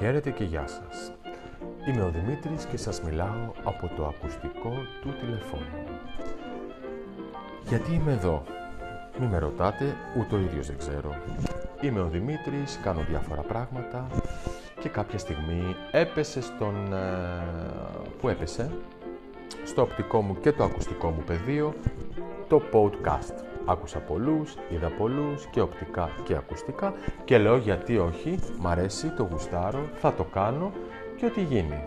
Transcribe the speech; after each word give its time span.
Χαίρετε 0.00 0.30
και 0.30 0.44
γεια 0.44 0.66
σας. 0.66 1.12
Είμαι 1.88 2.02
ο 2.02 2.10
Δημήτρης 2.10 2.64
και 2.64 2.76
σας 2.76 3.02
μιλάω 3.02 3.52
από 3.64 3.90
το 3.96 4.06
ακουστικό 4.06 4.72
του 5.00 5.14
τηλεφώνου. 5.20 5.84
Γιατί 7.68 7.94
είμαι 7.94 8.12
εδώ; 8.12 8.42
Μη 9.20 9.26
με 9.26 9.38
ρωτάτε, 9.38 9.96
ούτε 10.18 10.34
ο 10.34 10.38
ίδιος 10.38 10.66
δεν 10.66 10.78
ξέρω. 10.78 11.14
Είμαι 11.80 12.00
ο 12.00 12.08
Δημήτρης, 12.08 12.80
κάνω 12.82 13.00
διάφορα 13.08 13.40
πράγματα 13.40 14.06
και 14.80 14.88
κάποια 14.88 15.18
στιγμή 15.18 15.76
έπεσε 15.90 16.40
στον... 16.40 16.92
ε, 16.92 16.98
που 18.20 18.28
έπεσε, 18.28 18.70
στο 19.64 19.82
οπτικό 19.82 20.20
μου 20.20 20.40
και 20.40 20.52
το 20.52 20.64
ακουστικό 20.64 21.08
μου 21.08 21.22
πεδίο, 21.26 21.74
το 22.48 22.62
podcast. 22.72 23.49
Άκουσα 23.70 23.98
πολλούς, 23.98 24.54
είδα 24.70 24.88
πολλούς 24.98 25.46
και 25.46 25.60
οπτικά 25.60 26.10
και 26.24 26.34
ακουστικά 26.34 26.94
και 27.24 27.38
λέω 27.38 27.56
γιατί 27.56 27.98
όχι, 27.98 28.38
μ' 28.58 28.66
αρέσει, 28.66 29.08
το 29.10 29.28
γουστάρω, 29.30 29.88
θα 29.94 30.12
το 30.14 30.24
κάνω 30.24 30.72
και 31.16 31.26
ό,τι 31.26 31.42
γίνει. 31.42 31.82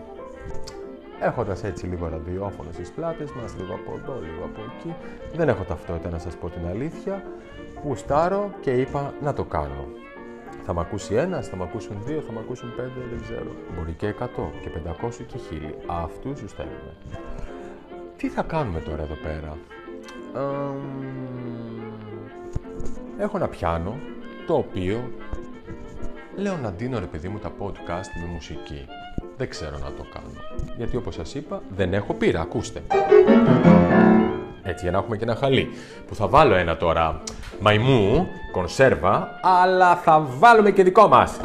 Έχοντας 1.20 1.64
έτσι 1.64 1.86
λίγο 1.86 2.08
ραδιόφωνο 2.08 2.72
στις 2.72 2.90
πλάτες 2.90 3.32
μας, 3.32 3.54
λίγο 3.58 3.74
από 3.74 3.98
εδώ, 4.02 4.20
λίγο 4.20 4.44
από 4.44 4.60
εκεί, 4.60 4.94
δεν 5.36 5.48
έχω 5.48 5.64
ταυτότητα 5.64 6.10
να 6.10 6.18
σας 6.18 6.36
πω 6.36 6.48
την 6.48 6.66
αλήθεια, 6.66 7.22
γουστάρω 7.84 8.50
και 8.60 8.70
είπα 8.70 9.14
να 9.22 9.32
το 9.32 9.44
κάνω. 9.44 9.84
Θα 10.64 10.72
μ' 10.72 10.78
ακούσει 10.78 11.14
ένας, 11.14 11.48
θα 11.48 11.56
μ' 11.56 11.62
ακούσουν 11.62 11.96
δύο, 12.04 12.20
θα 12.20 12.32
μ' 12.32 12.38
ακούσουν 12.38 12.74
πέντε, 12.76 13.00
δεν 13.10 13.22
ξέρω. 13.22 13.50
Μπορεί 13.76 13.92
και 13.92 14.06
100 14.06 14.50
και 14.62 14.70
500 14.70 15.24
και 15.24 15.38
1000. 15.38 15.74
Αυτούς 15.86 16.40
τους 16.40 16.52
θέλουμε. 16.52 16.96
Τι 18.16 18.28
θα 18.28 18.42
κάνουμε 18.42 18.80
τώρα 18.80 19.02
εδώ 19.02 19.14
πέρα; 19.14 19.56
Αμ, 20.36 21.63
έχω 23.18 23.36
ένα 23.36 23.48
πιάνο 23.48 23.98
το 24.46 24.54
οποίο 24.54 25.10
λέω 26.36 26.56
να 26.56 26.70
ντύνω 26.72 26.98
ρε 26.98 27.06
παιδί 27.06 27.28
μου 27.28 27.38
τα 27.38 27.52
podcast 27.58 28.08
με 28.22 28.32
μουσική. 28.32 28.86
Δεν 29.36 29.48
ξέρω 29.48 29.78
να 29.78 29.90
το 29.92 30.04
κάνω. 30.12 30.62
Γιατί 30.76 30.96
όπως 30.96 31.14
σας 31.14 31.34
είπα 31.34 31.62
δεν 31.76 31.94
έχω 31.94 32.14
πείρα, 32.14 32.40
ακούστε. 32.40 32.82
Έτσι 34.62 34.82
για 34.82 34.90
να 34.90 34.98
έχουμε 34.98 35.16
και 35.16 35.24
ένα 35.24 35.34
χαλί. 35.34 35.68
Που 36.06 36.14
θα 36.14 36.28
βάλω 36.28 36.54
ένα 36.54 36.76
τώρα 36.76 37.22
μαϊμού, 37.60 38.26
κονσέρβα, 38.52 39.40
αλλά 39.42 39.96
θα 39.96 40.20
βάλουμε 40.20 40.70
και 40.70 40.82
δικό 40.82 41.08
μας. 41.08 41.40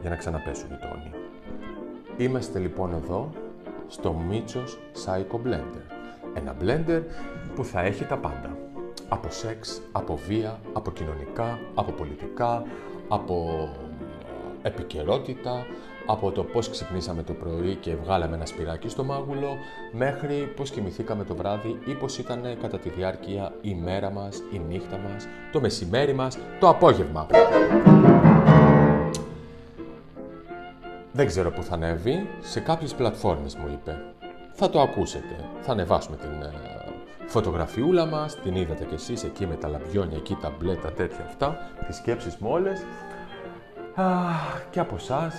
Για 0.00 0.10
να 0.10 0.16
ξαναπέσουν 0.16 0.70
οι 0.72 0.78
τόνοι. 0.80 1.10
Είμαστε 2.16 2.58
λοιπόν 2.58 2.92
εδώ 2.92 3.30
στο 3.88 4.12
Μίτσος 4.28 4.78
Psycho 4.92 5.36
Blender. 5.46 5.82
Ένα 6.34 6.56
blender 6.62 7.02
που 7.54 7.64
θα 7.64 7.80
έχει 7.80 8.04
τα 8.04 8.16
πάντα. 8.16 8.56
Από 9.12 9.30
σεξ, 9.30 9.80
από 9.92 10.18
βία, 10.26 10.60
από 10.72 10.90
κοινωνικά, 10.90 11.58
από 11.74 11.92
πολιτικά, 11.92 12.64
από 13.08 13.68
επικαιρότητα, 14.62 15.66
από 16.06 16.30
το 16.30 16.44
πώς 16.44 16.70
ξυπνήσαμε 16.70 17.22
το 17.22 17.32
πρωί 17.32 17.74
και 17.74 17.96
βγάλαμε 17.96 18.36
ένα 18.36 18.46
σπυράκι 18.46 18.88
στο 18.88 19.04
μάγουλο, 19.04 19.56
μέχρι 19.92 20.52
πώς 20.56 20.70
κοιμηθήκαμε 20.70 21.24
το 21.24 21.34
βράδυ 21.34 21.78
ή 21.84 21.92
πώς 21.92 22.18
ήταν 22.18 22.42
κατά 22.60 22.78
τη 22.78 22.88
διάρκεια 22.88 23.52
η 23.60 23.74
μέρα 23.74 24.10
μας, 24.10 24.42
η 24.52 24.58
νύχτα 24.68 24.98
μας, 24.98 25.26
το 25.52 25.60
μεσημέρι 25.60 26.12
μας, 26.12 26.38
το 26.60 26.68
απόγευμα. 26.68 27.26
Δεν 31.12 31.26
ξέρω 31.26 31.50
που 31.50 31.62
θα 31.62 31.74
ανέβει, 31.74 32.28
σε 32.40 32.60
κάποιες 32.60 32.94
πλατφόρμες 32.94 33.56
μου 33.56 33.68
είπε. 33.72 33.96
Θα 34.52 34.70
το 34.70 34.80
ακούσετε. 34.80 35.44
Θα 35.60 35.72
ανεβάσουμε 35.72 36.16
την 36.16 36.42
ε, 36.42 36.71
φωτογραφιούλα 37.32 38.06
μας, 38.06 38.36
την 38.40 38.54
είδατε 38.54 38.84
κι 38.84 38.94
εσείς 38.94 39.24
εκεί 39.24 39.46
με 39.46 39.54
τα 39.54 39.68
λαμπιόνια, 39.68 40.16
εκεί 40.16 40.36
τα 40.40 40.52
μπλε, 40.58 40.74
τα 40.74 40.92
τέτοια 40.92 41.24
αυτά, 41.24 41.56
τις 41.86 41.96
σκέψεις 41.96 42.36
μου 42.36 42.48
όλες. 42.50 42.84
Αχ, 43.94 44.64
και 44.70 44.80
από 44.80 44.94
εσάς 44.94 45.34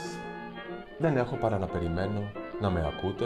δεν 0.97 1.17
έχω 1.17 1.35
παρά 1.35 1.57
να 1.57 1.65
περιμένω 1.65 2.21
να 2.61 2.69
με 2.69 2.93
ακούτε 2.95 3.25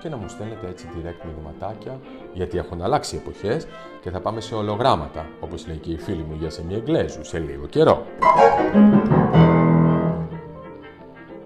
και 0.00 0.08
να 0.08 0.16
μου 0.16 0.28
στέλνετε 0.28 0.68
έτσι 0.68 0.88
direct 0.94 1.26
μηνυματάκια, 1.26 2.00
γιατί 2.32 2.58
έχουν 2.58 2.82
αλλάξει 2.82 3.14
οι 3.14 3.18
εποχές 3.18 3.66
και 4.00 4.10
θα 4.10 4.20
πάμε 4.20 4.40
σε 4.40 4.54
ολογράμματα, 4.54 5.26
όπως 5.40 5.66
λέει 5.66 5.76
και 5.76 5.90
η 5.90 5.98
φίλη 5.98 6.22
μου 6.22 6.36
για 6.38 6.50
σε 6.50 6.64
μια 6.64 6.76
Εγγλέζου, 6.76 7.24
σε 7.24 7.38
λίγο 7.38 7.66
καιρό. 7.66 8.06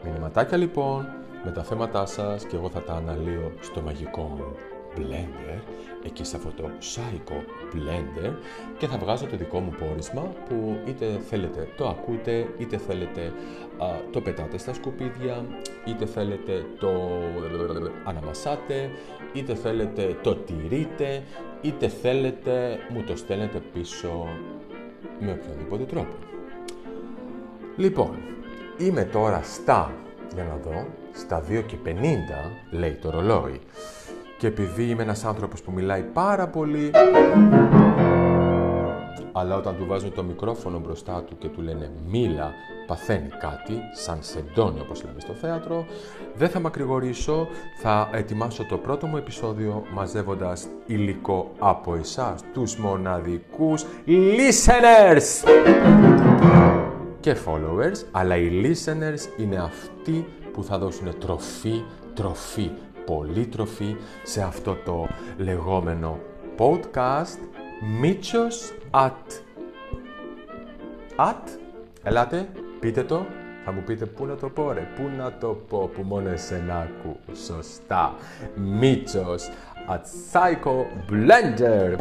Μηνυματάκια 0.04 0.56
λοιπόν 0.56 1.06
με 1.44 1.50
τα 1.50 1.62
θέματά 1.62 2.06
σας 2.06 2.44
και 2.44 2.56
εγώ 2.56 2.68
θα 2.68 2.82
τα 2.82 2.92
αναλύω 2.92 3.52
στο 3.60 3.80
μαγικό 3.80 4.22
μου 4.22 4.56
Blender, 4.96 5.60
εκεί 6.04 6.24
σε 6.24 6.36
αυτό 6.36 6.50
το 6.56 6.70
Psycho 6.80 7.36
Blender 7.74 8.32
και 8.78 8.86
θα 8.86 8.98
βγάζω 8.98 9.26
το 9.26 9.36
δικό 9.36 9.60
μου 9.60 9.74
πόρισμα 9.78 10.22
που 10.48 10.78
είτε 10.86 11.20
θέλετε 11.28 11.68
το 11.76 11.88
ακούτε, 11.88 12.48
είτε 12.58 12.76
θέλετε 12.76 13.32
α, 13.78 13.86
το 14.10 14.20
πετάτε 14.20 14.58
στα 14.58 14.74
σκουπίδια, 14.74 15.46
είτε 15.84 16.06
θέλετε 16.06 16.64
το 16.78 16.90
αναμασάτε, 18.04 18.90
είτε 19.32 19.54
θέλετε 19.54 20.16
το 20.22 20.34
τηρείτε, 20.34 21.22
είτε 21.60 21.88
θέλετε 21.88 22.78
μου 22.92 23.02
το 23.02 23.16
στέλνετε 23.16 23.62
πίσω 23.72 24.26
με 25.20 25.32
οποιοδήποτε 25.32 25.84
τρόπο. 25.84 26.14
Λοιπόν, 27.76 28.16
είμαι 28.78 29.04
τώρα 29.04 29.42
στα, 29.42 29.94
για 30.34 30.44
να 30.44 30.56
δω, 30.56 30.86
στα 31.12 31.44
2 31.48 31.62
και 31.66 31.76
50, 31.84 31.90
λέει 32.70 32.92
το 32.92 33.10
ρολόι. 33.10 33.60
Και 34.40 34.46
επειδή 34.46 34.82
είμαι 34.82 35.02
ένας 35.02 35.24
άνθρωπος 35.24 35.62
που 35.62 35.72
μιλάει 35.72 36.02
πάρα 36.02 36.48
πολύ, 36.48 36.90
αλλά 39.32 39.56
όταν 39.56 39.76
του 39.76 39.86
βάζουν 39.86 40.14
το 40.14 40.22
μικρόφωνο 40.22 40.78
μπροστά 40.78 41.22
του 41.22 41.38
και 41.38 41.48
του 41.48 41.60
λένε 41.60 41.90
μίλα, 42.06 42.52
παθαίνει 42.86 43.28
κάτι, 43.28 43.80
σαν 43.92 44.18
σεντόνι 44.20 44.80
όπως 44.80 45.04
λέμε 45.04 45.20
στο 45.20 45.32
θέατρο, 45.32 45.86
δεν 46.34 46.48
θα 46.48 46.60
μακρηγορήσω, 46.60 47.48
θα 47.82 48.10
ετοιμάσω 48.12 48.64
το 48.64 48.76
πρώτο 48.76 49.06
μου 49.06 49.16
επεισόδιο 49.16 49.82
μαζεύοντας 49.92 50.66
υλικό 50.86 51.50
από 51.58 51.94
εσάς, 51.94 52.44
τους 52.52 52.76
μοναδικούς 52.76 53.84
listeners! 54.06 55.48
Και 57.20 57.36
followers, 57.46 58.04
αλλά 58.10 58.36
οι 58.36 58.62
listeners 58.64 59.40
είναι 59.40 59.56
αυτοί 59.56 60.26
που 60.52 60.64
θα 60.64 60.78
δώσουν 60.78 61.18
τροφή, 61.18 61.82
τροφή, 62.14 62.70
πολύ 63.10 63.46
τροφή 63.46 63.96
σε 64.22 64.42
αυτό 64.42 64.76
το 64.84 65.08
λεγόμενο 65.36 66.18
podcast 66.58 67.38
Μίτσος 68.00 68.72
at. 68.90 69.10
At 71.16 71.58
ελάτε, 72.02 72.48
πείτε 72.80 73.02
το. 73.02 73.26
Θα 73.64 73.72
μου 73.72 73.82
πείτε 73.86 74.06
πού 74.06 74.26
να 74.26 74.34
το 74.34 74.48
πω 74.48 74.72
ρε, 74.72 74.88
πού 74.96 75.02
να 75.16 75.32
το 75.40 75.48
πω 75.68 75.90
που 75.94 76.02
μόνο 76.02 76.28
εσένα 76.28 76.74
ακού. 76.74 77.16
Σωστά. 77.46 78.14
Μίτσος 78.54 79.48
at 79.88 80.02
Psycho 80.32 80.84
Blender. 81.10 81.98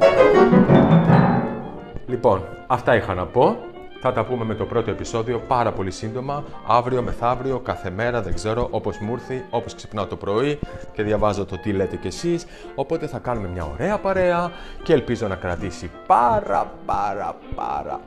Λοιπόν, 2.06 2.44
αυτά 2.68 2.96
είχα 2.96 3.14
να 3.14 3.26
πω 3.26 3.58
θα 4.02 4.12
τα 4.14 4.26
πούμε 4.26 4.46
με 4.46 4.56
το 4.56 4.66
πρώτο 4.66 4.92
επεισόδιο 4.92 5.40
πάρα 5.40 5.72
πολύ 5.72 5.92
σύντομα, 5.92 6.44
αύριο, 6.68 7.02
μεθαύριο, 7.02 7.60
κάθε 7.60 7.90
μέρα, 7.90 8.22
δεν 8.22 8.34
ξέρω, 8.34 8.68
όπως 8.72 8.98
μου 8.98 9.14
έρθει, 9.14 9.46
όπως 9.50 9.76
ξυπνάω 9.76 10.06
το 10.06 10.16
πρωί 10.16 10.60
και 10.94 11.04
διαβάζω 11.04 11.46
το 11.46 11.58
τι 11.58 11.72
λέτε 11.72 11.96
κι 11.96 12.08
εσείς. 12.08 12.46
Οπότε 12.76 13.08
θα 13.08 13.20
κάνουμε 13.20 13.48
μια 13.48 13.66
ωραία 13.66 13.98
παρέα 13.98 14.52
και 14.84 14.94
ελπίζω 14.94 15.28
να 15.28 15.36
κρατήσει 15.36 15.92
πάρα 16.08 16.72
πάρα 16.86 17.36
πάρα 17.56 18.00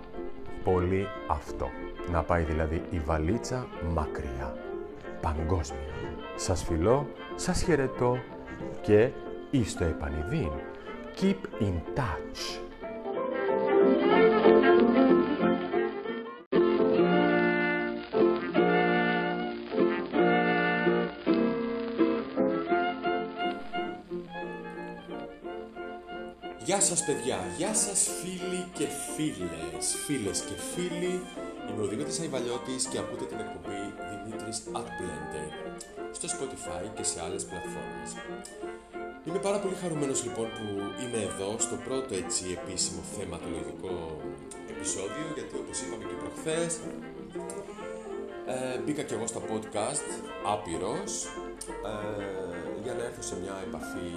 πολύ 0.64 1.08
αυτό. 1.26 1.68
Να 2.12 2.22
πάει 2.22 2.42
δηλαδή 2.42 2.82
η 2.90 2.98
βαλίτσα 2.98 3.66
μακριά, 3.94 4.54
παγκόσμια. 5.20 5.78
Σας 6.36 6.64
φιλώ, 6.64 7.06
σας 7.34 7.62
χαιρετώ 7.62 8.18
και 8.80 9.08
είστε 9.50 9.84
επανειδήν. 9.84 10.50
Keep 11.20 11.62
in 11.62 11.98
touch. 11.98 12.71
Γεια 26.72 26.80
σας 26.80 27.04
παιδιά, 27.04 27.38
γεια 27.58 27.74
σας 27.74 28.00
φίλοι 28.20 28.62
και 28.78 28.86
φίλες, 29.14 29.84
φίλες 30.04 30.38
και 30.48 30.56
φίλοι. 30.72 31.14
Είμαι 31.68 31.82
ο 31.82 31.88
Δημήτρης 31.92 32.20
Αϊβαλιώτης 32.20 32.82
και 32.90 32.98
ακούτε 32.98 33.24
την 33.30 33.38
εκπομπή 33.44 33.82
Δημήτρης 34.10 34.58
at 34.78 34.88
Blender 34.98 35.48
στο 36.16 36.26
Spotify 36.34 36.84
και 36.96 37.04
σε 37.10 37.18
άλλες 37.24 37.42
πλατφόρμες. 37.48 38.10
Είμαι 39.26 39.38
πάρα 39.46 39.58
πολύ 39.62 39.76
χαρούμενος 39.82 40.18
λοιπόν 40.26 40.46
που 40.56 40.66
είμαι 41.02 41.20
εδώ 41.30 41.50
στο 41.66 41.76
πρώτο 41.86 42.12
έτσι 42.22 42.44
επίσημο 42.58 43.00
θεματολογικό 43.16 43.94
επεισόδιο 44.72 45.26
γιατί 45.36 45.54
όπως 45.62 45.76
είπαμε 45.82 46.04
και 46.10 46.16
προχθές 46.22 46.72
ε, 48.52 48.78
μπήκα 48.82 49.02
και 49.02 49.14
εγώ 49.14 49.26
στα 49.32 49.40
podcast 49.50 50.06
άπειρος 50.52 51.12
ε, 51.90 52.02
για 52.84 52.94
να 52.98 53.02
έρθω 53.08 53.22
σε 53.30 53.34
μια 53.42 53.56
επαφή 53.66 54.10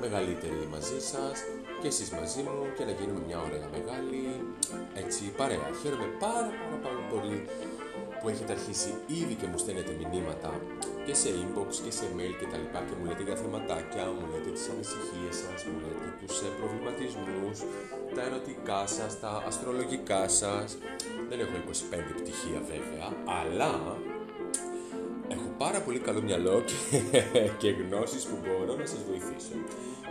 μεγαλύτερη 0.00 0.68
μαζί 0.74 1.00
σας 1.10 1.36
και 1.86 1.92
εσείς 1.92 2.10
μαζί 2.20 2.42
μου 2.46 2.56
και 2.76 2.84
να 2.88 2.92
γίνουμε 2.98 3.20
μια 3.28 3.38
ωραία 3.46 3.66
μεγάλη 3.76 4.20
έτσι 5.02 5.22
παρέα. 5.40 5.68
Χαίρομαι 5.80 6.08
πάρα 6.24 6.50
πάρα 6.62 6.78
πάρα 6.86 7.02
πολύ 7.12 7.38
που 8.18 8.26
που 8.26 8.28
έχετε 8.32 8.52
αρχίσει 8.58 8.90
ήδη 9.20 9.34
και 9.40 9.46
μου 9.50 9.58
στέλνετε 9.62 9.92
μηνύματα 10.00 10.50
και 11.06 11.14
σε 11.20 11.28
inbox 11.42 11.70
και 11.84 11.92
σε 11.98 12.06
mail 12.16 12.34
και 12.40 12.46
τα 12.52 12.56
λοιπά 12.62 12.80
και 12.88 12.94
μου 12.98 13.04
λέτε 13.08 13.22
για 13.28 13.36
θεματάκια, 13.42 14.04
μου 14.16 14.24
λέτε 14.32 14.50
τις 14.56 14.66
ανησυχίες 14.72 15.34
σας, 15.42 15.58
μου 15.68 15.78
λέτε 15.84 16.08
τους 16.20 16.36
ε, 16.46 16.48
προβληματισμούς, 16.58 17.56
τα 18.14 18.22
ερωτικά 18.28 18.80
σας, 18.96 19.10
τα 19.22 19.32
αστρολογικά 19.48 20.22
σας. 20.40 20.68
Δεν 21.28 21.38
έχω 21.44 21.56
25 21.56 22.12
πτυχία 22.20 22.60
βέβαια, 22.72 23.08
αλλά 23.40 23.70
έχω 23.78 23.94
πάρα 25.76 25.88
πολύ 25.88 26.04
καλό 26.08 26.22
μυαλό 26.28 26.62
και, 26.68 26.78
και 27.60 27.70
γνώσεις 27.80 28.22
που 28.28 28.36
μπορώ 28.42 28.72
να 28.80 28.86
σας 28.92 29.00
βοηθήσω. 29.08 29.54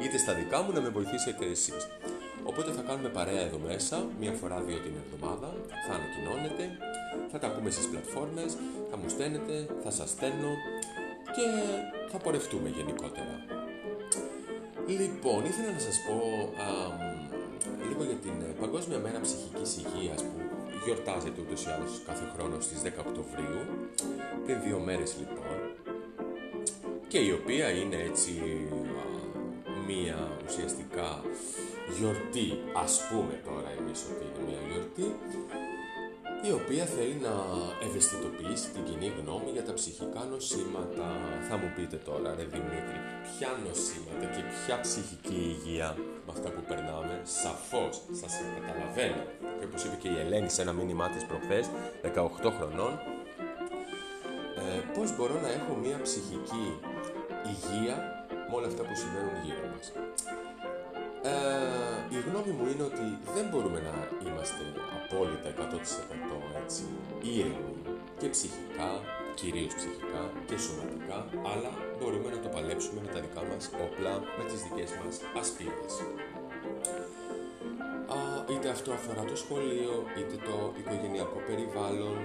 Είτε 0.03 0.17
στα 0.17 0.33
δικά 0.39 0.57
μου 0.61 0.71
να 0.77 0.81
με 0.85 0.89
βοηθήσετε 0.97 1.45
εσείς. 1.55 1.81
Οπότε 2.49 2.69
θα 2.77 2.81
κάνουμε 2.87 3.09
παρέα 3.09 3.43
εδώ 3.49 3.59
μέσα, 3.69 3.97
μία 4.19 4.33
φορά 4.39 4.57
δύο 4.67 4.79
την 4.85 4.93
εβδομάδα, 5.01 5.49
θα 5.85 5.93
ανακοινώνετε, 5.97 6.63
θα 7.31 7.37
τα 7.39 7.47
πούμε 7.53 7.69
στις 7.75 7.87
πλατφόρμες, 7.91 8.51
θα 8.89 8.95
μου 8.97 9.09
στέλνετε, 9.13 9.55
θα 9.83 9.91
σας 9.97 10.09
στέλνω 10.09 10.51
και 11.35 11.45
θα 12.11 12.17
πορευτούμε 12.17 12.69
γενικότερα. 12.77 13.35
Λοιπόν, 14.99 15.39
ήθελα 15.51 15.71
να 15.77 15.81
σας 15.87 15.97
πω 16.05 16.15
α, 16.65 16.69
λίγο 17.89 18.03
για 18.09 18.19
την 18.25 18.35
ε, 18.47 18.49
Παγκόσμια 18.61 18.99
Μέρα 19.05 19.19
Ψυχικής 19.25 19.69
Υγείας 19.79 20.21
που 20.29 20.54
γιορτάζεται 20.85 21.41
ούτως 21.41 21.65
ή 21.65 21.69
άλλως 21.69 22.01
κάθε 22.05 22.25
χρόνο 22.35 22.55
στις 22.59 22.81
10 22.81 22.87
Οκτωβρίου, 23.07 23.61
πριν 24.45 24.61
δύο 24.65 24.79
μέρες 24.79 25.15
λοιπόν, 25.19 25.57
και 27.07 27.19
η 27.19 27.31
οποία 27.31 27.69
είναι 27.69 27.95
έτσι 28.09 28.33
μία 29.87 30.17
ουσιαστικά 30.47 31.21
γιορτή, 31.97 32.47
ας 32.83 32.93
πούμε 33.09 33.33
τώρα 33.47 33.69
εμείς 33.79 33.99
ότι 34.09 34.23
είναι 34.25 34.41
μία 34.47 34.61
γιορτή, 34.69 35.07
η 36.49 36.51
οποία 36.51 36.85
θέλει 36.85 37.17
να 37.27 37.35
ευαισθητοποιήσει 37.87 38.67
την 38.69 38.83
κοινή 38.87 39.09
γνώμη 39.19 39.49
για 39.55 39.63
τα 39.63 39.73
ψυχικά 39.73 40.21
νοσήματα. 40.31 41.07
Θα 41.47 41.55
μου 41.57 41.69
πείτε 41.75 41.97
τώρα, 42.09 42.29
ρε 42.37 42.45
Δημήτρη, 42.53 42.99
ποια 43.27 43.49
νοσήματα 43.65 44.25
και 44.35 44.43
ποια 44.51 44.75
ψυχική 44.85 45.39
υγεία 45.53 45.89
με 46.25 46.31
αυτά 46.35 46.49
που 46.49 46.61
περνάμε, 46.69 47.21
σαφώς 47.41 47.95
σας 48.19 48.33
καταλαβαίνω. 48.55 49.23
Και 49.65 49.71
όπως 49.71 49.83
είπε 49.85 49.97
και 50.03 50.09
η 50.15 50.17
Ελένη 50.23 50.49
σε 50.49 50.61
ένα 50.61 50.73
μήνυμά 50.79 51.07
της 51.09 51.23
προχθές, 51.29 51.65
18 52.01 52.51
χρονών, 52.57 52.93
ε, 54.61 54.79
πώς 54.95 55.07
μπορώ 55.15 55.35
να 55.45 55.49
έχω 55.57 55.71
μία 55.83 55.97
ψυχική 56.07 56.65
υγεία 57.51 57.95
με 58.49 58.53
όλα 58.57 58.67
αυτά 58.71 58.81
που 58.87 58.95
συμβαίνουν 59.01 59.35
γύρω 59.45 59.65
μας. 59.73 59.85
Ε, 61.31 62.15
η 62.15 62.19
γνώμη 62.27 62.51
μου 62.57 62.65
είναι 62.71 62.85
ότι 62.91 63.05
δεν 63.35 63.45
μπορούμε 63.49 63.79
να 63.89 63.95
είμαστε 64.25 64.63
απόλυτα 64.97 65.47
100% 65.49 66.37
έτσι 66.61 66.83
ήρεμοι 67.37 67.75
και 68.19 68.27
ψυχικά, 68.35 68.89
κυρίως 69.39 69.73
ψυχικά 69.79 70.21
και 70.47 70.57
σωματικά, 70.63 71.17
αλλά 71.51 71.71
μπορούμε 71.97 72.27
να 72.35 72.39
το 72.43 72.49
παλέψουμε 72.55 72.99
με 73.05 73.09
τα 73.13 73.19
δικά 73.25 73.43
μας 73.49 73.63
όπλα, 73.85 74.13
με 74.37 74.43
τις 74.49 74.59
δικές 74.65 74.89
μας 75.01 75.15
ασπίδες. 75.39 75.93
Είτε 78.75 78.91
αυτό 78.91 78.91
αφορά 78.99 79.23
το 79.31 79.37
σχολείο, 79.43 79.95
είτε 80.19 80.35
το 80.47 80.55
οικογενειακό 80.79 81.39
περιβάλλον, 81.49 82.17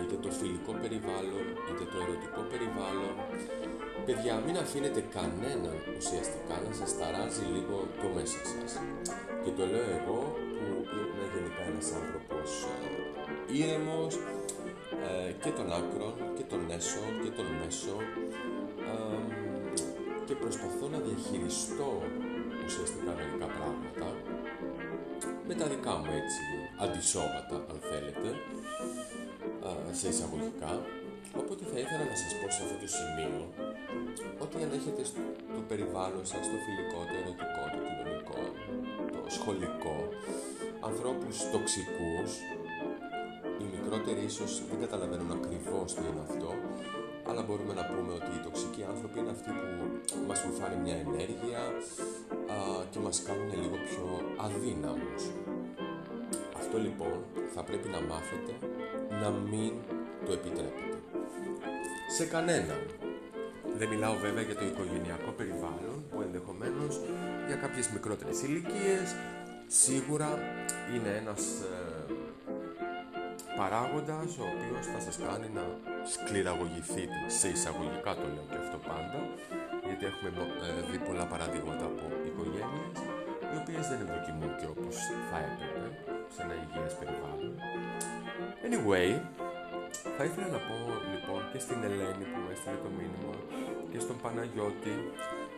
είτε 0.00 0.16
το 0.24 0.30
φιλικό 0.38 0.72
περιβάλλον, 0.82 1.44
είτε 1.68 1.84
το 1.92 1.96
ερωτικό 2.04 2.40
περιβάλλον, 2.52 3.14
Παιδιά, 4.06 4.34
μην 4.46 4.56
αφήνετε 4.64 5.00
κανέναν 5.16 5.76
ουσιαστικά 5.98 6.54
να 6.66 6.72
σας 6.78 6.90
ταράζει 6.98 7.44
λίγο 7.56 7.76
το 8.00 8.06
μέσα 8.16 8.40
σας. 8.52 8.72
Και 9.42 9.52
το 9.58 9.64
λέω 9.72 9.88
εγώ 9.98 10.20
που 10.56 10.64
είμαι 11.00 11.26
γενικά 11.34 11.62
ένας 11.70 11.88
άνθρωπος 12.00 12.48
ε, 12.72 12.78
ήρεμος 13.60 14.12
ε, 15.06 15.32
και 15.42 15.50
των 15.56 15.66
άκρων 15.78 16.14
και 16.36 16.44
των 16.50 16.60
έσω 16.76 17.04
και 17.22 17.30
των 17.38 17.46
μέσων. 17.58 18.02
Ε, 18.90 19.18
και 20.26 20.34
προσπαθώ 20.42 20.84
να 20.94 20.98
διαχειριστώ 21.06 21.90
ουσιαστικά 22.64 23.10
μερικά 23.18 23.48
πράγματα 23.56 24.08
με 25.48 25.54
τα 25.54 25.66
δικά 25.72 25.92
μου 26.00 26.10
έτσι 26.20 26.42
αντισώματα 26.84 27.56
αν 27.70 27.78
θέλετε 27.90 28.28
ε, 29.68 29.94
σε 29.98 30.06
εισαγωγικά. 30.08 30.72
Οπότε 31.40 31.62
θα 31.70 31.78
ήθελα 31.82 32.04
να 32.12 32.16
σας 32.22 32.32
πω 32.38 32.46
σε 32.54 32.60
αυτό 32.64 32.76
το 32.82 32.88
σημείο 32.98 33.40
ότι 34.44 34.56
αν 34.64 34.70
έχετε 34.78 35.02
στο 35.10 35.60
περιβάλλον 35.70 36.24
σας, 36.32 36.44
το 36.52 36.58
φιλικό, 36.64 37.00
το 37.08 37.14
ερωτικό, 37.20 37.62
το 37.72 37.78
κοινωνικό, 37.86 38.40
το 39.24 39.30
σχολικό, 39.38 39.96
ανθρώπους 40.88 41.34
τοξικούς, 41.52 42.30
οι 43.60 43.64
μικρότεροι 43.74 44.22
ίσως 44.30 44.52
δεν 44.70 44.78
καταλαβαίνουν 44.84 45.30
ακριβώς 45.38 45.88
τι 45.94 46.02
είναι 46.08 46.22
αυτό, 46.28 46.50
αλλά 47.28 47.42
μπορούμε 47.46 47.74
να 47.80 47.84
πούμε 47.90 48.10
ότι 48.18 48.30
οι 48.36 48.40
τοξικοί 48.46 48.82
άνθρωποι 48.92 49.16
είναι 49.20 49.34
αυτοί 49.36 49.50
που 49.58 49.70
μας 50.28 50.38
βουφάνε 50.44 50.76
μια 50.84 50.96
ενέργεια 51.06 51.60
α, 51.68 51.70
και 52.90 52.98
μας 52.98 53.22
κάνουν 53.22 53.50
λίγο 53.62 53.76
πιο 53.88 54.04
αδύναμους. 54.36 55.22
Αυτό 56.56 56.78
λοιπόν 56.78 57.24
θα 57.54 57.62
πρέπει 57.62 57.88
να 57.88 58.00
μάθετε 58.00 58.52
να 59.22 59.30
μην 59.30 59.72
το 60.26 60.32
επιτρέπετε 60.32 60.96
σε 62.16 62.24
κανέναν. 62.24 62.82
Δεν 63.78 63.88
μιλάω 63.88 64.14
βέβαια 64.16 64.42
για 64.42 64.54
το 64.54 64.64
οικογενειακό 64.64 65.30
περιβάλλον 65.30 66.04
που 66.10 66.20
ενδεχομένως 66.20 67.00
για 67.46 67.56
κάποιες 67.56 67.88
μικρότερες 67.88 68.42
ηλικίες 68.42 69.08
σίγουρα 69.66 70.30
είναι 70.94 71.12
ένας 71.20 71.42
ε, 71.60 72.12
παράγοντας 73.56 74.30
ο 74.42 74.44
οποίος 74.52 74.86
θα 74.92 75.00
σας 75.06 75.16
κάνει 75.26 75.48
να 75.58 75.64
σκληραγωγηθείτε 76.12 77.20
σε 77.38 77.48
εισαγωγικά 77.48 78.12
το 78.20 78.26
λέω 78.34 78.46
και 78.50 78.58
αυτό 78.64 78.78
πάντα 78.88 79.20
γιατί 79.86 80.02
έχουμε 80.10 80.28
ε, 80.66 80.90
δει 80.90 80.98
πολλά 81.08 81.24
παραδείγματα 81.32 81.84
από 81.90 82.04
οικογένειες 82.32 82.98
οι 83.50 83.56
οποίες 83.62 83.84
δεν 83.90 83.98
ευδοκιμούν 84.04 84.52
και 84.58 84.68
όπως 84.74 84.96
θα 85.28 85.38
έπρεπε 85.48 85.84
σε 86.34 86.40
ένα 86.44 86.54
υγιές 86.62 86.92
περιβάλλον. 87.00 87.54
Anyway, 88.66 89.10
θα 90.16 90.22
ήθελα 90.24 90.48
να 90.56 90.60
πω 90.68 90.76
λοιπόν 91.12 91.40
και 91.52 91.58
στην 91.64 91.78
Ελένη 91.88 92.24
που 92.32 92.40
έστειλε 92.52 92.78
το 92.84 92.90
μήνυμα 92.98 93.34
και 93.90 93.98
στον 94.04 94.16
Παναγιώτη 94.22 94.94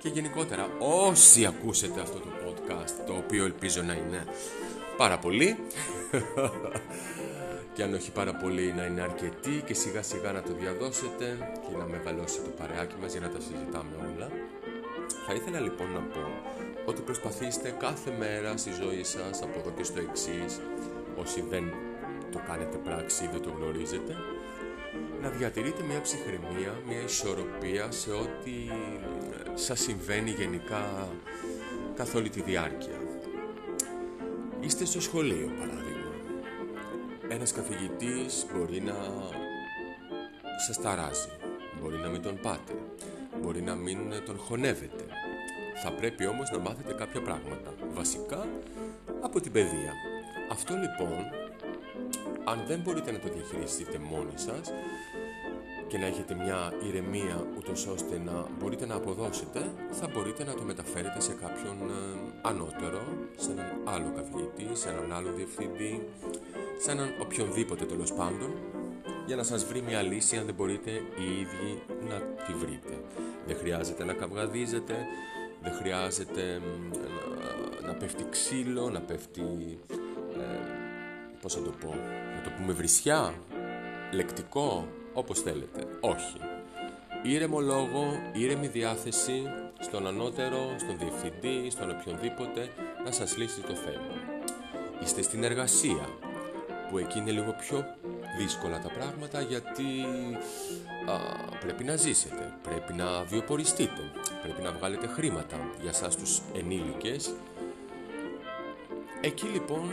και 0.01 0.09
γενικότερα 0.09 0.65
όσοι 0.79 1.47
ακούσετε 1.47 2.01
αυτό 2.01 2.19
το 2.19 2.31
podcast 2.45 2.95
το 3.07 3.13
οποίο 3.13 3.45
ελπίζω 3.45 3.83
να 3.83 3.93
είναι 3.93 4.25
πάρα 4.97 5.19
πολύ 5.19 5.57
και 7.75 7.83
αν 7.83 7.95
όχι 7.95 8.11
πάρα 8.11 8.35
πολύ 8.35 8.73
να 8.77 8.85
είναι 8.85 9.01
αρκετοί 9.01 9.63
και 9.67 9.75
σιγά 9.75 10.03
σιγά 10.03 10.33
να 10.33 10.43
το 10.43 10.53
διαδώσετε 10.61 11.27
και 11.69 11.77
να 11.77 11.85
μεγαλώσει 11.85 12.41
το 12.41 12.51
παρεάκι 12.59 12.95
μας 13.01 13.13
για 13.13 13.21
να 13.21 13.29
τα 13.29 13.41
συζητάμε 13.41 13.95
όλα 13.97 14.29
θα 15.27 15.33
ήθελα 15.35 15.61
λοιπόν 15.61 15.93
να 15.93 16.01
πω 16.01 16.25
ότι 16.87 17.03
προσπαθήστε 17.03 17.75
κάθε 17.79 18.11
μέρα 18.19 18.57
στη 18.57 18.71
ζωή 18.83 19.05
σας 19.05 19.43
από 19.43 19.59
εδώ 19.59 19.71
και 19.71 19.83
στο 19.83 20.01
εξής 20.01 20.61
όσοι 21.17 21.45
δεν 21.51 21.73
το 22.33 22.41
κάνετε 22.47 22.77
πράξη 22.77 23.25
ή 23.25 23.29
δεν 23.33 23.43
το 23.43 23.51
γνωρίζετε 23.51 24.17
να 25.23 25.31
διατηρείτε 25.31 25.83
μια 25.83 26.01
ψυχραιμία, 26.01 26.81
μια 26.87 27.01
ισορροπία 27.01 27.91
σε 27.91 28.11
ό,τι 28.11 28.53
ε, 28.71 29.57
σας 29.57 29.81
συμβαίνει 29.81 30.31
γενικά 30.31 31.09
καθ' 31.97 32.15
όλη 32.15 32.31
τη 32.31 32.43
διάρκεια. 32.43 32.99
Είστε 34.61 34.85
στο 34.85 35.01
σχολείο 35.01 35.51
παράδειγμα. 35.59 36.13
Ένας 37.29 37.53
καθηγητής 37.53 38.47
μπορεί 38.55 38.81
να 38.81 38.95
σας 40.67 40.81
ταράζει, 40.83 41.29
μπορεί 41.81 41.97
να 41.97 42.09
μην 42.09 42.23
τον 42.23 42.39
πάτε, 42.43 42.73
μπορεί 43.43 43.63
να 43.63 43.75
μην 43.75 43.99
τον 44.25 44.39
χωνεύετε. 44.39 45.05
Θα 45.83 45.93
πρέπει 45.93 46.27
όμως 46.27 46.51
να 46.51 46.59
μάθετε 46.59 46.93
κάποια 46.93 47.23
πράγματα, 47.23 47.75
βασικά 47.95 48.47
από 49.21 49.41
την 49.41 49.53
παιδεία. 49.53 49.93
Αυτό 50.51 50.75
λοιπόν 50.75 51.19
αν 52.45 52.65
δεν 52.67 52.81
μπορείτε 52.81 53.13
να 53.13 53.19
το 53.19 53.29
διαχειριστείτε 53.35 53.99
μόνοι 53.99 54.33
σας 54.35 54.73
και 55.87 55.99
να 55.99 56.07
έχετε 56.07 56.35
μια 56.35 56.73
ηρεμία 56.89 57.47
ούτως 57.59 57.87
ώστε 57.87 58.21
να 58.25 58.47
μπορείτε 58.59 58.87
να 58.87 58.95
αποδώσετε, 58.95 59.71
θα 59.91 60.09
μπορείτε 60.13 60.45
να 60.45 60.55
το 60.55 60.63
μεταφέρετε 60.63 61.21
σε 61.21 61.33
κάποιον 61.33 61.77
ε, 61.91 62.19
ανώτερο, 62.43 63.03
σε 63.37 63.51
έναν 63.51 63.67
άλλο 63.85 64.13
καθηγητή, 64.17 64.77
σε 64.77 64.89
έναν 64.89 65.13
άλλο 65.13 65.33
διευθυντή, 65.33 66.09
σε 66.79 66.91
έναν 66.91 67.15
οποιονδήποτε 67.21 67.85
τέλος 67.85 68.13
πάντων, 68.13 68.51
για 69.27 69.37
να 69.37 69.43
σας 69.43 69.65
βρει 69.65 69.83
μια 69.83 70.03
λύση 70.03 70.37
αν 70.37 70.45
δεν 70.45 70.55
μπορείτε 70.55 70.91
οι 70.91 71.41
ίδιοι 71.41 71.83
να 72.09 72.17
τη 72.47 72.53
βρείτε. 72.53 72.95
Δεν 73.47 73.57
χρειάζεται 73.57 74.05
να 74.05 74.13
καυγαδίζετε, 74.13 75.07
δεν 75.65 75.73
χρειάζεται 75.73 76.61
να, 77.83 77.87
να 77.87 77.95
πέφτει 77.95 78.27
ξύλο, 78.31 78.91
να 78.91 79.01
πέφτει... 79.01 79.79
Ε, 80.39 80.43
πώς 81.41 81.55
θα 81.55 81.63
το 81.63 81.71
πω, 81.81 81.95
να 82.37 82.43
το 82.45 82.51
πούμε 82.57 82.73
βρισιά, 82.73 83.35
λεκτικό, 84.13 84.89
όπως 85.13 85.41
θέλετε. 85.41 85.87
Όχι. 86.01 86.37
Ήρεμο 87.23 87.61
λόγο, 87.61 88.05
ήρεμη 88.33 88.67
διάθεση 88.67 89.43
στον 89.81 90.07
ανώτερο, 90.07 90.75
στον 90.79 90.99
διευθυντή, 90.99 91.71
στον 91.71 91.91
οποιονδήποτε 91.91 92.69
να 93.05 93.11
σας 93.11 93.37
λύσει 93.37 93.61
το 93.61 93.75
θέμα. 93.75 94.43
Είστε 95.03 95.23
στην 95.23 95.45
εργασία, 95.45 96.09
που 96.91 96.99
εκεί 96.99 97.19
είναι 97.19 97.31
λίγο 97.31 97.53
πιο 97.53 97.85
δύσκολα 98.39 98.79
τα 98.81 98.89
πράγματα 98.89 99.41
γιατί 99.41 100.05
α, 101.07 101.17
πρέπει 101.61 101.85
να 101.85 101.97
ζήσετε, 101.97 102.55
πρέπει 102.63 102.93
να 102.93 103.23
βιοποριστείτε, 103.25 104.11
πρέπει 104.43 104.63
να 104.63 104.73
βγάλετε 104.73 105.07
χρήματα 105.07 105.71
για 105.83 105.93
σας 105.93 106.17
τους 106.17 106.41
ενήλικες. 106.55 107.35
Εκεί 109.21 109.47
λοιπόν 109.47 109.93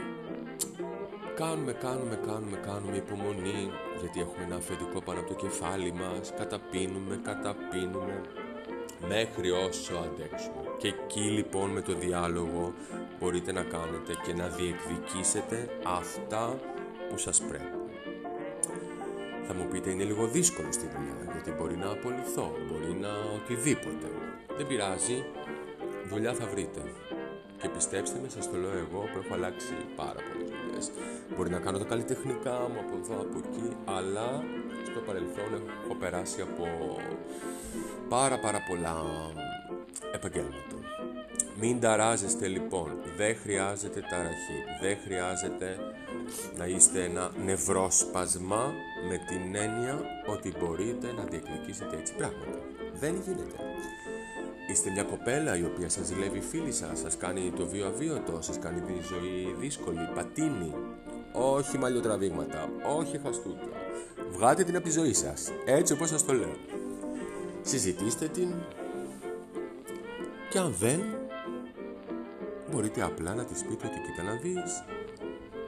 κάνουμε, 1.36 1.74
κάνουμε, 1.74 2.20
κάνουμε, 2.26 2.58
κάνουμε 2.58 2.96
υπομονή 2.96 3.72
γιατί 4.00 4.20
έχουμε 4.20 4.44
ένα 4.44 4.56
αφεντικό 4.56 5.02
πάνω 5.02 5.20
από 5.20 5.34
το 5.34 5.36
κεφάλι 5.36 5.92
μας, 5.92 6.34
καταπίνουμε, 6.38 7.20
καταπίνουμε 7.24 8.22
μέχρι 9.08 9.52
όσο 9.52 9.94
αντέξουμε. 9.96 10.62
Και 10.78 10.88
εκεί 10.88 11.20
λοιπόν 11.20 11.70
με 11.70 11.82
το 11.82 11.94
διάλογο 11.94 12.74
μπορείτε 13.20 13.52
να 13.52 13.64
κάνετε 13.64 14.14
και 14.26 14.34
να 14.34 14.48
διεκδικήσετε 14.48 15.70
αυτά 15.84 16.60
που 17.10 17.18
σας 17.18 17.42
πρέπει. 17.42 17.81
Θα 19.72 19.78
μου 19.78 19.84
πείτε 19.84 19.96
είναι 19.96 20.04
λίγο 20.12 20.28
δύσκολο 20.28 20.72
στη 20.72 20.86
δουλειά 20.94 21.18
γιατί 21.32 21.52
μπορεί 21.52 21.76
να 21.76 21.90
απολυθώ, 21.90 22.48
μπορεί 22.68 22.94
να 23.02 23.10
οτιδήποτε. 23.36 24.08
Δεν 24.58 24.68
πειράζει, 24.68 25.24
δουλειά 26.10 26.34
θα 26.34 26.46
βρείτε. 26.46 26.82
Και 27.62 27.70
πιστέψτε 27.70 28.20
με, 28.22 28.30
σας 28.30 28.50
το 28.52 28.58
λέω 28.58 28.78
εγώ 28.86 29.00
που 29.12 29.18
έχω 29.24 29.34
αλλάξει 29.34 29.74
πάρα 29.96 30.20
πολλές 30.28 30.50
δουλειές. 30.50 30.92
Μπορεί 31.36 31.50
να 31.50 31.60
κάνω 31.60 31.78
τα 31.78 31.86
καλλιτεχνικά 31.86 32.52
μου 32.52 32.80
από 32.84 32.96
εδώ, 33.02 33.22
από 33.26 33.38
εκεί, 33.44 33.68
αλλά 33.86 34.44
στο 34.90 35.00
παρελθόν 35.00 35.52
έχω 35.84 35.96
περάσει 36.00 36.42
από 36.42 36.66
πάρα 38.10 38.40
πάρα 38.40 38.60
πολλά 38.70 38.96
επαγγέλματα. 40.14 40.78
Μην 41.60 41.80
ταράζεστε 41.80 42.48
λοιπόν, 42.48 42.90
δεν 43.18 43.36
χρειάζεται 43.44 44.00
ταραχή, 44.10 44.60
δεν 44.82 44.98
χρειάζεται 45.04 45.78
να 46.58 46.66
είστε 46.66 47.04
ένα 47.04 47.32
νευρόσπασμα 47.46 48.74
με 49.10 49.18
την 49.18 49.56
έννοια 49.56 50.02
ότι 50.28 50.54
μπορείτε 50.60 51.12
να 51.18 51.24
διεκδικήσετε 51.24 51.98
έτσι 51.98 52.14
πράγματα. 52.16 52.60
Δεν 53.00 53.22
γίνεται. 53.26 53.56
Είστε 54.72 54.92
μια 54.92 55.04
κοπέλα 55.04 55.58
η 55.58 55.64
οποία 55.64 55.90
σας 55.90 56.06
ζηλεύει 56.06 56.40
φίλη 56.40 56.72
σας, 56.72 57.00
σας 57.00 57.18
κάνει 57.18 57.52
το 57.56 57.66
βίο 57.66 57.88
αβίωτο, 57.88 58.42
σας 58.42 58.60
κάνει 58.60 58.80
τη 58.80 58.94
ζωή 58.94 59.56
δύσκολη, 59.60 60.10
πατίνη. 60.16 60.74
Όχι 61.34 61.78
μαλλιοτραβήγματα, 61.78 62.70
όχι 62.98 63.20
χαστούκια. 63.24 63.78
Βγάτε 64.32 64.64
την 64.64 64.76
από 64.76 64.86
τη 64.86 64.92
ζωή 64.92 65.14
σας, 65.14 65.52
έτσι 65.66 65.94
όπως 65.94 66.10
σας 66.10 66.26
το 66.26 66.34
λέω. 66.34 66.56
Συζητήστε 67.62 68.28
την 68.28 68.54
και 70.50 70.58
αν 70.58 70.76
δεν, 70.80 71.00
μπορείτε 72.72 73.02
απλά 73.04 73.36
να 73.36 73.44
της 73.44 73.62
πείτε 73.64 73.88
ότι 73.88 74.00
κοίτα 74.06 74.24
να 74.24 74.34
δεις, 74.36 74.84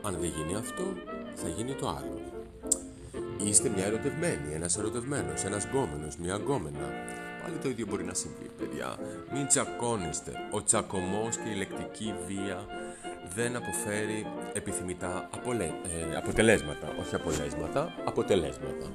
αν 0.05 0.17
δεν 0.19 0.31
γίνει 0.35 0.55
αυτό, 0.55 0.83
θα 1.35 1.47
γίνει 1.47 1.73
το 1.73 1.87
άλλο. 1.87 2.21
Είστε 3.37 3.69
μια 3.69 3.85
ερωτευμένη, 3.85 4.53
ένας 4.53 4.77
ερωτευμένος, 4.77 5.43
ένας 5.43 5.65
γκόμενος, 5.65 6.17
μια 6.17 6.35
γκόμενα. 6.35 6.87
Πάλι 7.41 7.55
το 7.61 7.69
ίδιο 7.69 7.85
μπορεί 7.89 8.03
να 8.03 8.13
συμβεί, 8.13 8.49
παιδιά. 8.59 8.97
Μην 9.33 9.47
τσακώνεστε. 9.47 10.31
Ο 10.51 10.63
τσακωμός 10.63 11.37
και 11.37 11.49
η 11.49 11.55
λεκτική 11.55 12.13
βία 12.27 12.65
δεν 13.35 13.55
αποφέρει 13.55 14.27
επιθυμητά 14.53 15.29
απολε... 15.31 15.63
ε, 15.63 16.15
αποτελέσματα. 16.17 16.95
Όχι 16.99 17.15
απολέσματα, 17.15 17.93
αποτελέσματα. 18.05 18.91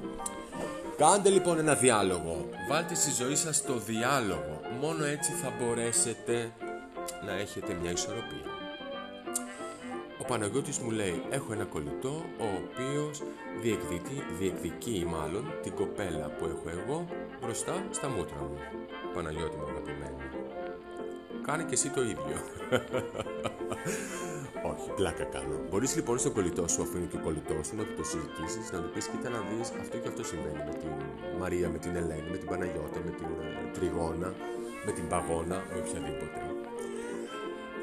Κάντε 0.97 1.29
λοιπόν 1.29 1.59
ένα 1.59 1.75
διάλογο. 1.75 2.49
Βάλτε 2.69 2.95
στη 2.95 3.11
ζωή 3.23 3.35
σας 3.35 3.63
το 3.63 3.77
διάλογο. 3.77 4.61
Μόνο 4.81 5.05
έτσι 5.05 5.31
θα 5.31 5.53
μπορέσετε 5.59 6.51
να 7.25 7.31
έχετε 7.33 7.73
μια 7.81 7.91
ισορροπία. 7.91 8.48
Ο 10.29 10.31
Παναγιώτης 10.31 10.77
μου 10.79 10.91
λέει 10.91 11.21
έχω 11.29 11.53
ένα 11.53 11.65
κολλητό 11.65 12.23
ο 12.39 12.47
οποίος 12.63 13.21
διεκδικεί, 13.61 14.23
διεκδικεί 14.39 15.05
μάλλον 15.07 15.43
την 15.63 15.73
κοπέλα 15.75 16.25
που 16.37 16.45
έχω 16.45 16.77
εγώ 16.77 17.07
μπροστά 17.41 17.83
στα 17.91 18.09
μούτρα 18.09 18.37
μου. 18.37 18.57
Παναγιώτη 19.13 19.55
μου 19.57 19.63
αγαπημένη. 19.69 20.23
Κάνε 21.45 21.63
και 21.63 21.73
εσύ 21.73 21.89
το 21.89 22.01
ίδιο. 22.01 22.37
Όχι, 24.71 24.89
πλάκα 24.95 25.23
κάνω. 25.23 25.55
Μπορείς 25.69 25.95
λοιπόν 25.95 26.19
στον 26.19 26.33
κολλητό 26.33 26.67
σου, 26.67 26.81
αφού 26.81 26.97
είναι 26.97 27.05
και 27.05 27.17
ο 27.17 27.19
κολλητός 27.23 27.67
σου, 27.67 27.75
να 27.75 27.83
του 27.83 27.93
το 27.97 28.03
συζητήσεις, 28.03 28.71
να 28.71 28.79
του 28.79 28.89
πεις: 28.93 29.07
Κοίτα 29.07 29.29
να 29.29 29.39
δεις 29.39 29.71
αυτό 29.81 29.97
και 29.97 30.07
αυτό 30.07 30.23
συμβαίνει 30.23 30.63
με 30.69 30.73
την 30.81 30.91
Μαρία, 31.39 31.69
με 31.69 31.77
την 31.77 31.95
Ελένη, 31.95 32.29
με 32.31 32.37
την 32.37 32.47
Παναγιώτα, 32.47 32.99
με 33.05 33.11
την 33.11 33.25
ε, 33.25 33.71
Τριγώνα, 33.73 34.33
με 34.85 34.91
την 34.91 35.07
Παγώνα, 35.07 35.63
με 35.69 35.79
οποιαδήποτε. 35.79 36.58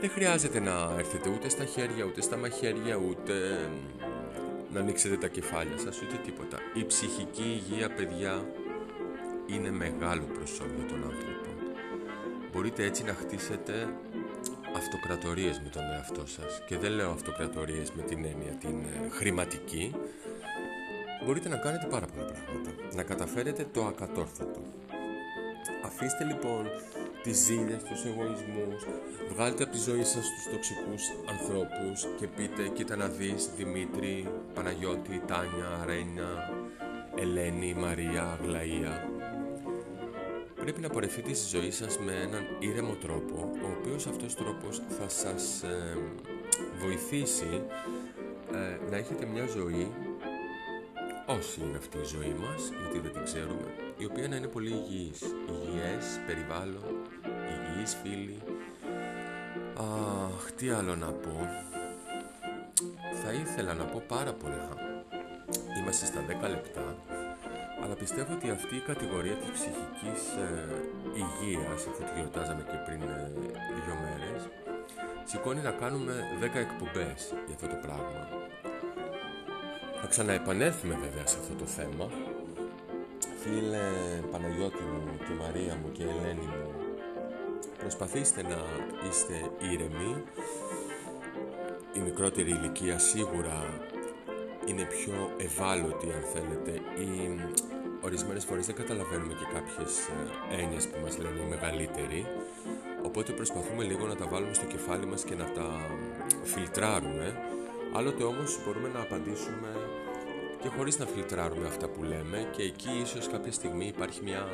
Δεν 0.07 0.15
χρειάζεται 0.15 0.61
να 0.61 0.95
έρθετε 0.99 1.29
ούτε 1.29 1.49
στα 1.49 1.65
χέρια, 1.65 2.05
ούτε 2.05 2.21
στα 2.21 2.37
μαχαίρια, 2.37 2.97
ούτε 2.97 3.35
να 4.73 4.81
ανοίξετε 4.81 5.17
τα 5.17 5.29
κεφάλια 5.29 5.79
σας, 5.79 6.03
ούτε 6.03 6.17
τίποτα. 6.25 6.59
Η 6.75 6.85
ψυχική 6.85 7.43
υγεία, 7.43 7.91
παιδιά, 7.91 8.45
είναι 9.47 9.71
μεγάλο 9.71 10.25
προσώπιο 10.35 10.85
των 10.89 11.05
άνθρωπων. 11.05 11.55
Μπορείτε 12.53 12.85
έτσι 12.85 13.05
να 13.05 13.13
χτίσετε 13.15 13.89
αυτοκρατορίες 14.77 15.61
με 15.65 15.69
τον 15.69 15.83
εαυτό 15.83 16.27
σας 16.27 16.63
και 16.67 16.79
δεν 16.79 16.93
λέω 16.93 17.11
αυτοκρατορίες 17.11 17.93
με 17.93 18.03
την 18.03 18.25
έννοια 18.25 18.53
την 18.53 18.83
ε, 18.83 19.09
χρηματική 19.11 19.95
μπορείτε 21.25 21.49
να 21.49 21.57
κάνετε 21.57 21.87
πάρα 21.87 22.07
πολλά 22.07 22.25
πράγματα 22.27 22.71
να 22.95 23.03
καταφέρετε 23.03 23.67
το 23.73 23.85
ακατόρθωτο 23.87 24.61
αφήστε 25.85 26.25
λοιπόν 26.25 26.67
τις 27.23 27.37
ζήλες, 27.37 27.83
τους 27.83 28.05
εγωισμούς 28.05 28.87
βγάλτε 29.33 29.63
από 29.63 29.73
τη 29.73 29.79
ζωή 29.79 30.05
σας 30.05 30.25
τους 30.35 30.53
τοξικούς 30.53 31.03
ανθρώπους 31.29 32.07
και 32.19 32.27
πείτε 32.27 32.69
κοίτα 32.69 32.97
να 32.97 33.09
δεις 33.09 33.51
Δημήτρη, 33.57 34.29
Παναγιώτη, 34.55 35.23
Τάνια, 35.27 35.85
Ρένια 35.87 36.51
Ελένη, 37.17 37.75
Μαρία, 37.75 38.39
Αγλαία 38.41 39.15
πρέπει 40.67 40.81
να 40.81 40.89
πορευτείτε 40.89 41.35
στη 41.35 41.57
ζωή 41.57 41.71
σας 41.71 41.99
με 41.99 42.13
έναν 42.13 42.47
ήρεμο 42.59 42.95
τρόπο, 42.95 43.51
ο 43.65 43.67
οποίος 43.79 44.07
αυτός 44.07 44.35
τρόπος 44.35 44.83
θα 44.99 45.09
σας 45.09 45.63
ε, 45.63 45.97
βοηθήσει 46.79 47.63
ε, 48.53 48.91
να 48.91 48.97
έχετε 48.97 49.27
μια 49.27 49.47
ζωή, 49.47 49.93
όση 51.27 51.61
είναι 51.61 51.77
αυτή 51.77 51.99
η 51.99 52.05
ζωή 52.05 52.35
μας, 52.41 52.73
γιατί 52.81 52.99
δεν 52.99 53.13
την 53.13 53.25
ξέρουμε, 53.25 53.69
η 53.99 54.05
οποία 54.05 54.29
να 54.29 54.37
είναι 54.37 54.47
πολύ 54.47 54.71
υγιής. 54.71 55.21
Υγιές, 55.23 56.21
περιβάλλον, 56.27 56.96
υγιείς 57.77 57.97
φίλοι. 58.03 58.43
Αχ, 59.77 60.53
τι 60.57 60.71
άλλο 60.71 60.97
να 60.97 61.07
πω. 61.07 61.49
Θα 63.23 63.33
ήθελα 63.33 63.75
να 63.75 63.85
πω 63.85 64.03
πάρα 64.09 64.33
πολλά. 64.33 64.69
Είμαστε 65.81 66.07
στα 66.07 66.21
10 66.21 66.49
λεπτά 66.49 66.97
αλλά 67.87 67.95
πιστεύω 67.95 68.33
ότι 68.35 68.51
αυτή 68.51 68.75
η 68.77 68.85
κατηγορία 68.91 69.37
της 69.41 69.51
ψυχικής 69.57 70.23
ε, 70.47 70.51
υγείας, 71.23 71.81
αφού 71.89 72.03
τη 72.07 72.13
γιορτάζαμε 72.17 72.63
και 72.71 72.79
πριν 72.87 73.01
ε, 73.03 73.31
δύο 73.85 73.95
μέρες, 74.05 74.41
σηκώνει 75.25 75.63
να 75.69 75.71
κάνουμε 75.83 76.15
10 76.41 76.45
εκπομπές 76.67 77.21
για 77.47 77.55
αυτό 77.55 77.67
το 77.67 77.79
πράγμα. 77.85 78.23
Θα 80.01 80.07
ξαναεπανέλθουμε 80.07 80.95
βέβαια 81.05 81.27
σε 81.27 81.37
αυτό 81.41 81.55
το 81.63 81.67
θέμα. 81.77 82.07
Φίλε 83.41 83.87
Παναγιώτη 84.31 84.83
μου 84.83 85.17
και 85.27 85.35
Μαρία 85.43 85.75
μου 85.81 85.89
και 85.97 86.03
Ελένη 86.03 86.47
μου, 86.53 86.66
προσπαθήστε 87.79 88.43
να 88.43 88.59
είστε 89.09 89.51
ήρεμοι. 89.73 90.23
Η 91.93 91.99
μικρότερη 91.99 92.51
ηλικία 92.51 92.99
σίγουρα 92.99 93.81
είναι 94.67 94.83
πιο 94.83 95.31
ευάλωτη 95.37 96.07
αν 96.07 96.23
θέλετε 96.33 96.71
ή 97.03 97.41
ορισμένες 98.01 98.45
φορές 98.45 98.67
δεν 98.67 98.75
καταλαβαίνουμε 98.75 99.33
και 99.33 99.47
κάποιες 99.55 99.99
ε, 100.07 100.63
έννοιες 100.63 100.87
που 100.89 100.99
μας 101.03 101.19
λένε 101.19 101.41
οι 101.41 101.49
μεγαλύτεροι 101.49 102.27
οπότε 103.03 103.33
προσπαθούμε 103.33 103.85
λίγο 103.85 104.07
να 104.07 104.17
τα 104.17 104.27
βάλουμε 104.27 104.55
στο 104.55 104.65
κεφάλι 104.65 105.07
μας 105.07 105.25
και 105.25 105.35
να 105.35 105.45
τα 105.45 105.69
φιλτράρουμε 106.43 107.41
άλλοτε 107.93 108.23
όμως 108.23 108.59
μπορούμε 108.65 108.89
να 108.89 109.01
απαντήσουμε 109.01 109.69
και 110.63 110.69
χωρίς 110.77 110.99
να 110.99 111.07
φιλτράρουμε 111.07 111.67
αυτά 111.67 111.89
που 111.89 112.03
λέμε 112.03 112.49
και 112.57 112.63
εκεί 112.63 112.91
ίσως 113.03 113.29
κάποια 113.29 113.53
στιγμή 113.53 113.87
υπάρχει 113.87 114.21
μια 114.23 114.47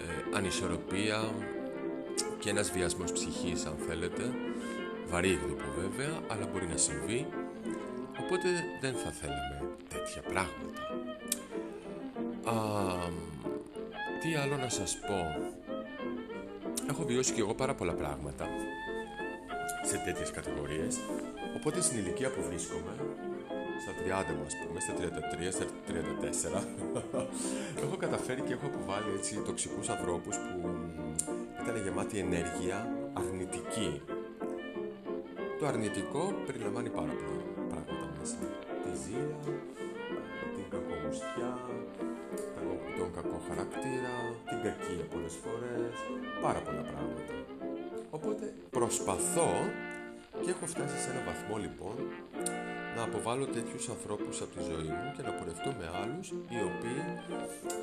ε, 0.00 0.36
ανισορροπία 0.36 1.30
και 2.42 2.50
ένας 2.50 2.70
βιασμός 2.70 3.12
ψυχής 3.12 3.64
αν 3.64 3.74
θέλετε 3.86 4.22
βαρύγδουπο 5.08 5.64
βέβαια 5.80 6.20
αλλά 6.28 6.46
μπορεί 6.52 6.66
να 6.66 6.76
συμβεί 6.76 7.26
Οπότε 8.20 8.48
δεν 8.80 8.94
θα 8.94 9.10
θέλαμε 9.10 9.76
τέτοια 9.88 10.22
πράγματα. 10.22 10.80
Α, 12.44 12.54
τι 14.20 14.34
άλλο 14.34 14.56
να 14.56 14.68
σας 14.68 14.98
πω; 15.06 15.50
Έχω 16.90 17.04
βιώσει 17.04 17.32
και 17.32 17.40
εγώ 17.40 17.54
πάρα 17.54 17.74
πολλά 17.74 17.92
πράγματα 17.92 18.48
σε 19.82 19.96
τέτοιες 20.04 20.30
κατηγορίες. 20.30 20.98
Οπότε 21.56 21.80
στην 21.80 21.98
ηλικία 21.98 22.30
που 22.30 22.42
βρίσκομαι, 22.48 22.94
στα 23.82 24.22
30 24.22 24.34
μου 24.36 24.44
ας 24.46 24.54
πούμε, 24.66 24.80
στα 24.80 24.92
33, 24.94 25.50
στα 25.50 25.64
34, 25.88 26.62
έχω 27.84 27.96
καταφέρει 27.96 28.40
και 28.40 28.52
έχω 28.52 28.66
αποβάλει 28.66 29.10
έτσι 29.16 29.42
τοξικούς 29.46 29.88
ανθρώπους 29.88 30.36
που 30.36 30.70
ήταν 31.62 31.82
γεμάτοι 31.82 32.18
ενέργεια 32.18 32.78
αρνητική. 33.12 34.02
Το 35.58 35.66
αρνητικό 35.66 36.34
περιλαμβάνει 36.46 36.90
πάρα 36.90 37.12
πολλά 37.12 37.42
τη 38.82 38.90
ζήλια, 39.02 39.54
τη 40.54 40.62
κακομουστιά, 40.70 41.52
τον 42.98 43.12
κακό 43.16 43.38
χαρακτήρα, 43.48 44.14
την 44.48 44.58
κακία 44.66 45.04
πολλές 45.12 45.36
φορές, 45.42 45.94
πάρα 46.42 46.60
πολλά 46.66 46.82
πράγματα. 46.90 47.34
Οπότε 48.10 48.54
προσπαθώ 48.70 49.50
και 50.42 50.50
έχω 50.50 50.66
φτάσει 50.66 50.98
σε 51.02 51.10
ένα 51.10 51.22
βαθμό 51.28 51.56
λοιπόν 51.56 51.96
να 52.96 53.02
αποβάλω 53.02 53.46
τέτοιους 53.46 53.88
ανθρώπους 53.88 54.40
από 54.40 54.52
τη 54.56 54.62
ζωή 54.70 54.90
μου 54.98 55.12
και 55.16 55.22
να 55.22 55.32
πορευτώ 55.32 55.70
με 55.80 55.86
άλλους 56.02 56.28
οι 56.30 56.60
οποίοι 56.70 57.02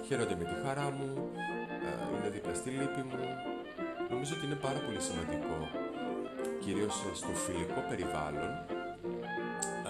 χαίρονται 0.06 0.36
με 0.36 0.44
τη 0.44 0.56
χαρά 0.64 0.90
μου, 0.98 1.10
ε, 1.88 2.18
είναι 2.18 2.30
δίπλα 2.30 2.54
στη 2.54 2.70
λύπη 2.70 3.02
μου. 3.10 3.49
Νομίζω 4.10 4.34
ότι 4.36 4.46
είναι 4.46 4.60
πάρα 4.68 4.80
πολύ 4.86 5.02
σημαντικό, 5.08 5.58
κυρίως 6.64 6.94
στο 7.14 7.28
φιλικό 7.28 7.82
περιβάλλον, 7.90 8.52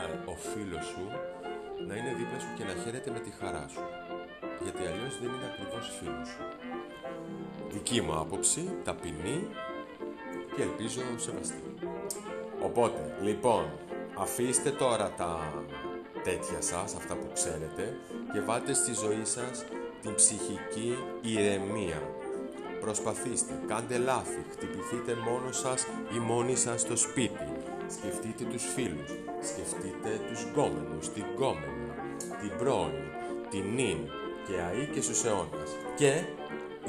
ε, 0.02 0.32
ο 0.32 0.36
φίλος 0.36 0.86
σου 0.86 1.06
να 1.88 1.96
είναι 1.96 2.14
δίπλα 2.18 2.40
σου 2.40 2.52
και 2.58 2.64
να 2.64 2.74
χαίρεται 2.82 3.12
με 3.12 3.20
τη 3.20 3.32
χαρά 3.40 3.66
σου. 3.68 3.84
Γιατί 4.64 4.82
αλλιώς 4.90 5.14
δεν 5.22 5.30
είναι 5.34 5.48
ακριβώς 5.52 5.86
φίλος 6.00 6.28
σου. 6.28 6.44
Δική 7.74 8.02
μου 8.02 8.14
άποψη, 8.24 8.62
ταπεινή 8.84 9.48
και 10.56 10.62
ελπίζω 10.62 11.02
σεβαστή. 11.16 11.64
Οπότε, 12.62 13.18
λοιπόν, 13.22 13.66
αφήστε 14.18 14.70
τώρα 14.72 15.12
τα 15.18 15.54
τέτοια 16.24 16.62
σας, 16.62 16.96
αυτά 16.96 17.16
που 17.16 17.28
ξέρετε, 17.34 17.98
και 18.34 18.40
βάλτε 18.42 18.74
στη 18.74 18.94
ζωή 18.94 19.26
σας 19.26 19.66
την 20.02 20.16
ψυχική 20.16 20.98
ηρεμία. 21.22 22.02
Προσπαθήστε, 22.82 23.54
κάντε 23.68 23.98
λάθη, 23.98 24.46
χτυπηθείτε 24.52 25.16
μόνος 25.30 25.58
σας 25.58 25.88
ή 26.16 26.20
μόνοι 26.20 26.56
σας 26.56 26.82
στο 26.82 26.96
σπίτι. 26.96 27.48
Σκεφτείτε 27.88 28.44
τους 28.44 28.64
φίλους, 28.76 29.10
σκεφτείτε 29.50 30.20
τους 30.28 30.44
γκόμενους, 30.44 31.10
την 31.10 31.24
γκόμενα, 31.34 31.94
την 32.42 32.52
πρώην, 32.58 33.04
την 33.50 33.64
νυν 33.76 33.98
και 34.48 34.62
αή 34.62 34.86
και 34.94 35.02
στους 35.02 35.24
αιώνας. 35.26 35.70
Και 35.96 36.24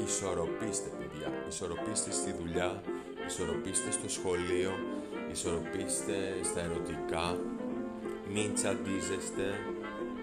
ισορροπήστε 0.05 0.89
παιδιά, 0.97 1.31
ισορροπήστε 1.47 2.11
στη 2.11 2.31
δουλειά, 2.39 2.81
ισορροπήστε 3.27 3.91
στο 3.91 4.09
σχολείο, 4.09 4.71
ισορροπήστε 5.31 6.15
στα 6.43 6.59
ερωτικά, 6.59 7.39
μην 8.33 8.53
τσαντίζεστε, 8.53 9.47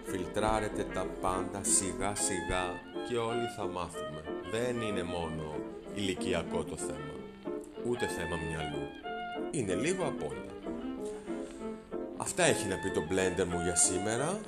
φιλτράρετε 0.04 0.82
τα 0.94 1.06
πάντα 1.20 1.60
σιγά 1.62 2.14
σιγά 2.14 2.66
και 3.08 3.16
όλοι 3.16 3.46
θα 3.56 3.66
μάθουμε. 3.66 4.22
Δεν 4.50 4.80
είναι 4.80 5.02
μόνο 5.02 5.57
ηλικιακό 5.94 6.64
το 6.64 6.76
θέμα, 6.76 7.14
ούτε 7.88 8.06
θέμα 8.06 8.36
μυαλού. 8.48 8.86
Είναι 9.50 9.74
λίγο 9.74 10.04
απ' 10.04 10.22
όλα. 10.22 10.46
Αυτά 12.16 12.42
έχει 12.42 12.66
να 12.66 12.76
πει 12.76 12.90
το 12.90 13.02
blender 13.10 13.44
μου 13.44 13.60
για 13.62 13.76
σήμερα. 13.76 14.40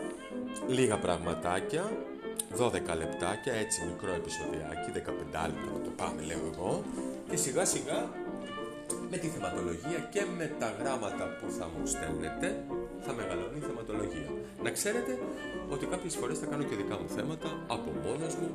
Λίγα 0.68 0.99
πραγματάκια, 0.99 1.92
12 2.59 2.73
λεπτάκια, 2.73 3.52
έτσι 3.52 3.85
μικρό 3.85 4.12
επεισοδιάκι, 4.14 4.90
15 4.94 5.47
λεπτά 5.47 5.49
να 5.73 5.80
το 5.85 5.90
πάμε 5.97 6.23
λέω 6.23 6.52
εγώ. 6.54 6.85
Και 7.30 7.37
σιγά 7.37 7.64
σιγά 7.64 8.11
με 9.11 9.16
τη 9.16 9.26
θεματολογία 9.26 9.99
και 10.11 10.25
με 10.37 10.50
τα 10.59 10.75
γράμματα 10.80 11.25
που 11.25 11.50
θα 11.59 11.70
μου 11.75 11.87
στέλνετε 11.87 12.64
θα 13.07 13.12
μεγαλώνει 13.12 13.59
η 13.62 13.64
θεματολογία. 13.69 14.30
Να 14.62 14.71
ξέρετε 14.71 15.12
ότι 15.75 15.87
κάποιες 15.87 16.14
φορές 16.21 16.38
θα 16.38 16.47
κάνω 16.47 16.62
και 16.62 16.76
δικά 16.76 16.97
μου 17.00 17.09
θέματα 17.16 17.49
από 17.76 17.88
μόνος 18.04 18.35
μου 18.40 18.50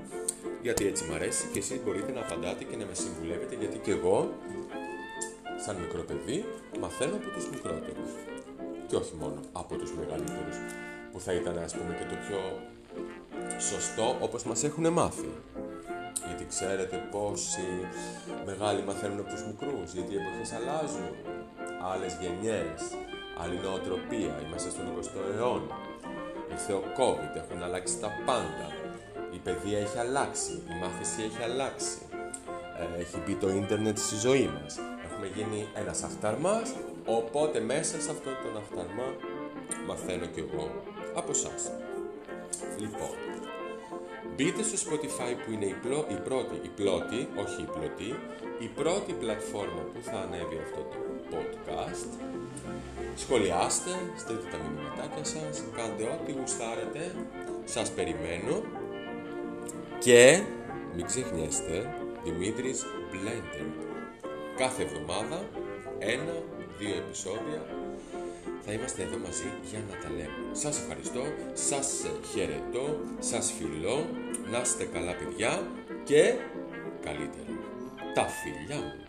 γιατί 0.62 0.86
έτσι 0.86 1.04
μου 1.08 1.14
αρέσει 1.14 1.44
και 1.54 1.60
εσείς 1.60 1.80
μπορείτε 1.84 2.12
να 2.12 2.20
απαντάτε 2.20 2.64
και 2.64 2.76
να 2.76 2.86
με 2.86 2.94
συμβουλεύετε 2.94 3.56
γιατί 3.56 3.78
και 3.78 3.92
εγώ 3.92 4.18
σαν 5.66 5.76
μικρό 5.76 6.02
παιδί 6.02 6.46
μαθαίνω 6.80 7.16
από 7.16 7.30
τους 7.36 7.50
μικρότερους. 7.50 8.12
Και 8.88 8.96
όχι 8.96 9.16
μόνο 9.20 9.40
από 9.52 9.76
τους 9.76 9.92
μεγαλύτερους 10.00 10.58
που 11.12 11.20
θα 11.20 11.34
ήταν 11.34 11.58
ας 11.58 11.74
πούμε 11.76 11.92
και 12.00 12.06
το 12.12 12.16
πιο 12.26 12.40
σωστό 13.60 14.18
όπως 14.22 14.44
μας 14.44 14.64
έχουν 14.64 14.88
μάθει. 14.88 15.32
Γιατί 16.28 16.46
ξέρετε 16.46 17.08
πόσοι 17.12 17.68
μεγάλοι 18.46 18.82
μαθαίνουν 18.84 19.20
από 19.20 19.30
τους 19.30 19.44
μικρούς, 19.46 19.94
γιατί 19.94 20.14
οι 20.14 20.18
εποχές 20.22 20.52
αλλάζουν, 20.58 21.10
άλλες 21.92 22.18
γενιές, 22.22 22.80
άλλη 23.42 23.60
νοοτροπία, 23.64 24.34
είμαστε 24.46 24.70
στον 24.70 24.86
20ο 24.98 25.22
αιώνα. 25.36 25.78
Ήρθε 26.52 26.74
ο 26.74 26.84
COVID, 26.98 27.34
έχουν 27.42 27.64
αλλάξει 27.64 28.00
τα 28.00 28.10
πάντα. 28.26 28.68
Η 29.32 29.38
παιδεία 29.38 29.80
έχει 29.80 29.98
αλλάξει, 29.98 30.52
η 30.52 30.74
μάθηση 30.82 31.24
έχει 31.24 31.44
αλλάξει. 31.44 31.98
Ε, 32.80 33.02
έχει 33.02 33.18
μπει 33.26 33.34
το 33.34 33.50
ίντερνετ 33.50 33.98
στη 33.98 34.16
ζωή 34.16 34.50
μας. 34.62 34.80
Έχουμε 35.06 35.28
γίνει 35.36 35.68
ένας 35.74 36.04
αχταρμάς, 36.04 36.74
οπότε 37.06 37.60
μέσα 37.60 38.02
σε 38.02 38.12
αυτό 38.12 38.30
τον 38.44 38.62
αχταρμά 38.62 39.10
μαθαίνω 39.88 40.26
κι 40.26 40.40
εγώ 40.40 40.84
από 41.16 41.32
εσάς. 41.32 41.72
Λοιπόν, 42.78 43.16
Μπείτε 44.36 44.64
στο 44.64 44.78
Spotify 44.86 45.34
που 45.46 45.52
είναι 45.52 45.66
η, 45.66 45.76
πλο, 45.82 46.06
η 46.10 46.20
πρώτη, 46.28 46.56
η 46.64 46.72
πλώτη, 46.76 47.30
όχι 47.44 47.62
η 47.62 47.70
πλωτή, 47.74 48.16
η 48.60 48.68
πρώτη 48.76 49.14
πλατφόρμα 49.14 49.82
που 49.94 50.00
θα 50.02 50.18
ανέβει 50.18 50.58
αυτό 50.66 50.82
το 50.92 50.98
podcast. 51.32 52.10
Σχολιάστε, 53.16 53.92
στείλτε 54.18 54.48
τα 54.52 54.58
μηνυματάκια 54.58 55.24
σας, 55.24 55.64
κάντε 55.76 56.04
ό,τι 56.04 56.32
γουστάρετε, 56.32 57.16
σας 57.66 57.92
περιμένω 57.92 58.62
και 60.00 60.42
μην 60.96 61.06
ξεχνιέστε 61.06 61.94
Δημήτρης 62.24 62.84
Blender. 63.12 63.66
Κάθε 64.58 64.84
εβδομάδα 64.84 65.50
ένα-δύο 66.00 66.96
επεισόδια 66.96 67.62
θα 68.66 68.72
είμαστε 68.72 69.04
εδώ 69.04 69.18
μαζί 69.18 69.52
για 69.70 69.80
να 69.90 69.98
τα 70.04 70.10
λέμε. 70.10 70.38
Σας 70.52 70.80
ευχαριστώ, 70.80 71.22
σας 71.54 72.06
χαιρετώ, 72.32 73.00
σας 73.20 73.54
φιλώ, 73.58 74.10
να 74.52 74.62
είστε 74.62 74.84
καλά 74.84 75.16
παιδιά 75.16 75.68
και 76.04 76.34
καλύτερα. 77.04 77.60
Τα 78.14 78.28
φιλιά 78.28 78.76
μου. 78.76 79.04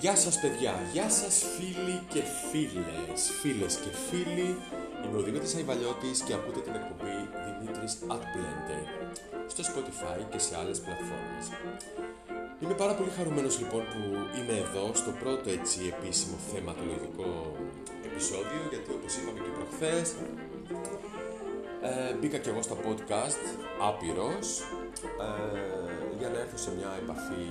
Γεια 0.00 0.16
σας 0.16 0.40
παιδιά, 0.40 0.74
γεια 0.92 1.10
σας 1.10 1.44
φίλοι 1.56 2.02
και 2.08 2.22
φίλες, 2.50 3.30
φίλες 3.40 3.74
και 3.74 3.90
φίλοι 4.08 4.56
Είμαι 5.08 5.18
ο 5.18 5.22
Δημήτρης 5.22 5.54
Αϊβαλιώτης 5.54 6.18
και 6.26 6.32
ακούτε 6.38 6.60
την 6.66 6.74
εκπομπή 6.80 7.16
Δημήτρης 7.46 7.92
at 8.14 8.22
Blender 8.32 8.84
στο 9.52 9.62
Spotify 9.70 10.18
και 10.30 10.38
σε 10.38 10.52
άλλες 10.60 10.78
πλατφόρμες. 10.84 11.46
Είμαι 12.60 12.74
πάρα 12.82 12.94
πολύ 12.98 13.10
χαρούμενος 13.16 13.58
λοιπόν 13.60 13.82
που 13.92 14.02
είμαι 14.36 14.56
εδώ 14.64 14.84
στο 15.00 15.10
πρώτο 15.22 15.46
έτσι 15.58 15.78
επίσημο 15.94 16.36
θεματολογικό 16.52 17.28
επεισόδιο 18.08 18.60
γιατί 18.70 18.88
όπως 18.96 19.12
είπαμε 19.16 19.38
και 19.44 19.52
προχθές 19.58 20.06
ε, 21.88 22.14
μπήκα 22.18 22.38
και 22.42 22.50
εγώ 22.52 22.62
στα 22.62 22.76
podcast 22.84 23.42
άπειρος 23.88 24.46
ε, 25.26 26.16
για 26.18 26.28
να 26.32 26.38
έρθω 26.44 26.58
σε 26.64 26.70
μια 26.78 26.90
επαφή 27.02 27.44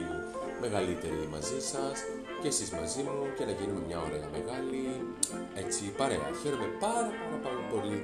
μεγαλύτερη 0.63 1.28
μαζί 1.36 1.60
σας 1.72 1.96
και 2.46 2.52
εσείς 2.52 2.72
μαζί 2.80 3.02
μου 3.08 3.18
και 3.38 3.46
να 3.50 3.54
γίνουμε 3.60 3.82
μια 3.90 4.00
ωραία 4.08 4.28
μεγάλη 4.38 4.82
έτσι 5.64 5.84
παρέα. 6.00 6.28
Χαίρομαι 6.42 6.70
πάρα 6.86 7.10
πάρα 7.22 7.38
πάρα 7.46 7.62
πολύ 7.72 7.98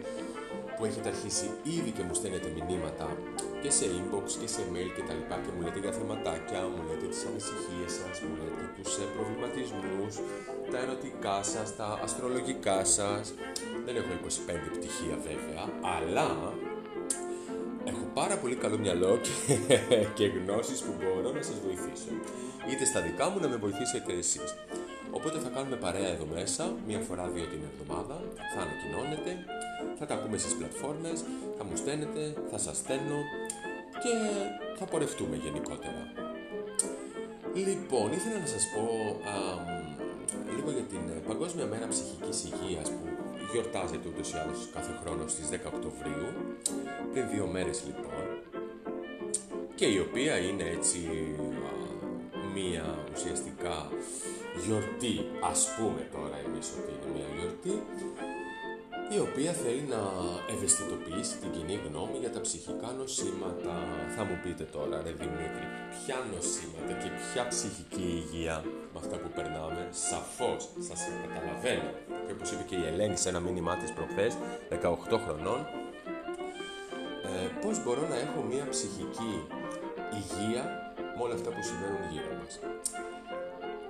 που 0.75 0.81
έχετε 0.89 1.07
αρχίσει 1.13 1.47
ήδη 1.77 1.91
και 1.97 2.03
μου 2.07 2.13
στέλνετε 2.19 2.49
μηνύματα 2.57 3.07
και 3.61 3.71
σε 3.77 3.85
inbox 3.97 4.25
και 4.41 4.49
σε 4.55 4.61
mail 4.73 4.89
και 4.95 5.03
τα 5.07 5.13
λοιπά 5.19 5.35
και 5.43 5.51
μου 5.55 5.61
λέτε 5.65 5.79
για 5.83 5.93
θεματάκια, 5.97 6.59
μου 6.73 6.81
λέτε 6.87 7.07
τις 7.11 7.21
ανησυχίες 7.29 7.91
σας, 7.99 8.15
μου 8.25 8.33
λέτε 8.41 8.63
τους 8.77 8.91
ε, 9.03 9.05
προβληματισμούς, 9.15 10.13
τα 10.71 10.77
ερωτικά 10.85 11.37
σας, 11.51 11.67
τα 11.79 11.87
αστρολογικά 12.05 12.79
σας. 12.97 13.23
Δεν 13.85 13.93
έχω 13.99 14.11
25 14.13 14.67
πτυχία 14.75 15.15
βέβαια, 15.29 15.63
αλλά 15.95 16.27
έχω 16.35 16.49
πάρα 18.31 18.43
πολύ 18.43 18.55
καλό 18.55 18.77
μυαλό 18.77 19.19
και, 19.25 19.33
και 20.17 20.25
γνώσεις 20.25 20.79
που 20.85 20.91
μπορώ 20.99 21.29
να 21.37 21.41
σας 21.41 21.57
βοηθήσω 21.65 22.11
είτε 22.69 22.85
στα 22.85 22.99
δικά 23.01 23.29
μου 23.29 23.39
να 23.39 23.47
με 23.47 23.55
βοηθήσετε 23.55 24.13
εσείς. 24.13 24.49
Οπότε 25.17 25.37
θα 25.39 25.49
κάνουμε 25.55 25.75
παρέα 25.75 26.09
εδώ 26.15 26.27
μέσα, 26.33 26.63
μία 26.87 26.99
φορά 27.07 27.25
δύο 27.35 27.45
την 27.53 27.61
εβδομάδα, 27.69 28.15
θα 28.53 28.59
ανακοινώνετε, 28.65 29.31
θα 29.99 30.05
τα 30.05 30.13
ακούμε 30.13 30.37
στις 30.37 30.53
πλατφόρμες, 30.59 31.17
θα 31.57 31.63
μου 31.63 31.75
στέλνετε, 31.81 32.21
θα 32.51 32.57
σας 32.57 32.77
στέλνω 32.77 33.19
και 34.03 34.13
θα 34.79 34.85
πορευτούμε 34.85 35.35
γενικότερα. 35.45 36.01
Λοιπόν, 37.65 38.07
ήθελα 38.17 38.39
να 38.45 38.49
σας 38.55 38.63
πω 38.73 38.83
α, 39.33 39.35
λίγο 40.55 40.69
για 40.77 40.85
την 40.91 41.03
Παγκόσμια 41.27 41.65
Μέρα 41.65 41.87
Ψυχικής 41.93 42.37
Υγείας 42.47 42.87
που 42.89 43.05
γιορτάζεται 43.51 44.07
ούτως 44.09 44.27
ή 44.33 44.37
άλλως 44.41 44.59
κάθε 44.75 44.93
χρόνο 45.01 45.23
στις 45.27 45.45
10 45.49 45.55
Οκτωβρίου, 45.73 46.27
πριν 47.11 47.25
δύο 47.33 47.45
μέρες 47.55 47.83
λοιπόν, 47.87 48.10
και 49.81 49.87
η 49.87 49.99
οποία 50.07 50.37
είναι 50.37 50.65
έτσι 50.77 50.99
μία 52.55 52.85
ουσιαστικά 53.13 53.77
γιορτή, 54.63 55.15
ας 55.51 55.61
πούμε 55.75 56.01
τώρα 56.15 56.37
εμείς 56.45 56.67
ότι 56.77 56.91
είναι 56.93 57.09
μία 57.15 57.29
γιορτή, 57.37 57.75
η 59.15 59.19
οποία 59.27 59.51
θέλει 59.63 59.85
να 59.95 60.01
ευαισθητοποιήσει 60.53 61.35
την 61.41 61.49
κοινή 61.55 61.77
γνώμη 61.85 62.17
για 62.23 62.31
τα 62.35 62.41
ψυχικά 62.47 62.89
νοσήματα. 62.99 63.73
Θα 64.15 64.23
μου 64.27 64.35
πείτε 64.43 64.63
τώρα, 64.75 64.95
ρε 65.05 65.13
Δημήτρη, 65.21 65.65
ποια 65.95 66.17
νοσήματα 66.33 66.93
και 67.01 67.09
ποια 67.19 67.43
ψυχική 67.53 68.07
υγεία 68.21 68.55
με 68.93 68.97
αυτά 69.03 69.15
που 69.21 69.29
περνάμε, 69.37 69.83
σαφώς 70.09 70.61
σας 70.87 70.99
καταλαβαίνω. 71.23 71.91
Και 72.25 72.33
όπως 72.35 72.51
είπε 72.51 72.63
και 72.69 72.77
η 72.81 72.85
Ελένη 72.91 73.17
σε 73.17 73.29
ένα 73.29 73.39
μήνυμά 73.47 73.73
της 73.81 73.91
προχθές, 73.97 74.33
18 74.69 75.17
χρονών, 75.25 75.59
ε, 77.31 77.47
πώς 77.63 77.75
μπορώ 77.83 78.03
να 78.11 78.17
έχω 78.25 78.39
μία 78.51 78.65
ψυχική 78.73 79.33
υγεία 80.19 80.63
με 81.15 81.21
όλα 81.25 81.35
αυτά 81.39 81.49
που 81.53 81.61
συμβαίνουν 81.69 82.03
γύρω 82.11 82.31
μας; 82.39 82.53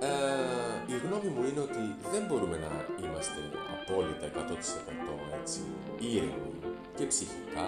Ε, 0.10 0.94
η 0.94 0.96
γνώμη 1.04 1.30
μου 1.34 1.44
είναι 1.50 1.62
ότι 1.68 1.84
δεν 2.14 2.24
μπορούμε 2.28 2.58
να 2.66 2.72
είμαστε 3.04 3.42
απόλυτα 3.76 4.26
100% 4.28 5.14
έτσι 5.40 5.62
ήρεμοι 6.00 6.52
και 6.98 7.06
ψυχικά, 7.12 7.68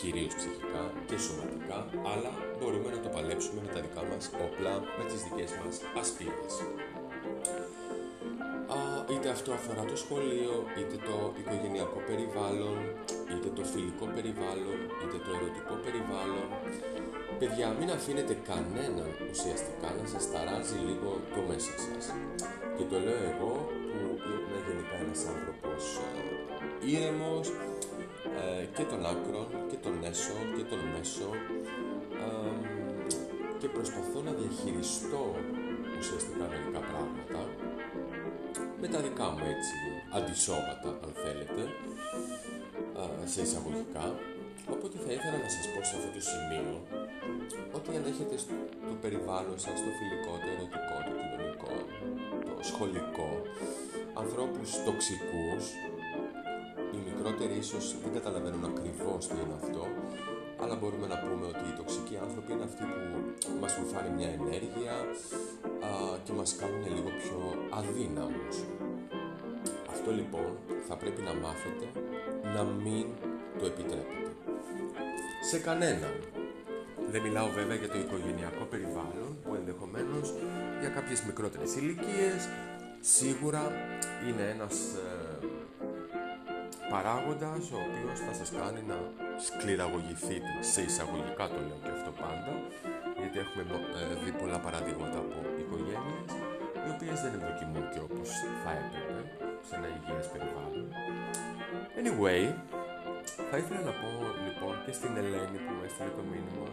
κυρίως 0.00 0.34
ψυχικά 0.40 0.82
και 1.08 1.16
σωματικά, 1.24 1.78
αλλά 2.12 2.32
μπορούμε 2.58 2.88
να 2.94 3.00
το 3.04 3.08
παλέψουμε 3.14 3.60
με 3.66 3.70
τα 3.74 3.80
δικά 3.84 4.02
μας 4.10 4.24
όπλα, 4.44 4.72
με 4.98 5.04
τις 5.10 5.20
δικές 5.26 5.50
μας 5.60 5.74
ασπίδες. 6.00 6.54
Είτε 9.34 9.42
αυτό 9.42 9.52
αφορά 9.60 9.84
το 9.92 9.96
σχολείο, 10.04 10.54
είτε 10.78 10.96
το 11.08 11.16
οικογενειακό 11.38 11.98
περιβάλλον, 12.08 12.78
είτε 13.32 13.48
το 13.58 13.62
φιλικό 13.72 14.06
περιβάλλον, 14.16 14.78
είτε 15.02 15.18
το 15.24 15.30
ερωτικό 15.38 15.74
περιβάλλον, 15.84 16.46
Παιδιά, 17.40 17.68
μην 17.78 17.88
αφήνετε 17.98 18.34
κανέναν 18.50 19.10
ουσιαστικά 19.30 19.88
να 19.98 20.04
σας 20.12 20.24
ταράζει 20.32 20.78
λίγο 20.88 21.10
το 21.34 21.40
μέσα 21.48 21.74
σας. 21.84 22.04
Και 22.76 22.84
το 22.90 22.96
λέω 23.06 23.22
εγώ 23.32 23.52
που 23.90 24.28
είμαι 24.34 24.58
γενικά 24.66 24.96
ένας 25.04 25.20
άνθρωπος 25.32 25.82
ε, 26.06 26.10
ήρεμος 26.94 27.46
ε, 28.40 28.64
και 28.76 28.84
των 28.90 29.00
άκρων 29.12 29.46
και 29.70 29.78
των 29.84 29.94
έσω 30.10 30.36
και 30.56 30.64
των 30.70 30.80
μέσο. 30.92 31.28
Ε, 32.24 32.52
και 33.60 33.68
προσπαθώ 33.76 34.18
να 34.28 34.32
διαχειριστώ 34.40 35.24
ουσιαστικά 35.98 36.44
μερικά 36.52 36.80
πράγματα 36.90 37.42
με 38.84 38.90
τα 38.96 39.00
δικά 39.08 39.26
μου 39.34 39.44
έτσι 39.54 39.76
αντισώματα 40.16 40.90
αν 41.04 41.12
θέλετε 41.24 41.62
ε, 43.00 43.26
σε 43.32 43.40
εισαγωγικά. 43.46 44.06
Οπότε 44.74 44.96
θα 45.04 45.10
ήθελα 45.16 45.38
να 45.46 45.50
σας 45.56 45.64
πω 45.72 45.80
σε 45.88 45.94
αυτό 45.98 46.10
το 46.16 46.22
σημείο 46.32 46.72
ότι 47.76 47.88
αν 47.98 48.04
έχετε 48.12 48.34
στο 48.42 48.54
περιβάλλον 49.02 49.58
σας, 49.64 49.76
το 49.84 49.90
φιλικό, 49.98 50.32
το 50.42 50.48
ερωτικό, 50.54 50.96
το 51.06 51.12
κοινωνικό, 51.20 51.74
το 52.56 52.62
σχολικό, 52.70 53.30
ανθρώπους 54.22 54.68
τοξικούς, 54.86 55.64
οι 56.94 56.98
μικρότεροι 57.08 57.54
ίσως 57.64 57.84
δεν 58.02 58.12
καταλαβαίνουν 58.18 58.64
ακριβώς 58.72 59.22
τι 59.28 59.36
είναι 59.42 59.56
αυτό, 59.62 59.82
αλλά 60.62 60.74
μπορούμε 60.78 61.06
να 61.12 61.16
πούμε 61.22 61.44
ότι 61.52 61.64
οι 61.68 61.74
τοξικοί 61.80 62.16
άνθρωποι 62.24 62.50
είναι 62.54 62.66
αυτοί 62.70 62.84
που 62.92 63.52
μας 63.62 63.72
βουφάνε 63.78 64.10
μια 64.18 64.30
ενέργεια 64.38 64.94
α, 65.84 66.18
και 66.24 66.32
μας 66.32 66.56
κάνουν 66.60 66.84
λίγο 66.96 67.10
πιο 67.20 67.38
αδύναμους. 67.78 68.56
Αυτό 69.92 70.10
λοιπόν 70.10 70.50
θα 70.88 70.96
πρέπει 70.96 71.22
να 71.22 71.34
μάθετε 71.34 71.86
να 72.54 72.62
μην 72.64 73.06
το 73.58 73.66
επιτρέπετε 73.66 74.30
σε 75.50 75.58
κανέναν. 75.58 76.14
Δεν 77.10 77.22
μιλάω 77.22 77.48
βέβαια 77.48 77.76
για 77.76 77.88
το 77.88 77.98
οικογενειακό 77.98 78.64
περιβάλλον 78.64 79.30
που 79.42 79.54
ενδεχομένως 79.54 80.34
για 80.80 80.88
κάποιες 80.88 81.22
μικρότερες 81.22 81.76
ηλικίες 81.76 82.48
σίγουρα 83.00 83.62
είναι 84.26 84.44
ένας 84.54 84.74
ε, 84.94 85.46
παράγοντας 86.90 87.62
ο 87.76 87.78
οποίος 87.86 88.18
θα 88.26 88.32
σας 88.40 88.50
κάνει 88.60 88.82
να 88.90 88.98
σκληραγωγηθείτε 89.46 90.52
σε 90.60 90.80
εισαγωγικά 90.82 91.44
το 91.48 91.58
λέω 91.66 91.78
και 91.84 91.92
αυτό 91.98 92.10
πάντα 92.22 92.52
γιατί 93.20 93.36
έχουμε 93.44 93.62
ε, 94.00 94.24
δει 94.24 94.32
πολλά 94.40 94.58
παραδείγματα 94.66 95.18
από 95.24 95.38
οικογένειες 95.74 96.30
οι 96.84 96.88
οποίες 96.94 97.18
δεν 97.22 97.32
ευδοκιμούν 97.38 97.84
και 97.92 98.00
όπως 98.06 98.28
θα 98.62 98.70
έπρεπε 98.80 99.16
σε 99.66 99.72
ένα 99.78 99.88
υγιές 99.96 100.26
περιβάλλον. 100.32 100.86
Anyway, 102.00 102.42
θα 103.50 103.56
ήθελα 103.60 103.80
να 103.88 103.94
πω 104.00 104.08
λοιπόν 104.46 104.74
και 104.84 104.92
στην 104.98 105.12
Ελένη 105.22 105.58
που 105.64 105.70
μου 105.76 105.82
έστειλε 105.86 106.12
το 106.18 106.24
μήνυμα 106.32 106.68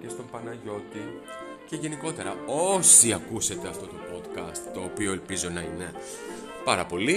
και 0.00 0.08
στον 0.14 0.26
Παναγιώτη 0.32 1.04
και 1.68 1.76
γενικότερα 1.76 2.32
όσοι 2.74 3.12
ακούσετε 3.12 3.68
αυτό 3.68 3.86
το 3.92 3.98
podcast 4.10 4.62
το 4.74 4.80
οποίο 4.80 5.12
ελπίζω 5.12 5.48
να 5.48 5.60
είναι 5.60 5.88
πάρα 6.64 6.84
πολύ 6.86 7.16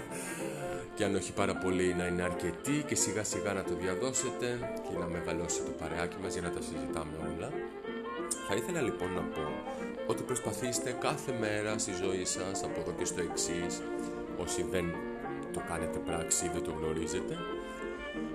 και 0.96 1.04
αν 1.04 1.14
όχι 1.14 1.32
πάρα 1.32 1.54
πολύ 1.56 1.94
να 1.98 2.06
είναι 2.06 2.22
αρκετοί 2.22 2.84
και 2.86 2.94
σιγά 2.94 3.24
σιγά 3.24 3.52
να 3.52 3.62
το 3.62 3.74
διαδώσετε 3.74 4.48
και 4.88 4.98
να 4.98 5.06
μεγαλώσει 5.06 5.62
το 5.62 5.70
παρεάκι 5.80 6.16
μας 6.22 6.32
για 6.32 6.42
να 6.42 6.50
τα 6.50 6.60
συζητάμε 6.60 7.16
όλα 7.16 7.48
θα 8.48 8.54
ήθελα 8.54 8.80
λοιπόν 8.80 9.12
να 9.12 9.20
πω 9.20 9.42
ότι 10.06 10.22
προσπαθήστε 10.22 10.96
κάθε 11.00 11.32
μέρα 11.40 11.78
στη 11.78 11.92
ζωή 12.02 12.24
σας 12.24 12.62
από 12.62 12.80
εδώ 12.80 12.92
και 12.98 13.04
στο 13.04 13.20
εξής 13.20 13.82
όσοι 14.36 14.62
δεν 14.70 14.94
το 15.52 15.62
κάνετε 15.68 15.98
πράξη 15.98 16.44
ή 16.44 16.50
δεν 16.52 16.62
το 16.62 16.70
γνωρίζετε 16.70 17.38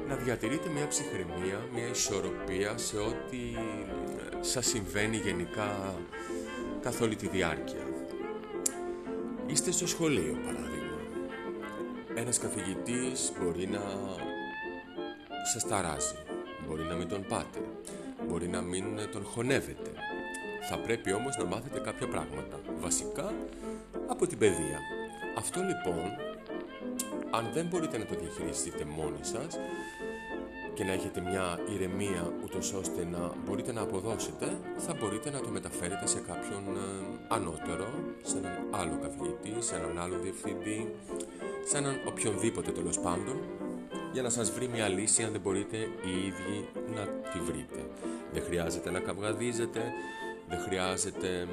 να 0.07 0.15
διατηρείτε 0.15 0.69
μια 0.69 0.87
ψυχραιμία, 0.87 1.67
μια 1.73 1.87
ισορροπία 1.87 2.77
σε 2.77 2.97
ό,τι 2.97 3.37
ε, 3.37 4.43
σας 4.43 4.65
συμβαίνει 4.65 5.17
γενικά 5.17 5.95
καθ' 6.81 7.01
όλη 7.01 7.15
τη 7.15 7.27
διάρκεια. 7.27 7.87
Είστε 9.45 9.71
στο 9.71 9.87
σχολείο 9.87 10.37
παράδειγμα. 10.45 10.99
Ένας 12.15 12.39
καθηγητής 12.39 13.31
μπορεί 13.39 13.67
να 13.67 13.81
σας 15.53 15.67
ταράζει, 15.67 16.15
μπορεί 16.67 16.83
να 16.83 16.95
μην 16.95 17.07
τον 17.07 17.25
πάτε, 17.27 17.59
μπορεί 18.27 18.47
να 18.47 18.61
μην 18.61 18.85
τον 19.11 19.23
χωνεύετε. 19.23 19.91
Θα 20.61 20.77
πρέπει 20.77 21.13
όμως 21.13 21.37
να 21.37 21.45
μάθετε 21.45 21.79
κάποια 21.79 22.07
πράγματα, 22.07 22.59
βασικά 22.79 23.33
από 24.07 24.27
την 24.27 24.37
παιδεία. 24.37 24.79
Αυτό 25.37 25.61
λοιπόν 25.61 26.05
αν 27.31 27.49
δεν 27.53 27.65
μπορείτε 27.65 27.97
να 27.97 28.05
το 28.05 28.15
διαχειριστείτε 28.19 28.85
μόνοι 28.85 29.19
σας 29.21 29.59
και 30.73 30.83
να 30.83 30.91
έχετε 30.91 31.21
μια 31.21 31.59
ηρεμία 31.73 32.33
ούτως 32.43 32.73
ώστε 32.73 33.07
να 33.11 33.31
μπορείτε 33.45 33.71
να 33.71 33.81
αποδώσετε, 33.81 34.57
θα 34.77 34.93
μπορείτε 34.99 35.29
να 35.29 35.39
το 35.39 35.49
μεταφέρετε 35.49 36.07
σε 36.07 36.19
κάποιον 36.19 36.63
ε, 36.75 36.79
ανώτερο, 37.27 37.89
σε 38.23 38.37
έναν 38.37 38.57
άλλο 38.71 38.99
καθηγητή, 39.01 39.65
σε 39.65 39.75
έναν 39.75 39.99
άλλο 39.99 40.17
διευθυντή, 40.21 40.93
σε 41.65 41.77
έναν 41.77 41.99
οποιονδήποτε 42.07 42.71
τέλος 42.71 42.99
πάντων, 42.99 43.39
για 44.11 44.21
να 44.21 44.29
σας 44.29 44.51
βρει 44.51 44.67
μια 44.67 44.87
λύση 44.87 45.23
αν 45.23 45.31
δεν 45.31 45.41
μπορείτε 45.41 45.77
οι 45.77 46.11
ίδιοι 46.27 46.67
να 46.95 47.01
τη 47.31 47.39
βρείτε. 47.39 47.79
Δεν 48.33 48.43
χρειάζεται 48.43 48.91
να 48.91 48.99
καυγαδίζετε, 48.99 49.93
δεν 50.49 50.59
χρειάζεται 50.59 51.47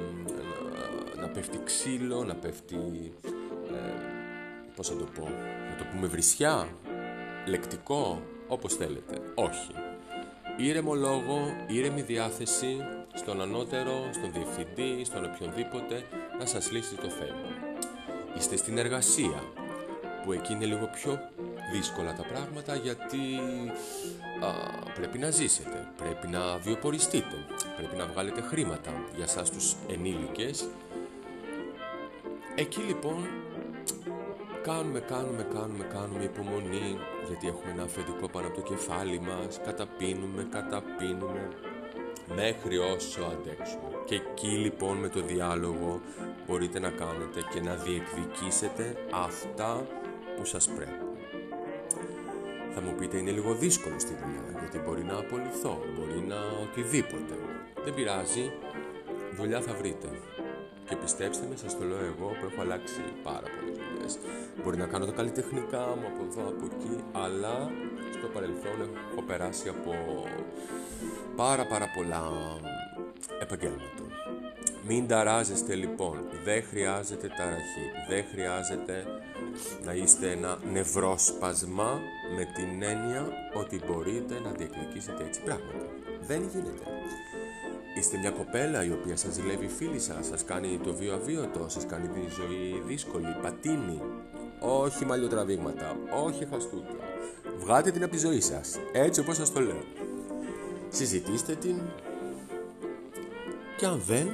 να, 1.15 1.21
να 1.21 1.27
πέφτει 1.27 1.59
ξύλο, 1.63 2.23
να 2.23 2.35
πέφτει... 2.35 3.13
Ε, 3.71 4.15
πώς 4.75 4.87
θα 4.87 4.95
το 4.95 5.07
πω, 5.19 5.23
να 5.69 5.75
το 5.77 5.83
πούμε 5.91 6.07
βρισιά, 6.07 6.67
λεκτικό, 7.45 8.21
όπως 8.47 8.75
θέλετε. 8.75 9.21
Όχι. 9.35 9.71
Ήρεμο 10.57 10.93
λόγο, 10.93 11.39
ήρεμη 11.67 12.01
διάθεση 12.01 12.77
στον 13.13 13.41
ανώτερο, 13.41 14.09
στον 14.13 14.31
διευθυντή, 14.33 15.05
στον 15.05 15.25
οποιονδήποτε 15.25 16.03
να 16.39 16.45
σας 16.45 16.71
λύσει 16.71 16.95
το 16.95 17.09
θέμα. 17.09 17.75
Είστε 18.37 18.55
στην 18.55 18.77
εργασία, 18.77 19.43
που 20.23 20.31
εκεί 20.31 20.53
είναι 20.53 20.65
λίγο 20.65 20.89
πιο 20.93 21.19
δύσκολα 21.71 22.13
τα 22.13 22.23
πράγματα 22.23 22.75
γιατί 22.75 23.17
α, 24.41 24.51
πρέπει 24.95 25.17
να 25.17 25.29
ζήσετε, 25.29 25.87
πρέπει 25.97 26.27
να 26.27 26.57
βιοποριστείτε, 26.57 27.45
πρέπει 27.77 27.95
να 27.95 28.05
βγάλετε 28.05 28.41
χρήματα 28.41 28.91
για 29.15 29.27
σας 29.27 29.51
τους 29.51 29.75
ενήλικες. 29.87 30.67
Εκεί 32.55 32.79
λοιπόν 32.79 33.27
κάνουμε, 34.61 34.99
κάνουμε, 34.99 35.47
κάνουμε, 35.53 35.83
κάνουμε 35.83 36.23
υπομονή 36.23 36.97
γιατί 37.27 37.47
έχουμε 37.47 37.71
ένα 37.71 37.83
αφεντικό 37.83 38.29
πάνω 38.29 38.47
από 38.47 38.55
το 38.55 38.61
κεφάλι 38.61 39.19
μας, 39.19 39.59
καταπίνουμε, 39.65 40.47
καταπίνουμε 40.51 41.47
μέχρι 42.35 42.77
όσο 42.77 43.21
αντέξουμε. 43.21 43.87
Και 44.05 44.15
εκεί 44.15 44.47
λοιπόν 44.47 44.97
με 44.97 45.09
το 45.09 45.21
διάλογο 45.21 46.01
μπορείτε 46.47 46.79
να 46.79 46.89
κάνετε 46.89 47.39
και 47.53 47.61
να 47.61 47.75
διεκδικήσετε 47.75 48.95
αυτά 49.11 49.85
που 50.37 50.45
σας 50.45 50.67
πρέπει. 50.67 51.06
Θα 52.79 52.85
μου 52.85 52.95
πείτε 52.99 53.17
είναι 53.17 53.31
λίγο 53.31 53.53
δύσκολο 53.53 53.99
στη 53.99 54.13
δουλειά 54.21 54.59
γιατί 54.59 54.77
μπορεί 54.77 55.03
να 55.03 55.17
απολυθώ, 55.17 55.81
μπορεί 55.95 56.19
να 56.27 56.39
οτιδήποτε. 56.63 57.35
Δεν 57.83 57.93
πειράζει, 57.93 58.51
δουλειά 59.37 59.61
θα 59.61 59.73
βρείτε. 59.73 60.09
Και 60.89 60.95
πιστέψτε 60.95 61.45
με, 61.49 61.55
σας 61.55 61.77
το 61.77 61.83
λέω 61.83 61.99
εγώ 61.99 62.27
που 62.27 62.45
έχω 62.51 62.61
αλλάξει 62.61 63.01
πάρα 63.23 63.47
πολλές 63.53 63.77
δουλειές. 63.77 64.17
Μπορεί 64.63 64.77
να 64.77 64.85
κάνω 64.85 65.05
τα 65.05 65.11
καλλιτεχνικά 65.11 65.79
μου 65.97 66.05
από 66.11 66.23
εδώ, 66.29 66.49
από 66.49 66.65
εκεί, 66.65 67.03
αλλά 67.11 67.71
στο 68.17 68.27
παρελθόν 68.33 68.77
έχω 69.11 69.21
περάσει 69.27 69.69
από 69.69 69.93
πάρα 71.35 71.65
πάρα 71.65 71.87
πολλά 71.95 72.23
επαγγέλματα. 73.41 74.03
Μην 74.87 75.07
ταράζεστε 75.07 75.75
λοιπόν, 75.75 76.17
δεν 76.43 76.63
χρειάζεται 76.63 77.27
ταραχή, 77.37 77.85
δεν 78.09 78.25
χρειάζεται 78.31 79.05
να 79.85 79.93
είστε 79.93 80.31
ένα 80.31 80.57
νευρόσπασμα 80.71 82.01
με 82.35 82.43
την 82.55 82.83
έννοια 82.83 83.27
ότι 83.53 83.81
μπορείτε 83.87 84.39
να 84.43 84.51
διεκδικήσετε 84.51 85.23
έτσι 85.23 85.41
πράγματα. 85.41 85.85
Δεν 86.27 86.49
γίνεται. 86.53 86.83
Είστε 87.97 88.17
μια 88.17 88.29
κοπέλα 88.29 88.83
η 88.83 88.91
οποία 88.91 89.15
σας 89.15 89.33
ζηλεύει 89.33 89.67
φίλη 89.67 89.99
σας, 89.99 90.25
σας 90.25 90.43
κάνει 90.43 90.79
το 90.83 90.93
βίο 90.93 91.13
αβίωτο, 91.13 91.65
σας 91.69 91.85
κάνει 91.85 92.07
τη 92.07 92.19
ζωή 92.19 92.83
δύσκολη, 92.87 93.35
πατίνη. 93.41 94.01
Όχι 94.59 95.05
μαλλιοτραβήγματα, 95.05 95.95
όχι 96.25 96.47
χαστούκια. 96.51 97.03
Βγάτε 97.57 97.91
την 97.91 98.03
από 98.03 98.11
τη 98.11 98.17
ζωή 98.17 98.41
σας, 98.41 98.79
έτσι 98.91 99.19
όπως 99.19 99.35
σας 99.35 99.51
το 99.51 99.59
λέω. 99.59 99.83
Συζητήστε 100.89 101.55
την 101.55 101.75
και 103.77 103.85
αν 103.85 104.01
δεν, 104.07 104.27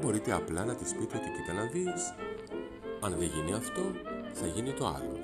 μπορείτε 0.00 0.32
απλά 0.32 0.64
να 0.64 0.74
της 0.74 0.94
πείτε 0.94 1.16
ότι 1.16 1.30
κοίτα 1.36 1.52
να 1.52 1.64
δεις, 1.64 2.14
αν 3.00 3.14
δεν 3.18 3.30
γίνει 3.34 3.52
αυτό, 3.52 3.80
θα 4.32 4.46
γίνει 4.46 4.72
το 4.72 4.86
άλλο. 4.86 5.18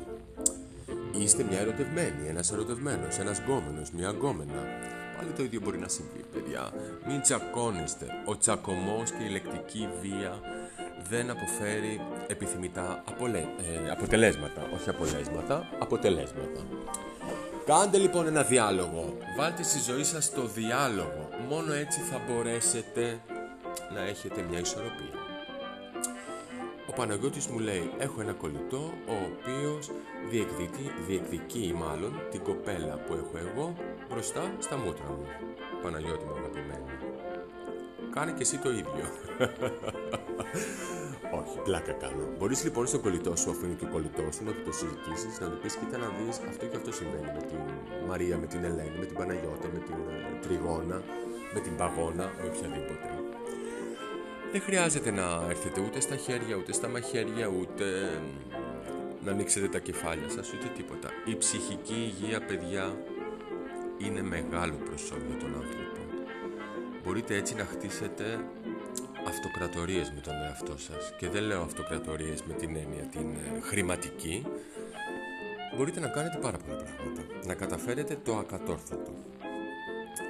Είστε 1.18 1.42
μια 1.42 1.58
ερωτευμένη, 1.58 2.28
ένας 2.28 2.52
ερωτευμένος, 2.52 3.18
ένας 3.18 3.38
γκόμενος, 3.38 3.90
μια 3.90 4.10
γκόμενα. 4.10 4.60
Πάλι 5.16 5.30
το 5.36 5.42
ίδιο 5.42 5.60
μπορεί 5.60 5.78
να 5.78 5.88
συμβεί, 5.88 6.24
παιδιά. 6.32 6.70
Μην 7.06 7.20
τσακώνεστε. 7.20 8.06
Ο 8.24 8.38
τσακωμός 8.38 9.10
και 9.10 9.24
η 9.24 9.28
λεκτική 9.28 9.88
βία 10.00 10.40
δεν 11.08 11.30
αποφέρει 11.30 12.00
επιθυμητά 12.26 13.02
απολε... 13.08 13.38
ε, 13.38 13.90
αποτελέσματα. 13.90 14.68
Όχι 14.74 14.88
απολέσματα, 14.88 15.68
αποτελέσματα. 15.78 16.60
Κάντε 17.66 17.98
λοιπόν 17.98 18.26
ένα 18.26 18.42
διάλογο. 18.42 19.16
Βάλτε 19.38 19.62
στη 19.62 19.78
ζωή 19.78 20.04
σας 20.04 20.32
το 20.32 20.46
διάλογο. 20.46 21.28
Μόνο 21.48 21.72
έτσι 21.72 22.00
θα 22.00 22.20
μπορέσετε 22.26 23.20
να 23.94 24.00
έχετε 24.00 24.44
μια 24.50 24.58
ισορροπία. 24.58 25.25
Ο 26.96 26.98
Παναγιώτης 26.98 27.46
μου 27.46 27.58
λέει 27.58 27.90
έχω 27.98 28.20
ένα 28.20 28.32
κολλητό 28.32 28.92
ο 29.08 29.14
οποίος 29.30 29.90
διεκδικεί, 30.30 30.90
διεκδικεί 31.06 31.74
μάλλον 31.76 32.12
την 32.30 32.42
κοπέλα 32.42 32.94
που 32.94 33.12
έχω 33.12 33.46
εγώ 33.46 33.74
μπροστά 34.08 34.54
στα 34.58 34.76
μούτρα 34.76 35.08
μου. 35.08 35.26
Παναγιώτη 35.82 36.24
μου 36.24 36.34
αγαπημένη. 36.38 36.90
Κάνε 38.14 38.32
και 38.32 38.42
εσύ 38.42 38.58
το 38.58 38.70
ίδιο. 38.70 39.06
Όχι, 41.40 41.58
πλάκα 41.64 41.92
κάνω. 41.92 42.24
Μπορείς 42.38 42.64
λοιπόν 42.64 42.86
στον 42.86 43.00
κολλητό 43.00 43.36
σου, 43.36 43.50
αφού 43.50 43.64
είναι 43.64 43.74
και 43.74 43.84
ο 43.84 43.88
κολλητός 43.88 44.34
σου, 44.34 44.44
να 44.44 44.52
το 44.64 44.72
συζητήσεις, 44.72 45.40
να 45.40 45.46
του 45.50 45.58
πεις: 45.62 45.76
Κοίτα 45.76 45.98
να 45.98 46.08
δεις 46.08 46.38
αυτό 46.48 46.66
και 46.66 46.76
αυτό 46.76 46.92
συμβαίνει 46.92 47.30
με 47.36 47.42
την 47.50 47.60
Μαρία, 48.08 48.36
με 48.38 48.46
την 48.46 48.64
Ελένη, 48.64 48.98
με 48.98 49.04
την 49.04 49.16
Παναγιώτα, 49.16 49.68
με 49.72 49.78
την 49.78 49.94
ε, 49.94 50.38
Τριγώνα, 50.42 51.02
με 51.54 51.60
την 51.60 51.76
Παγώνα, 51.76 52.32
με 52.36 52.48
οποιαδήποτε. 52.48 53.15
Δεν 54.56 54.64
χρειάζεται 54.64 55.10
να 55.10 55.46
έρθετε 55.48 55.80
ούτε 55.80 56.00
στα 56.00 56.16
χέρια, 56.16 56.56
ούτε 56.56 56.72
στα 56.72 56.88
μαχαίρια, 56.88 57.46
ούτε 57.46 57.84
να 59.24 59.30
ανοίξετε 59.30 59.68
τα 59.68 59.78
κεφάλια 59.78 60.28
σας, 60.28 60.52
ούτε 60.52 60.66
τίποτα. 60.76 61.08
Η 61.24 61.36
ψυχική 61.36 61.94
υγεία, 61.94 62.40
παιδιά, 62.40 62.96
είναι 63.98 64.22
μεγάλο 64.22 64.74
προσώπιο 64.84 65.26
για 65.28 65.36
τον 65.38 65.54
άνθρωπο. 65.54 66.00
Μπορείτε 67.04 67.36
έτσι 67.36 67.54
να 67.54 67.64
χτίσετε 67.64 68.44
αυτοκρατορίες 69.28 70.12
με 70.14 70.20
τον 70.20 70.34
εαυτό 70.42 70.78
σας 70.78 71.12
και 71.18 71.28
δεν 71.28 71.42
λέω 71.42 71.62
αυτοκρατορίες 71.62 72.42
με 72.42 72.54
την 72.54 72.76
έννοια 72.76 73.04
την 73.04 73.34
ε, 73.34 73.60
χρηματική 73.60 74.46
μπορείτε 75.76 76.00
να 76.00 76.08
κάνετε 76.08 76.38
πάρα 76.38 76.58
πολλά 76.58 76.76
πράγματα 76.76 77.22
να 77.46 77.54
καταφέρετε 77.54 78.18
το 78.24 78.36
ακατόρθωτο 78.36 79.12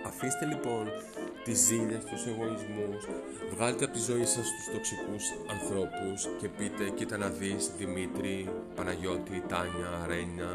αφήστε 0.06 0.44
λοιπόν 0.44 0.90
τις 1.46 1.58
ζήλες, 1.58 2.04
τους 2.04 2.26
εγωισμούς. 2.26 3.02
Βγάλτε 3.54 3.84
από 3.84 3.92
τη 3.92 4.00
ζωή 4.00 4.24
σας 4.24 4.46
τους 4.54 4.66
τοξικούς 4.72 5.24
ανθρώπους 5.50 6.28
και 6.40 6.48
πείτε 6.48 6.84
κοίτα 6.94 7.16
να 7.16 7.28
δεις 7.28 7.70
Δημήτρη, 7.78 8.48
Παναγιώτη, 8.74 9.42
Τάνια, 9.48 10.06
Ρένια 10.06 10.52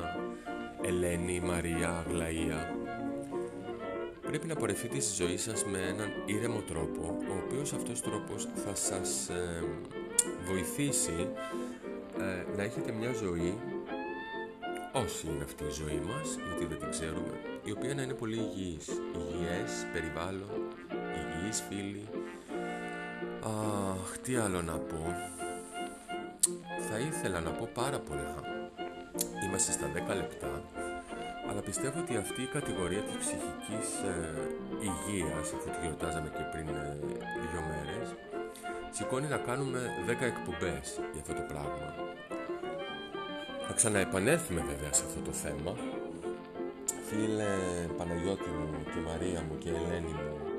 Ελένη, 0.81 1.39
Μαρία, 1.39 1.89
Αγλαία 1.89 2.79
πρέπει 4.31 4.47
να 4.47 4.55
πορευτείτε 4.55 4.99
στη 4.99 5.23
ζωή 5.23 5.37
σας 5.37 5.65
με 5.65 5.77
έναν 5.77 6.09
ήρεμο 6.25 6.61
τρόπο, 6.61 7.17
ο 7.29 7.33
οποίος 7.45 7.73
αυτός 7.73 8.01
τρόπος 8.01 8.47
θα 8.65 8.75
σας 8.75 9.29
ε, 9.29 9.63
βοηθήσει 10.45 11.27
ε, 12.19 12.55
να 12.57 12.63
έχετε 12.63 12.91
μια 12.91 13.13
ζωή, 13.13 13.57
όσοι 14.93 15.27
είναι 15.27 15.43
αυτή 15.43 15.63
η 15.63 15.71
ζωή 15.71 16.01
μας, 16.07 16.37
γιατί 16.47 16.65
δεν 16.65 16.77
την 16.77 16.89
ξέρουμε, 16.89 17.33
η 17.63 17.71
οποία 17.71 17.93
να 17.95 18.01
είναι 18.01 18.13
πολύ 18.13 18.35
υγιής, 18.35 18.87
υγιές 18.87 19.71
περιβάλλον, 19.93 20.60
υγιείς 21.51 21.63
φίλοι. 21.69 22.07
Αχ, 23.43 24.17
τι 24.17 24.35
άλλο 24.35 24.61
να 24.61 24.73
πω. 24.73 25.15
Θα 26.89 26.99
ήθελα 26.99 27.39
να 27.39 27.49
πω 27.49 27.69
πάρα 27.73 27.99
πολλά. 27.99 28.35
Είμαστε 29.45 29.71
στα 29.71 29.87
10 30.11 30.15
λεπτά 30.15 30.61
αλλά 31.49 31.61
πιστεύω 31.61 31.99
ότι 31.99 32.15
αυτή 32.15 32.41
η 32.41 32.45
κατηγορία 32.45 33.01
της 33.01 33.15
ψυχικής 33.23 33.87
ε, 34.13 34.15
υγείας, 34.87 35.47
αφού 35.55 35.69
τη 35.73 35.79
γιορτάζαμε 35.81 36.29
και 36.37 36.43
πριν 36.51 36.67
ε, 36.67 36.97
δύο 37.41 37.61
μέρες, 37.69 38.07
σηκώνει 38.91 39.27
να 39.27 39.37
κάνουμε 39.37 39.79
10 40.07 40.09
εκπομπές 40.09 40.85
για 41.13 41.21
αυτό 41.23 41.33
το 41.33 41.43
πράγμα. 41.51 41.87
Θα 43.67 43.73
ξαναεπανέλθουμε 43.73 44.61
βέβαια 44.71 44.93
σε 44.93 45.03
αυτό 45.07 45.19
το 45.27 45.31
θέμα. 45.31 45.73
Φίλε 47.07 47.53
Παναγιώτη 47.97 48.49
μου 48.49 48.83
και 48.91 48.99
Μαρία 49.09 49.41
μου 49.47 49.57
και 49.57 49.69
Ελένη 49.69 50.13
μου, 50.19 50.50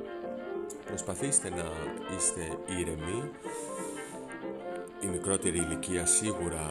προσπαθήστε 0.92 1.50
να 1.50 1.66
είστε 2.16 2.58
ήρεμοι. 2.78 3.30
Η 5.00 5.06
μικρότερη 5.06 5.58
ηλικία 5.58 6.06
σίγουρα 6.06 6.64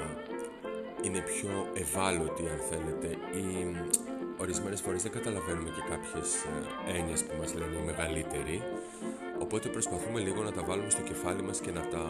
είναι 1.02 1.20
πιο 1.20 1.68
ευάλωτη 1.74 2.44
αν 2.54 2.60
θέλετε 2.70 3.08
ή 3.38 3.76
ορισμένες 4.38 4.82
φορές 4.82 5.02
δεν 5.04 5.12
καταλαβαίνουμε 5.12 5.70
και 5.70 5.84
κάποιες 5.90 6.28
ε, 6.88 6.98
έννοιες 6.98 7.24
που 7.24 7.34
μας 7.40 7.54
λένε 7.54 7.76
οι 7.78 7.86
μεγαλύτεροι 7.86 8.64
οπότε 9.40 9.70
προσπαθούμε 9.70 10.20
λίγο 10.20 10.44
να 10.44 10.52
τα 10.52 10.64
βάλουμε 10.64 10.90
στο 10.90 11.02
κεφάλι 11.02 11.42
μας 11.42 11.60
και 11.60 11.72
να 11.72 11.82
τα 11.88 12.04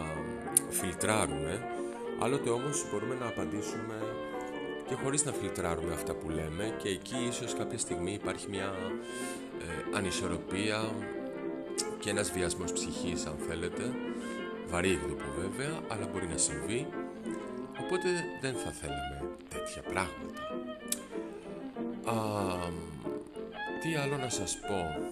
φιλτράρουμε 0.69 1.53
άλλοτε 2.19 2.49
όμως 2.49 2.85
μπορούμε 2.91 3.15
να 3.19 3.27
απαντήσουμε 3.27 3.97
και 4.87 4.95
χωρίς 5.03 5.25
να 5.25 5.31
φιλτράρουμε 5.31 5.93
αυτά 5.93 6.13
που 6.13 6.29
λέμε 6.29 6.75
και 6.83 6.89
εκεί 6.89 7.17
ίσως 7.29 7.53
κάποια 7.53 7.77
στιγμή 7.77 8.13
υπάρχει 8.13 8.47
μια 8.49 8.73
ε, 9.59 9.97
ανισορροπία 9.97 10.79
και 12.01 12.09
ένας 12.09 12.31
βιασμός 12.31 12.71
ψυχής 12.73 13.25
αν 13.25 13.35
θέλετε 13.47 13.83
βαρύγδουπο 14.69 15.25
βέβαια 15.41 15.79
αλλά 15.87 16.07
μπορεί 16.11 16.27
να 16.27 16.37
συμβεί 16.37 16.87
οπότε 17.83 18.09
δεν 18.41 18.53
θα 18.53 18.71
θέλαμε 18.71 19.21
τέτοια 19.49 19.81
πράγματα 19.81 20.41
Α, 22.05 22.13
τι 23.81 23.95
άλλο 23.95 24.17
να 24.17 24.29
σας 24.29 24.59
πω; 24.67 25.09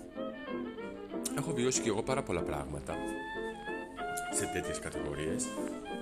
Έχω 1.38 1.54
βιώσει 1.54 1.82
και 1.82 1.90
εγώ 1.90 2.04
πάρα 2.04 2.24
πολλά 2.24 2.42
πράγματα 2.42 2.96
σε 4.34 4.46
τέτοιες 4.54 4.80
κατηγορίες. 4.80 5.48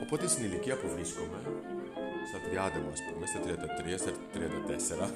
Οπότε 0.03 0.27
στην 0.27 0.43
ηλικία 0.45 0.75
που 0.77 0.87
βρίσκομαι, 0.95 1.39
στα 2.27 2.69
30 2.69 2.79
μου 2.83 2.91
ας 2.91 3.01
πούμε, 3.11 3.25
στα 3.25 3.39
33, 3.39 3.97
στα 3.97 4.11
34, 4.99 5.09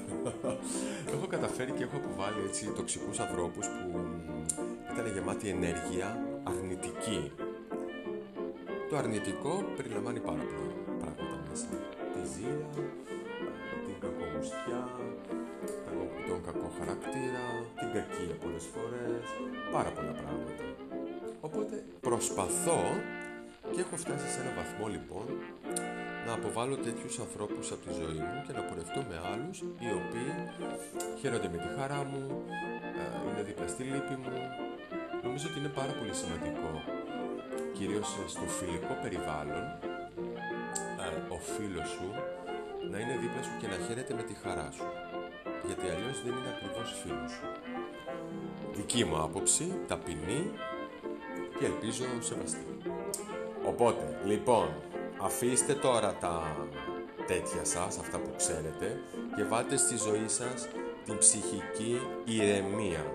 έχω 1.14 1.28
καταφέρει 1.28 1.72
και 1.72 1.84
έχω 1.84 1.96
αποβάλει 1.96 2.42
έτσι 2.48 2.72
τοξικούς 2.76 3.20
ανθρώπους 3.20 3.68
που 3.68 4.00
ήταν 4.94 5.14
γεμάτοι 5.14 5.48
ενέργεια 5.50 6.08
αρνητική. 6.44 7.32
Το 8.90 8.98
αρνητικό 8.98 9.54
περιλαμβάνει 9.76 10.20
πάρα 10.20 10.44
πολλά 10.50 10.74
πράγματα 11.02 11.36
μέσα. 11.50 11.68
Τη 12.14 12.22
ζήλια, 12.34 12.70
την 13.86 13.96
κακομουστιά, 14.04 14.82
τον 16.28 16.40
κακό 16.48 16.70
χαρακτήρα, 16.80 17.46
την 17.80 17.90
κακία 17.96 18.36
πολλές 18.44 18.66
φορές, 18.74 19.26
πάρα 19.72 19.90
πολλά 19.96 20.14
πράγματα. 20.22 20.64
Οπότε 21.42 21.76
προσπαθώ 22.08 22.82
και 23.74 23.82
έχω 23.82 23.96
φτάσει 24.04 24.28
σε 24.34 24.40
ένα 24.44 24.52
βαθμό 24.60 24.88
λοιπόν 24.88 25.28
να 26.28 26.34
αποβάλω 26.34 26.76
τέτοιους 26.76 27.20
ανθρώπους 27.20 27.72
από 27.72 27.82
τη 27.88 27.94
ζωή 28.02 28.20
μου 28.28 28.38
και 28.46 28.54
να 28.58 28.62
πορευτώ 28.68 29.02
με 29.10 29.18
άλλους 29.32 29.58
οι 29.84 29.90
οποίοι 30.02 30.34
χαίρονται 31.20 31.50
με 31.54 31.58
τη 31.64 31.70
χαρά 31.78 32.04
μου, 32.12 32.24
ε, 33.02 33.30
είναι 33.30 33.44
δίπλα 33.44 33.68
στη 33.68 33.84
λύπη 33.84 34.16
μου. 34.24 34.36
Νομίζω 35.24 35.48
ότι 35.50 35.60
είναι 35.60 35.74
πάρα 35.80 35.94
πολύ 36.00 36.14
σημαντικό, 36.22 36.72
κυρίως 37.74 38.08
στο 38.28 38.46
φιλικό 38.58 38.94
περιβάλλον, 39.02 39.64
ε, 41.04 41.34
ο 41.36 41.38
φίλος 41.54 41.90
σου 41.90 42.08
να 42.92 42.98
είναι 43.00 43.18
δίπλα 43.22 43.42
σου 43.44 43.56
και 43.60 43.68
να 43.68 43.78
χαίρεται 43.86 44.14
με 44.14 44.24
τη 44.24 44.34
χαρά 44.34 44.70
σου 44.72 44.88
γιατί 45.66 45.86
αλλιώς 45.90 46.22
δεν 46.24 46.34
είναι 46.38 46.52
ακριβώς 46.56 47.02
φίλος 47.04 47.32
σου. 47.32 47.46
Δική 48.76 49.06
μου 49.06 49.18
άποψη, 49.18 49.80
ταπεινή 49.88 50.52
και 51.60 51.66
ελπίζω 51.66 52.04
σεβαστή. 52.20 52.78
Οπότε, 53.66 54.20
λοιπόν, 54.26 54.68
αφήστε 55.22 55.74
τώρα 55.74 56.16
τα 56.20 56.56
τέτοια 57.28 57.66
σας, 57.66 57.98
αυτά 57.98 58.18
που 58.18 58.34
ξέρετε, 58.38 59.00
και 59.36 59.44
βάλτε 59.44 59.78
στη 59.78 59.98
ζωή 59.98 60.28
σας 60.28 60.68
την 61.06 61.18
ψυχική 61.18 62.00
ηρεμία. 62.26 63.06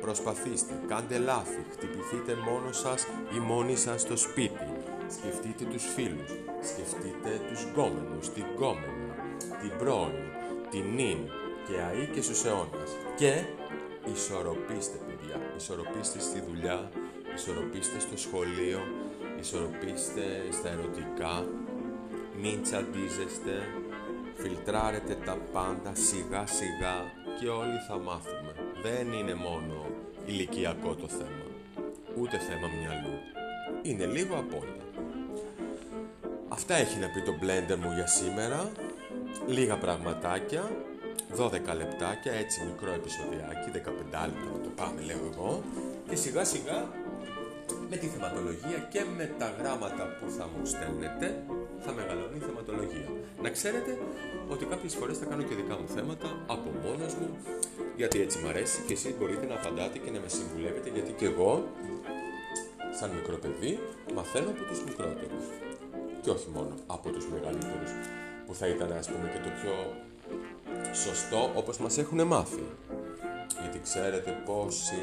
Προσπαθήστε, 0.00 0.74
κάντε 0.88 1.18
λάθη, 1.18 1.64
χτυπηθείτε 1.72 2.34
μόνος 2.34 2.78
σας 2.78 3.06
ή 3.36 3.38
μόνοι 3.38 3.76
σας 3.76 4.00
στο 4.00 4.16
σπίτι. 4.16 4.66
Σκεφτείτε 5.08 5.64
τους 5.64 5.84
φίλους, 5.94 6.30
Σκεφτείτε 6.62 7.40
τους 7.48 7.62
γκόμενους, 7.70 8.32
την 8.32 8.44
γκόμενα, 8.54 9.14
την 9.60 9.72
πρώην, 9.78 10.26
την 10.70 10.84
νυν 10.94 11.18
και 11.66 11.74
αή 11.88 12.06
και 12.14 12.22
στους 12.22 12.44
αιώνας. 12.44 12.90
Και 13.16 13.32
ισορροπήστε 14.12 14.98
παιδιά, 15.06 15.40
ισορροπήστε 15.56 16.18
στη 16.20 16.40
δουλειά, 16.48 16.90
ισορροπήστε 17.34 17.98
στο 18.00 18.16
σχολείο, 18.16 18.80
ισορροπήστε 19.40 20.24
στα 20.50 20.68
ερωτικά, 20.68 21.46
μην 22.40 22.62
τσαντίζεστε, 22.62 23.54
φιλτράρετε 24.34 25.14
τα 25.24 25.36
πάντα 25.52 25.94
σιγά 25.94 26.46
σιγά 26.46 26.96
και 27.40 27.48
όλοι 27.48 27.78
θα 27.88 27.98
μάθουμε. 27.98 28.47
Δεν 28.82 29.12
είναι 29.12 29.34
μόνο 29.34 29.86
ηλικιακό 30.26 30.94
το 30.94 31.08
θέμα, 31.08 31.46
ούτε 32.20 32.38
θέμα 32.38 32.68
μυαλού. 32.80 33.18
Είναι 33.82 34.06
λίγο 34.06 34.34
απ' 34.36 34.54
όλα. 34.54 34.76
Αυτά 36.48 36.74
έχει 36.74 36.98
να 36.98 37.08
πει 37.08 37.20
το 37.20 37.32
blender 37.42 37.76
μου 37.76 37.92
για 37.94 38.06
σήμερα. 38.06 38.70
Λίγα 39.46 39.76
πραγματάκια, 39.78 40.70
12 41.36 41.50
λεπτάκια, 41.76 42.32
έτσι 42.32 42.64
μικρό 42.64 42.92
επεισοδιάκι, 42.92 43.70
15 43.70 43.78
λεπτά 44.26 44.26
να 44.54 44.60
το 44.62 44.70
πάμε 44.76 45.00
λέω 45.00 45.30
εγώ. 45.32 45.62
Και 46.08 46.16
σιγά 46.16 46.44
σιγά 46.44 46.88
με 47.90 47.96
τη 47.96 48.06
θεματολογία 48.06 48.78
και 48.90 49.04
με 49.16 49.34
τα 49.38 49.54
γράμματα 49.58 50.04
που 50.20 50.30
θα 50.30 50.48
μου 50.52 50.66
στέλνετε 50.66 51.44
θα 51.84 51.92
μεγαλώνει 51.92 52.36
η 52.36 52.44
θεματολογία. 52.48 53.08
Να 53.42 53.48
ξέρετε 53.56 53.98
ότι 54.48 54.64
κάποιες 54.64 54.94
φορές 54.94 55.18
θα 55.18 55.24
κάνω 55.30 55.42
και 55.42 55.54
δικά 55.54 55.74
μου 55.80 55.88
θέματα 55.96 56.28
από 56.46 56.68
μόνος 56.84 57.14
μου 57.14 57.28
γιατί 57.96 58.20
έτσι 58.20 58.36
μ' 58.42 58.48
αρέσει 58.48 58.78
και 58.86 58.92
εσείς 58.92 59.14
μπορείτε 59.18 59.46
να 59.46 59.54
απαντάτε 59.54 59.98
και 59.98 60.10
να 60.10 60.20
με 60.20 60.28
συμβουλεύετε 60.28 60.88
γιατί 60.94 61.12
και 61.12 61.26
εγώ 61.32 61.52
σαν 62.98 63.10
μικρό 63.10 63.36
παιδί 63.36 63.78
μαθαίνω 64.14 64.50
από 64.50 64.62
τους 64.68 64.80
μικρότερους 64.84 65.44
και 66.22 66.30
όχι 66.30 66.48
μόνο 66.54 66.74
από 66.86 67.10
τους 67.10 67.26
μεγαλύτερους 67.28 67.92
που 68.46 68.54
θα 68.54 68.66
ήταν 68.66 68.92
ας 68.92 69.06
πούμε 69.10 69.26
και 69.32 69.40
το 69.46 69.50
πιο 69.58 69.74
σωστό 71.04 71.52
όπως 71.54 71.78
μας 71.78 71.98
έχουν 71.98 72.22
μάθει. 72.26 72.66
Γιατί 73.60 73.80
ξέρετε 73.80 74.42
πόσοι 74.44 75.02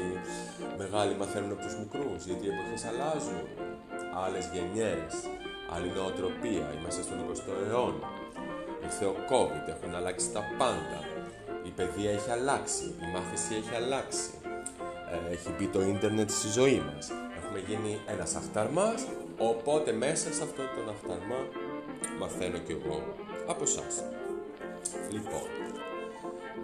μεγάλοι 0.78 1.14
μαθαίνουν 1.14 1.50
από 1.52 1.62
τους 1.62 1.76
μικρούς, 1.78 2.24
γιατί 2.24 2.46
οι 2.46 2.48
εποχές 2.48 2.84
αλλάζουν, 2.84 3.44
άλλες 4.24 4.50
γενιές, 4.52 5.12
άλλη 5.74 5.88
νοοτροπία, 5.96 6.66
είμαστε 6.78 7.02
στον 7.02 7.18
20ο 7.28 7.54
αιώνα. 7.68 8.08
Ήρθε 8.84 9.04
ο 9.04 9.16
COVID, 9.30 9.68
έχουν 9.74 9.94
αλλάξει 9.94 10.32
τα 10.32 10.42
πάντα. 10.58 10.98
Η 11.68 11.70
παιδεία 11.70 12.10
έχει 12.10 12.30
αλλάξει, 12.30 12.84
η 12.84 13.06
μάθηση 13.14 13.54
έχει 13.54 13.74
αλλάξει. 13.74 14.30
Ε, 15.12 15.32
έχει 15.32 15.48
μπει 15.58 15.66
το 15.66 15.80
ίντερνετ 15.82 16.30
στη 16.30 16.48
ζωή 16.48 16.82
μας. 16.94 17.10
Έχουμε 17.38 17.58
γίνει 17.68 18.00
ένας 18.06 18.34
αχταρμάς, 18.34 19.06
οπότε 19.38 19.92
μέσα 19.92 20.32
σε 20.32 20.42
αυτόν 20.42 20.66
τον 20.76 20.94
αχταρμά 20.94 21.40
μαθαίνω 22.20 22.58
κι 22.58 22.72
εγώ 22.72 23.14
από 23.46 23.62
εσάς. 23.62 23.94
Λοιπόν, 25.10 25.48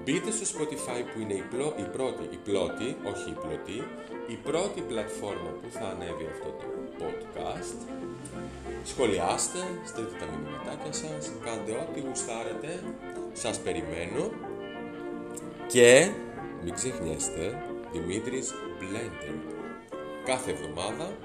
Μπείτε 0.05 0.31
στο 0.31 0.47
Spotify 0.53 1.01
που 1.13 1.21
είναι 1.21 1.35
η, 1.35 1.45
πλο, 1.51 1.75
η 1.77 1.83
πρώτη, 1.83 2.25
η 2.31 2.39
πλώτη, 2.45 2.97
όχι 3.13 3.31
η 3.31 3.37
πλωτή, 3.43 3.81
η 4.27 4.35
πρώτη 4.35 4.81
πλατφόρμα 4.81 5.51
που 5.61 5.69
θα 5.71 5.87
ανέβει 5.95 6.27
αυτό 6.35 6.51
το 6.59 6.67
podcast. 7.01 7.79
Σχολιάστε, 8.85 9.59
στείλτε 9.85 10.17
τα 10.19 10.27
μηνυματάκια 10.31 10.93
σας, 10.93 11.31
κάντε 11.45 11.73
ό,τι 11.73 12.01
γουστάρετε, 12.01 12.83
σας 13.33 13.59
περιμένω 13.59 14.31
και 15.67 16.11
μην 16.65 16.75
ξεχνιέστε 16.75 17.63
Δημήτρης 17.93 18.53
Blender. 18.81 19.35
Κάθε 20.25 20.51
εβδομάδα 20.51 21.17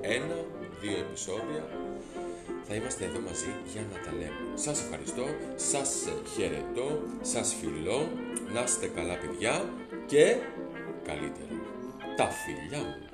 ένα, 0.00 0.44
δύο 0.80 0.98
επεισόδια 0.98 1.64
θα 2.68 2.74
είμαστε 2.74 3.04
εδώ 3.04 3.20
μαζί 3.20 3.54
για 3.72 3.82
να 3.92 4.00
τα 4.00 4.12
λέμε. 4.12 4.32
Σας 4.54 4.80
ευχαριστώ, 4.80 5.26
σας 5.56 6.04
χαιρετώ, 6.34 7.02
σας 7.22 7.54
φιλώ, 7.54 8.08
να 8.52 8.62
είστε 8.62 8.86
καλά 8.86 9.18
παιδιά 9.18 9.72
και 10.06 10.36
καλύτερα. 11.04 11.60
Τα 12.16 12.28
φιλιά 12.30 12.78
μου. 12.78 13.04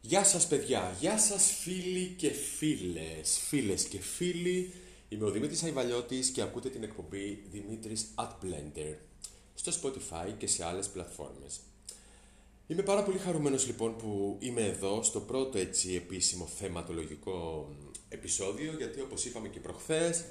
Γεια 0.00 0.24
σας 0.24 0.46
παιδιά, 0.46 0.96
γεια 1.00 1.18
σας 1.18 1.52
φίλοι 1.62 2.14
και 2.18 2.30
φίλες, 2.30 3.38
φίλες 3.48 3.84
και 3.84 3.98
φίλοι. 3.98 4.72
Είμαι 5.08 5.24
ο 5.24 5.30
Δημήτρης 5.30 5.62
Αϊβαλιώτης 5.62 6.28
και 6.28 6.42
ακούτε 6.42 6.68
την 6.68 6.82
εκπομπή 6.82 7.44
Δημήτρης 7.50 8.06
at 8.14 8.44
Blender 8.44 8.94
στο 9.54 9.72
Spotify 9.82 10.32
και 10.38 10.46
σε 10.46 10.64
άλλες 10.64 10.88
πλατφόρμες. 10.88 11.60
Είμαι 12.70 12.82
πάρα 12.82 13.02
πολύ 13.02 13.18
χαρούμενος 13.18 13.66
λοιπόν 13.66 13.96
που 13.96 14.36
είμαι 14.38 14.60
εδώ 14.66 15.02
στο 15.02 15.20
πρώτο 15.20 15.58
έτσι 15.58 15.94
επίσημο 15.94 16.46
θεματολογικό 16.46 17.68
επεισόδιο 18.08 18.72
γιατί 18.76 19.00
όπως 19.00 19.24
είπαμε 19.24 19.48
και 19.48 19.60
προχθές 19.60 20.24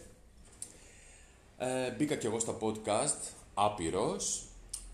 ε, 1.58 1.92
μπήκα 1.92 2.16
και 2.16 2.28
εγώ 2.28 2.40
στα 2.40 2.58
podcast 2.62 3.32
άπειρος 3.54 4.46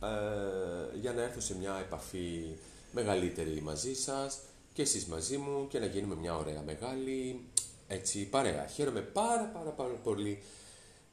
ε, 0.01 0.97
για 0.99 1.13
να 1.13 1.21
έρθω 1.21 1.39
σε 1.39 1.57
μια 1.57 1.77
επαφή 1.79 2.55
μεγαλύτερη 2.91 3.61
μαζί 3.61 3.93
σας 3.93 4.39
και 4.73 4.81
εσείς 4.81 5.05
μαζί 5.05 5.37
μου 5.37 5.67
και 5.67 5.79
να 5.79 5.85
γίνουμε 5.85 6.15
μια 6.15 6.35
ωραία 6.35 6.61
μεγάλη 6.61 7.45
έτσι 7.87 8.29
παρέα. 8.29 8.67
Χαίρομαι 8.67 9.01
πάρα 9.01 9.45
πάρα 9.45 9.69
πάρα 9.69 9.93
πολύ 9.93 10.43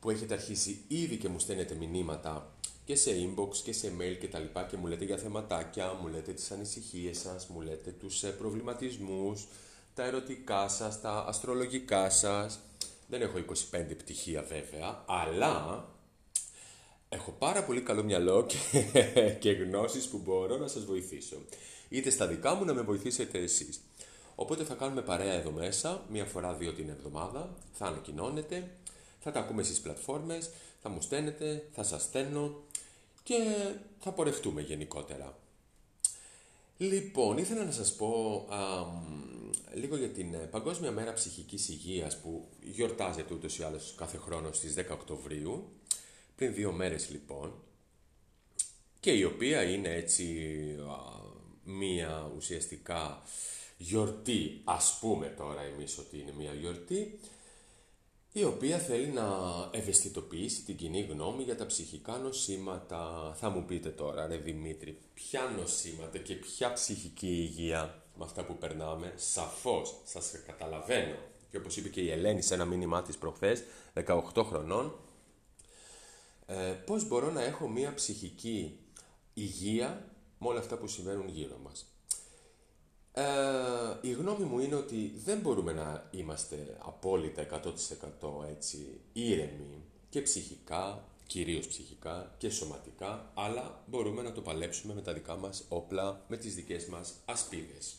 που 0.01 0.11
έχετε 0.11 0.35
αρχίσει 0.35 0.85
ήδη 0.89 1.17
και 1.17 1.29
μου 1.29 1.39
στέλνετε 1.39 1.75
μηνύματα 1.75 2.50
και 2.91 2.97
σε 2.97 3.11
inbox 3.11 3.57
και 3.57 3.73
σε 3.73 3.93
mail 4.01 4.17
και 4.21 4.29
τα 4.29 4.39
λοιπά 4.39 4.63
και 4.63 4.77
μου 4.77 4.87
λέτε 4.87 5.05
για 5.05 5.17
θεματάκια, 5.17 5.99
μου 6.03 6.09
λέτε 6.09 6.33
τις 6.33 6.51
ανησυχίες 6.51 7.19
σας, 7.19 7.47
μου 7.47 7.61
λέτε 7.61 7.91
τους 7.91 8.23
ε, 8.23 8.29
προβληματισμούς, 8.29 9.47
τα 9.95 10.05
ερωτικά 10.05 10.69
σας, 10.69 11.01
τα 11.01 11.25
αστρολογικά 11.29 12.11
σας. 12.11 12.59
Δεν 13.09 13.23
έχω 13.23 13.39
25 13.39 13.97
πτυχία 13.97 14.43
βέβαια, 14.43 15.05
αλλά 15.07 15.85
έχω 17.09 17.31
πάρα 17.31 17.65
πολύ 17.65 17.81
καλό 17.81 18.03
μυαλό 18.03 18.47
και, 18.47 18.83
και 19.43 19.51
γνώσεις 19.51 20.09
που 20.09 20.21
μπορώ 20.25 20.57
να 20.57 20.69
σας 20.69 20.85
βοηθήσω. 20.85 21.37
Είτε 21.89 22.11
στα 22.11 22.27
δικά 22.27 22.55
μου 22.55 22.65
να 22.65 22.75
με 22.75 22.83
βοηθήσετε 22.83 23.39
εσείς. 23.39 23.81
Οπότε 24.35 24.65
θα 24.65 24.75
κάνουμε 24.75 25.03
παρέα 25.03 25.33
εδώ 25.33 25.51
μέσα, 25.51 26.03
μία 26.11 26.25
φορά 26.25 26.55
δύο 26.55 26.73
την 26.73 26.89
εβδομάδα, 26.89 27.55
θα 27.73 27.87
ανακοινώνετε, 27.87 28.71
θα 29.21 29.33
τα 29.33 29.41
ακούμε 29.41 29.63
στις 29.63 29.81
πλατφόρμες, 29.81 30.51
θα 30.83 30.89
μου 30.89 31.01
στέλνετε, 31.01 31.69
θα 31.73 31.83
σας 31.83 32.03
στέλνω 32.03 32.63
και 33.23 33.35
θα 34.01 34.13
πορευτούμε 34.13 34.61
γενικότερα. 34.61 35.39
Λοιπόν, 36.77 37.39
ήθελα 37.39 37.65
να 37.65 37.71
σας 37.71 37.95
πω 37.95 38.47
λίγο 39.75 39.97
για 39.97 40.09
την 40.09 40.35
ε, 40.35 40.39
Παγκόσμια 40.39 40.91
Μέρα 40.91 41.13
Ψυχικής 41.13 41.69
Υγείας 41.69 42.21
που 42.21 42.49
γιορτάζεται 42.63 43.35
ούτως 43.35 43.59
ή 43.59 43.63
άλλως 43.63 43.95
κάθε 43.97 44.17
χρόνο 44.17 44.53
στις 44.53 44.75
10 44.77 44.85
Οκτωβρίου, 44.91 45.69
πριν 46.37 46.55
δύο 46.55 46.73
μέρες 46.73 47.11
λοιπόν, 47.11 47.53
και 49.01 49.13
η 49.13 49.25
οποία 49.25 49.63
είναι 49.63 49.95
έτσι 49.95 50.57
μία 51.65 52.33
ουσιαστικά 52.37 53.23
γιορτή, 53.77 54.61
ας 54.65 54.99
πούμε 55.01 55.27
τώρα 55.27 55.63
εμείς 55.63 55.99
ότι 55.99 56.19
είναι 56.19 56.33
μία 56.39 56.53
γιορτή, 56.53 57.19
η 58.33 58.45
οποία 58.45 58.79
θέλει 58.79 59.07
να 59.07 59.29
ευαισθητοποιήσει 59.71 60.63
την 60.63 60.77
κοινή 60.77 61.01
γνώμη 61.01 61.43
για 61.43 61.57
τα 61.57 61.67
ψυχικά 61.67 62.19
νοσήματα. 62.19 63.33
Θα 63.39 63.49
μου 63.49 63.65
πείτε 63.65 63.89
τώρα, 63.89 64.27
ρε 64.27 64.37
Δημήτρη, 64.37 64.99
ποια 65.15 65.55
νοσήματα 65.59 66.19
και 66.19 66.35
ποια 66.35 66.73
ψυχική 66.73 67.27
υγεία 67.27 68.03
με 68.19 68.25
αυτά 68.25 68.45
που 68.45 68.57
περνάμε, 68.59 69.13
σαφώς 69.17 70.01
σας 70.05 70.33
καταλαβαίνω. 70.47 71.17
Και 71.51 71.57
όπως 71.57 71.77
είπε 71.77 71.89
και 71.89 72.01
η 72.01 72.11
Ελένη 72.11 72.43
σε 72.43 72.55
ένα 72.55 72.65
μήνυμά 72.65 73.03
της 73.03 73.17
προχθές, 73.19 73.63
18 73.95 74.45
χρονών, 74.45 74.99
ε, 76.47 76.55
πώς 76.87 77.09
μπορώ 77.09 77.31
να 77.31 77.43
έχω 77.43 77.69
μία 77.69 77.95
ψυχική 77.95 78.79
υγεία 79.35 80.15
με 80.39 80.49
όλα 80.49 80.59
αυτά 80.59 80.77
που 80.77 80.87
συμβαίνουν 80.87 81.29
γύρω 81.29 81.59
μας. 81.65 81.90
Ε, 83.21 84.09
η 84.09 84.13
γνώμη 84.13 84.45
μου 84.45 84.59
είναι 84.59 84.75
ότι 84.75 85.13
δεν 85.25 85.39
μπορούμε 85.39 85.73
να 85.73 86.09
είμαστε 86.11 86.77
απόλυτα 86.79 87.47
100% 88.23 88.49
έτσι 88.51 89.01
ήρεμοι 89.13 89.85
και 90.09 90.21
ψυχικά, 90.21 91.05
κυρίως 91.27 91.67
ψυχικά 91.67 92.35
και 92.39 92.51
σωματικά, 92.51 93.31
αλλά 93.35 93.83
μπορούμε 93.87 94.23
να 94.23 94.33
το 94.33 94.41
παλέψουμε 94.41 94.95
με 94.95 95.01
τα 95.01 95.13
δικά 95.13 95.37
μας 95.37 95.65
όπλα, 95.69 96.25
με 96.29 96.37
τις 96.37 96.55
δικές 96.55 96.87
μας 96.87 97.15
ασπίδες. 97.25 97.95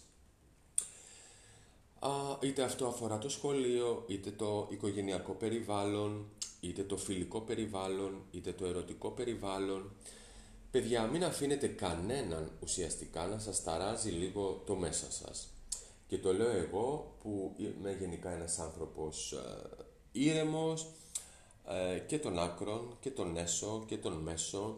Α, 1.99 2.09
είτε 2.39 2.63
αυτό 2.63 2.87
αφορά 2.87 3.17
το 3.17 3.29
σχολείο, 3.29 4.03
είτε 4.07 4.31
το 4.31 4.67
οικογενειακό 4.71 5.33
περιβάλλον, 5.33 6.25
είτε 6.59 6.83
το 6.83 6.97
φιλικό 6.97 7.41
περιβάλλον, 7.41 8.21
είτε 8.31 8.51
το 8.51 8.65
ερωτικό 8.65 9.09
περιβάλλον, 9.09 9.91
Παιδιά, 10.71 11.07
μην 11.07 11.23
αφήνετε 11.23 11.67
κανέναν 11.67 12.51
ουσιαστικά 12.59 13.27
να 13.27 13.39
σας 13.39 13.63
ταράζει 13.63 14.09
λίγο 14.09 14.63
το 14.65 14.75
μέσα 14.75 15.11
σας. 15.11 15.49
Και 16.07 16.17
το 16.17 16.33
λέω 16.33 16.49
εγώ 16.49 17.15
που 17.21 17.55
είμαι 17.57 17.91
γενικά 17.99 18.29
ένας 18.29 18.59
άνθρωπος 18.59 19.31
ε, 19.31 19.69
ήρεμος 20.11 20.87
ε, 21.67 21.99
και 21.99 22.19
των 22.19 22.39
άκρων 22.39 22.97
και 22.99 23.11
τον 23.11 23.37
έσω 23.37 23.83
και 23.87 23.97
τον 23.97 24.13
μέσο. 24.13 24.77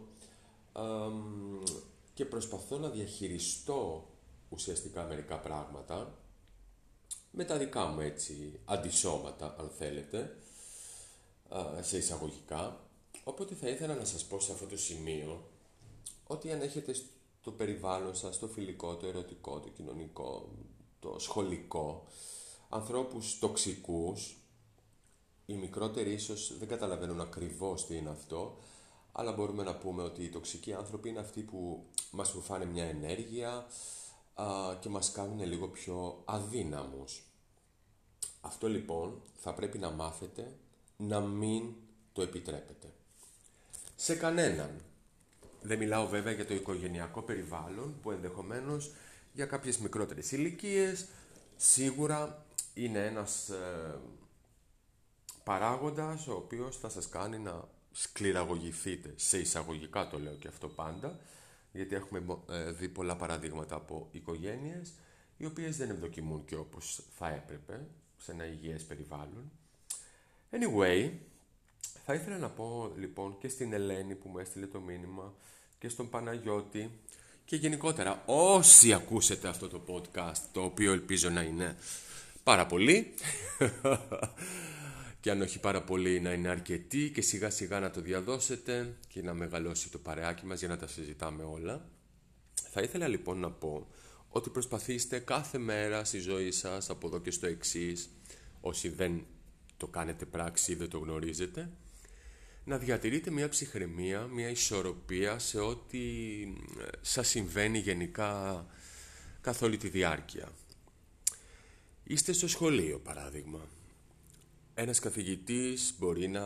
και 2.14 2.24
προσπαθώ 2.24 2.78
να 2.78 2.88
διαχειριστώ 2.88 4.08
ουσιαστικά 4.48 5.04
μερικά 5.04 5.38
πράγματα 5.38 6.18
με 7.30 7.44
τα 7.44 7.58
δικά 7.58 7.86
μου 7.86 8.00
έτσι 8.00 8.60
αντισώματα 8.64 9.56
αν 9.58 9.70
θέλετε 9.78 10.36
σε 11.80 11.96
εισαγωγικά 11.96 12.80
οπότε 13.24 13.54
θα 13.54 13.68
ήθελα 13.68 13.94
να 13.94 14.04
σας 14.04 14.24
πω 14.24 14.40
σε 14.40 14.52
αυτό 14.52 14.66
το 14.66 14.76
σημείο 14.76 15.48
ότι 16.26 16.52
αν 16.52 16.60
έχετε 16.60 16.94
το 17.42 17.50
περιβάλλον 17.50 18.14
σας, 18.14 18.38
το 18.38 18.46
φιλικό, 18.46 18.96
το 18.96 19.06
ερωτικό, 19.06 19.60
το 19.60 19.68
κοινωνικό, 19.68 20.48
το 21.00 21.16
σχολικό 21.18 22.06
ανθρώπους 22.68 23.38
τοξικούς 23.38 24.36
οι 25.46 25.54
μικρότεροι 25.54 26.12
ίσως 26.12 26.58
δεν 26.58 26.68
καταλαβαίνουν 26.68 27.20
ακριβώς 27.20 27.86
τι 27.86 27.96
είναι 27.96 28.10
αυτό 28.10 28.56
αλλά 29.12 29.32
μπορούμε 29.32 29.62
να 29.62 29.74
πούμε 29.74 30.02
ότι 30.02 30.22
οι 30.24 30.28
τοξικοί 30.28 30.72
άνθρωποι 30.72 31.08
είναι 31.08 31.20
αυτοί 31.20 31.40
που 31.40 31.84
μας 32.10 32.34
φάνε 32.42 32.64
μια 32.64 32.84
ενέργεια 32.84 33.66
α, 34.34 34.46
και 34.80 34.88
μας 34.88 35.12
κάνουν 35.12 35.44
λίγο 35.46 35.68
πιο 35.68 36.22
αδύναμους. 36.24 37.22
Αυτό 38.40 38.68
λοιπόν 38.68 39.22
θα 39.36 39.54
πρέπει 39.54 39.78
να 39.78 39.90
μάθετε 39.90 40.56
να 40.96 41.20
μην 41.20 41.74
το 42.12 42.22
επιτρέπετε. 42.22 42.92
Σε 43.96 44.14
κανέναν. 44.14 44.80
Δεν 45.66 45.78
μιλάω 45.78 46.06
βέβαια 46.06 46.32
για 46.32 46.46
το 46.46 46.54
οικογενειακό 46.54 47.22
περιβάλλον 47.22 48.00
που 48.02 48.10
ενδεχομένως 48.10 48.92
για 49.32 49.46
κάποιες 49.46 49.78
μικρότερες 49.78 50.32
ηλικίες 50.32 51.06
σίγουρα 51.56 52.46
είναι 52.74 53.06
ένας 53.06 53.48
ε, 53.48 53.98
παράγοντας 55.44 56.28
ο 56.28 56.32
οποίος 56.32 56.76
θα 56.76 56.88
σας 56.88 57.08
κάνει 57.08 57.38
να 57.38 57.68
σκληραγωγηθείτε. 57.92 59.12
Σε 59.16 59.38
εισαγωγικά 59.38 60.08
το 60.08 60.18
λέω 60.18 60.34
και 60.34 60.48
αυτό 60.48 60.68
πάντα, 60.68 61.18
γιατί 61.72 61.94
έχουμε 61.94 62.24
ε, 62.50 62.70
δει 62.70 62.88
πολλά 62.88 63.16
παραδείγματα 63.16 63.74
από 63.74 64.08
οικογένειες 64.10 64.92
οι 65.36 65.46
οποίες 65.46 65.76
δεν 65.76 65.90
ευδοκιμούν 65.90 66.44
και 66.44 66.56
όπως 66.56 67.02
θα 67.16 67.28
έπρεπε 67.28 67.86
σε 68.16 68.32
ένα 68.32 68.46
υγιές 68.46 68.82
περιβάλλον. 68.84 69.50
Anyway, 70.50 71.10
θα 72.06 72.14
ήθελα 72.14 72.38
να 72.38 72.50
πω 72.50 72.92
λοιπόν 72.96 73.38
και 73.38 73.48
στην 73.48 73.72
Ελένη 73.72 74.14
που 74.14 74.28
μου 74.28 74.38
έστειλε 74.38 74.66
το 74.66 74.80
μήνυμα 74.80 75.34
και 75.78 75.88
στον 75.88 76.08
Παναγιώτη 76.08 76.90
και 77.44 77.56
γενικότερα 77.56 78.22
όσοι 78.26 78.92
ακούσετε 78.92 79.48
αυτό 79.48 79.68
το 79.68 79.82
podcast 79.88 80.42
το 80.52 80.62
οποίο 80.62 80.92
ελπίζω 80.92 81.28
να 81.30 81.42
είναι 81.42 81.76
πάρα 82.42 82.66
πολύ 82.66 83.14
και 85.20 85.30
αν 85.30 85.40
όχι 85.40 85.60
πάρα 85.60 85.82
πολύ 85.82 86.20
να 86.20 86.32
είναι 86.32 86.48
αρκετοί 86.48 87.10
και 87.10 87.20
σιγά 87.20 87.50
σιγά 87.50 87.80
να 87.80 87.90
το 87.90 88.00
διαδώσετε 88.00 88.96
και 89.08 89.22
να 89.22 89.34
μεγαλώσει 89.34 89.90
το 89.90 89.98
παρεάκι 89.98 90.46
μας 90.46 90.58
για 90.58 90.68
να 90.68 90.76
τα 90.76 90.86
συζητάμε 90.86 91.42
όλα. 91.42 91.88
Θα 92.70 92.80
ήθελα 92.80 93.08
λοιπόν 93.08 93.38
να 93.38 93.50
πω 93.50 93.86
ότι 94.28 94.50
προσπαθήστε 94.50 95.18
κάθε 95.18 95.58
μέρα 95.58 96.04
στη 96.04 96.18
ζωή 96.18 96.50
σας 96.50 96.90
από 96.90 97.06
εδώ 97.06 97.20
και 97.20 97.30
στο 97.30 97.46
εξής, 97.46 98.10
όσοι 98.60 98.88
δεν 98.88 99.24
το 99.76 99.86
κάνετε 99.86 100.24
πράξη 100.24 100.72
ή 100.72 100.74
δεν 100.74 100.88
το 100.88 100.98
γνωρίζετε, 100.98 101.70
να 102.64 102.78
διατηρείτε 102.78 103.30
μια 103.30 103.48
ψυχραιμία, 103.48 104.20
μια 104.20 104.48
ισορροπία 104.48 105.38
σε 105.38 105.58
ό,τι 105.58 105.98
ε, 106.42 106.86
σας 107.00 107.28
συμβαίνει 107.28 107.78
γενικά 107.78 108.66
καθ' 109.40 109.62
όλη 109.62 109.76
τη 109.76 109.88
διάρκεια. 109.88 110.52
Είστε 112.04 112.32
στο 112.32 112.48
σχολείο, 112.48 112.98
παράδειγμα. 112.98 113.68
Ένας 114.74 114.98
καθηγητής 114.98 115.94
μπορεί 115.98 116.28
να 116.28 116.44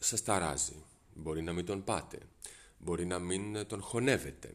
σας 0.00 0.22
ταράζει, 0.22 0.84
μπορεί 1.14 1.42
να 1.42 1.52
μην 1.52 1.64
τον 1.64 1.84
πάτε, 1.84 2.18
μπορεί 2.78 3.06
να 3.06 3.18
μην 3.18 3.66
τον 3.66 3.80
χωνεύετε. 3.80 4.52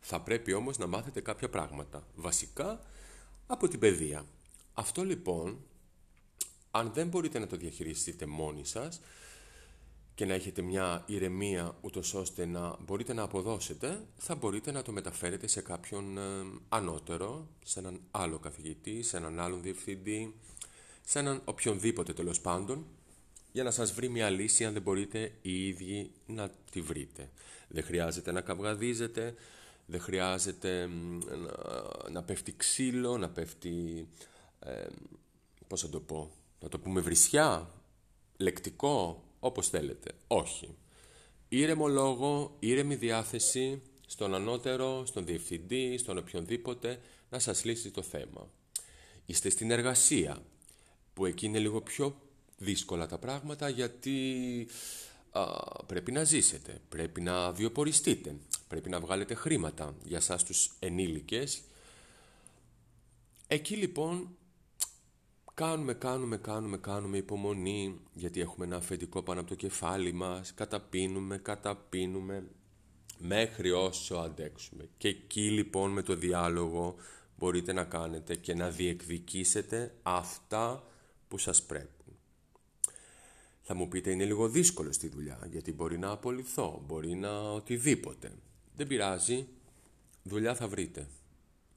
Θα 0.00 0.20
πρέπει 0.20 0.52
όμως 0.52 0.78
να 0.78 0.86
μάθετε 0.86 1.20
κάποια 1.20 1.48
πράγματα, 1.48 2.06
βασικά 2.14 2.80
από 3.46 3.68
την 3.68 3.78
παιδεία. 3.78 4.26
Αυτό 4.74 5.04
λοιπόν, 5.04 5.64
αν 6.70 6.92
δεν 6.92 7.08
μπορείτε 7.08 7.38
να 7.38 7.46
το 7.46 7.56
διαχειριστείτε 7.56 8.26
μόνοι 8.26 8.64
σας 8.64 9.00
και 10.14 10.24
να 10.24 10.34
έχετε 10.34 10.62
μια 10.62 11.04
ηρεμία 11.06 11.76
ούτως 11.80 12.14
ώστε 12.14 12.46
να 12.46 12.76
μπορείτε 12.84 13.12
να 13.12 13.22
αποδώσετε, 13.22 14.06
θα 14.16 14.34
μπορείτε 14.34 14.72
να 14.72 14.82
το 14.82 14.92
μεταφέρετε 14.92 15.46
σε 15.46 15.60
κάποιον 15.60 16.18
ε, 16.18 16.22
ανώτερο, 16.68 17.48
σε 17.64 17.78
έναν 17.78 18.00
άλλο 18.10 18.38
καθηγητή, 18.38 19.02
σε 19.02 19.16
έναν 19.16 19.40
άλλον 19.40 19.62
διευθυντή, 19.62 20.34
σε 21.04 21.18
έναν 21.18 21.42
οποιονδήποτε 21.44 22.12
τέλος 22.12 22.40
πάντων, 22.40 22.86
για 23.52 23.62
να 23.62 23.70
σας 23.70 23.92
βρει 23.92 24.08
μια 24.08 24.30
λύση 24.30 24.64
αν 24.64 24.72
δεν 24.72 24.82
μπορείτε 24.82 25.32
οι 25.42 25.66
ίδιοι 25.66 26.10
να 26.26 26.50
τη 26.70 26.80
βρείτε. 26.80 27.30
Δεν 27.68 27.84
χρειάζεται 27.84 28.32
να 28.32 28.40
καυγαδίζετε, 28.40 29.34
δεν 29.86 30.00
χρειάζεται 30.00 30.86
να, 30.86 32.10
να 32.10 32.22
πέφτει 32.22 32.54
ξύλο, 32.56 33.18
να 33.18 33.28
πέφτει, 33.28 34.08
ε, 34.58 34.86
πώς 35.66 35.80
θα 35.80 35.88
το 35.88 36.00
πω, 36.00 36.32
να 36.60 36.68
το 36.68 36.78
πούμε 36.78 37.00
βρισιά, 37.00 37.70
λεκτικό, 38.36 39.24
όπως 39.44 39.68
θέλετε. 39.68 40.10
Όχι. 40.26 40.76
Ήρεμο 41.48 41.88
λόγο, 41.88 42.56
ήρεμη 42.58 42.94
διάθεση 42.94 43.82
στον 44.06 44.34
ανώτερο, 44.34 45.06
στον 45.06 45.24
διευθυντή, 45.24 45.98
στον 45.98 46.18
οποιονδήποτε 46.18 47.00
να 47.30 47.38
σας 47.38 47.64
λύσει 47.64 47.90
το 47.90 48.02
θέμα. 48.02 48.48
Είστε 49.26 49.50
στην 49.50 49.70
εργασία, 49.70 50.42
που 51.14 51.26
εκεί 51.26 51.46
είναι 51.46 51.58
λίγο 51.58 51.80
πιο 51.80 52.16
δύσκολα 52.58 53.06
τα 53.06 53.18
πράγματα 53.18 53.68
γιατί 53.68 54.66
πρέπει 55.86 56.12
να 56.12 56.24
ζήσετε, 56.24 56.80
πρέπει 56.88 57.20
να 57.20 57.52
βιοποριστείτε, 57.52 58.36
πρέπει 58.68 58.88
να 58.88 59.00
βγάλετε 59.00 59.34
χρήματα 59.34 59.94
για 60.04 60.20
σας 60.20 60.44
τους 60.44 60.70
ενήλικες. 60.78 61.60
Εκεί 63.46 63.74
λοιπόν 63.76 64.36
κάνουμε, 65.54 65.94
κάνουμε, 65.94 66.36
κάνουμε, 66.36 66.76
κάνουμε 66.76 67.16
υπομονή 67.16 68.00
γιατί 68.12 68.40
έχουμε 68.40 68.64
ένα 68.66 68.76
αφεντικό 68.76 69.22
πάνω 69.22 69.40
από 69.40 69.48
το 69.48 69.54
κεφάλι 69.54 70.12
μας, 70.12 70.54
καταπίνουμε, 70.54 71.38
καταπίνουμε 71.38 72.46
μέχρι 73.18 73.70
όσο 73.70 74.14
αντέξουμε. 74.14 74.88
Και 74.96 75.08
εκεί 75.08 75.50
λοιπόν 75.50 75.90
με 75.90 76.02
το 76.02 76.14
διάλογο 76.14 76.94
μπορείτε 77.38 77.72
να 77.72 77.84
κάνετε 77.84 78.34
και 78.34 78.54
να 78.54 78.70
διεκδικήσετε 78.70 79.94
αυτά 80.02 80.84
που 81.28 81.38
σας 81.38 81.62
πρέπει. 81.62 81.88
Θα 83.62 83.74
μου 83.74 83.88
πείτε 83.88 84.10
είναι 84.10 84.24
λίγο 84.24 84.48
δύσκολο 84.48 84.92
στη 84.92 85.08
δουλειά 85.08 85.48
γιατί 85.50 85.72
μπορεί 85.72 85.98
να 85.98 86.10
απολυθώ, 86.10 86.82
μπορεί 86.86 87.14
να 87.14 87.52
οτιδήποτε. 87.52 88.32
Δεν 88.76 88.86
πειράζει, 88.86 89.46
δουλειά 90.22 90.54
θα 90.54 90.68
βρείτε. 90.68 91.06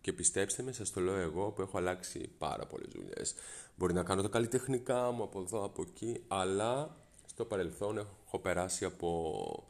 Και 0.02 0.14
πιστέψτε 0.14 0.64
με, 0.64 0.72
σας 0.72 0.92
το 0.92 1.00
λέω 1.02 1.16
εγώ 1.16 1.52
που 1.52 1.62
έχω 1.62 1.78
αλλάξει 1.78 2.30
πάρα 2.38 2.66
πολλές 2.66 2.88
δουλειές. 2.92 3.34
Μπορεί 3.78 3.94
να 3.94 4.04
κάνω 4.04 4.22
τα 4.22 4.28
καλλιτεχνικά 4.28 5.12
μου 5.12 5.24
από 5.24 5.40
εδώ, 5.40 5.64
από 5.64 5.86
εκεί, 5.88 6.24
αλλά 6.28 6.98
στο 7.26 7.46
παρελθόν 7.46 7.98
έχω 7.98 8.40
περάσει 8.40 8.86
από 8.86 9.68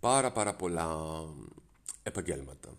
πάρα 0.00 0.32
πάρα 0.32 0.54
πολλά 0.54 0.96
επαγγέλματα. 2.02 2.76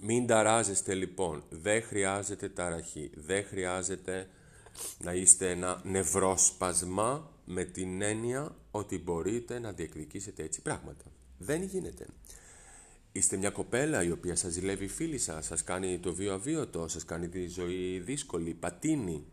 Μην 0.00 0.26
ταράζεστε 0.26 0.94
λοιπόν, 0.94 1.42
δεν 1.48 1.82
χρειάζεται 1.82 2.48
ταραχή, 2.48 3.10
δεν 3.14 3.44
χρειάζεται 3.44 4.28
να 4.98 5.12
είστε 5.12 5.50
ένα 5.50 5.80
νευρόσπασμα 5.84 7.30
με 7.44 7.64
την 7.64 8.02
έννοια 8.02 8.56
ότι 8.70 8.98
μπορείτε 8.98 9.58
να 9.58 9.72
διεκδικήσετε 9.72 10.42
έτσι 10.42 10.62
πράγματα. 10.62 11.04
Δεν 11.38 11.62
γίνεται. 11.62 12.06
Είστε 13.12 13.36
μια 13.36 13.50
κοπέλα 13.50 14.02
η 14.02 14.10
οποία 14.10 14.36
σας 14.36 14.52
ζηλεύει 14.52 14.84
η 14.84 14.88
φίλη 14.88 15.18
σας, 15.18 15.46
σας 15.46 15.64
κάνει 15.64 15.98
το 15.98 16.14
βίο 16.14 16.32
αβίωτο, 16.32 16.88
σας 16.88 17.04
κάνει 17.04 17.28
τη 17.28 17.46
ζωή 17.46 17.98
δύσκολη, 17.98 18.54
πατίνη. 18.54 19.24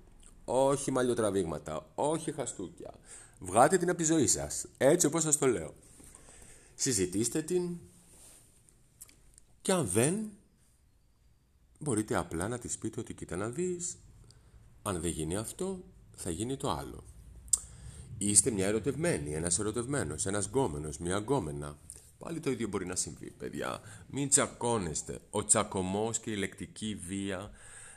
Όχι 0.49 0.91
μαλλιοτραβήγματα, 0.91 1.91
όχι 1.95 2.31
χαστούκια. 2.31 2.93
Βγάτε 3.39 3.77
την 3.77 3.89
από 3.89 3.97
τη 3.97 4.03
ζωή 4.03 4.27
σας, 4.27 4.65
έτσι 4.77 5.05
όπως 5.05 5.23
σας 5.23 5.37
το 5.37 5.47
λέω. 5.47 5.73
Συζητήστε 6.75 7.41
την 7.41 7.77
και 9.61 9.71
αν 9.71 9.87
δεν, 9.87 10.31
μπορείτε 11.79 12.15
απλά 12.15 12.47
να 12.47 12.59
της 12.59 12.77
πείτε 12.77 12.99
ότι 12.99 13.13
κοίτα 13.13 13.35
να 13.35 13.49
δεις, 13.49 13.97
αν 14.83 15.01
δεν 15.01 15.11
γίνει 15.11 15.37
αυτό, 15.37 15.83
θα 16.15 16.29
γίνει 16.29 16.57
το 16.57 16.71
άλλο. 16.71 17.03
Είστε 18.17 18.51
μια 18.51 18.65
ερωτευμένη, 18.65 19.33
ένας 19.33 19.59
ερωτευμένος, 19.59 20.25
ένας 20.25 20.45
γκόμενος, 20.45 20.97
μια 20.97 21.17
γκόμενα. 21.17 21.77
Πάλι 22.17 22.39
το 22.39 22.51
ίδιο 22.51 22.67
μπορεί 22.67 22.85
να 22.85 22.95
συμβεί, 22.95 23.31
παιδιά. 23.31 23.81
Μην 24.09 24.29
τσακώνεστε. 24.29 25.19
Ο 25.29 25.45
τσακωμός 25.45 26.19
και 26.19 26.31
η 26.31 26.35
λεκτική 26.35 26.95
βία 26.95 27.51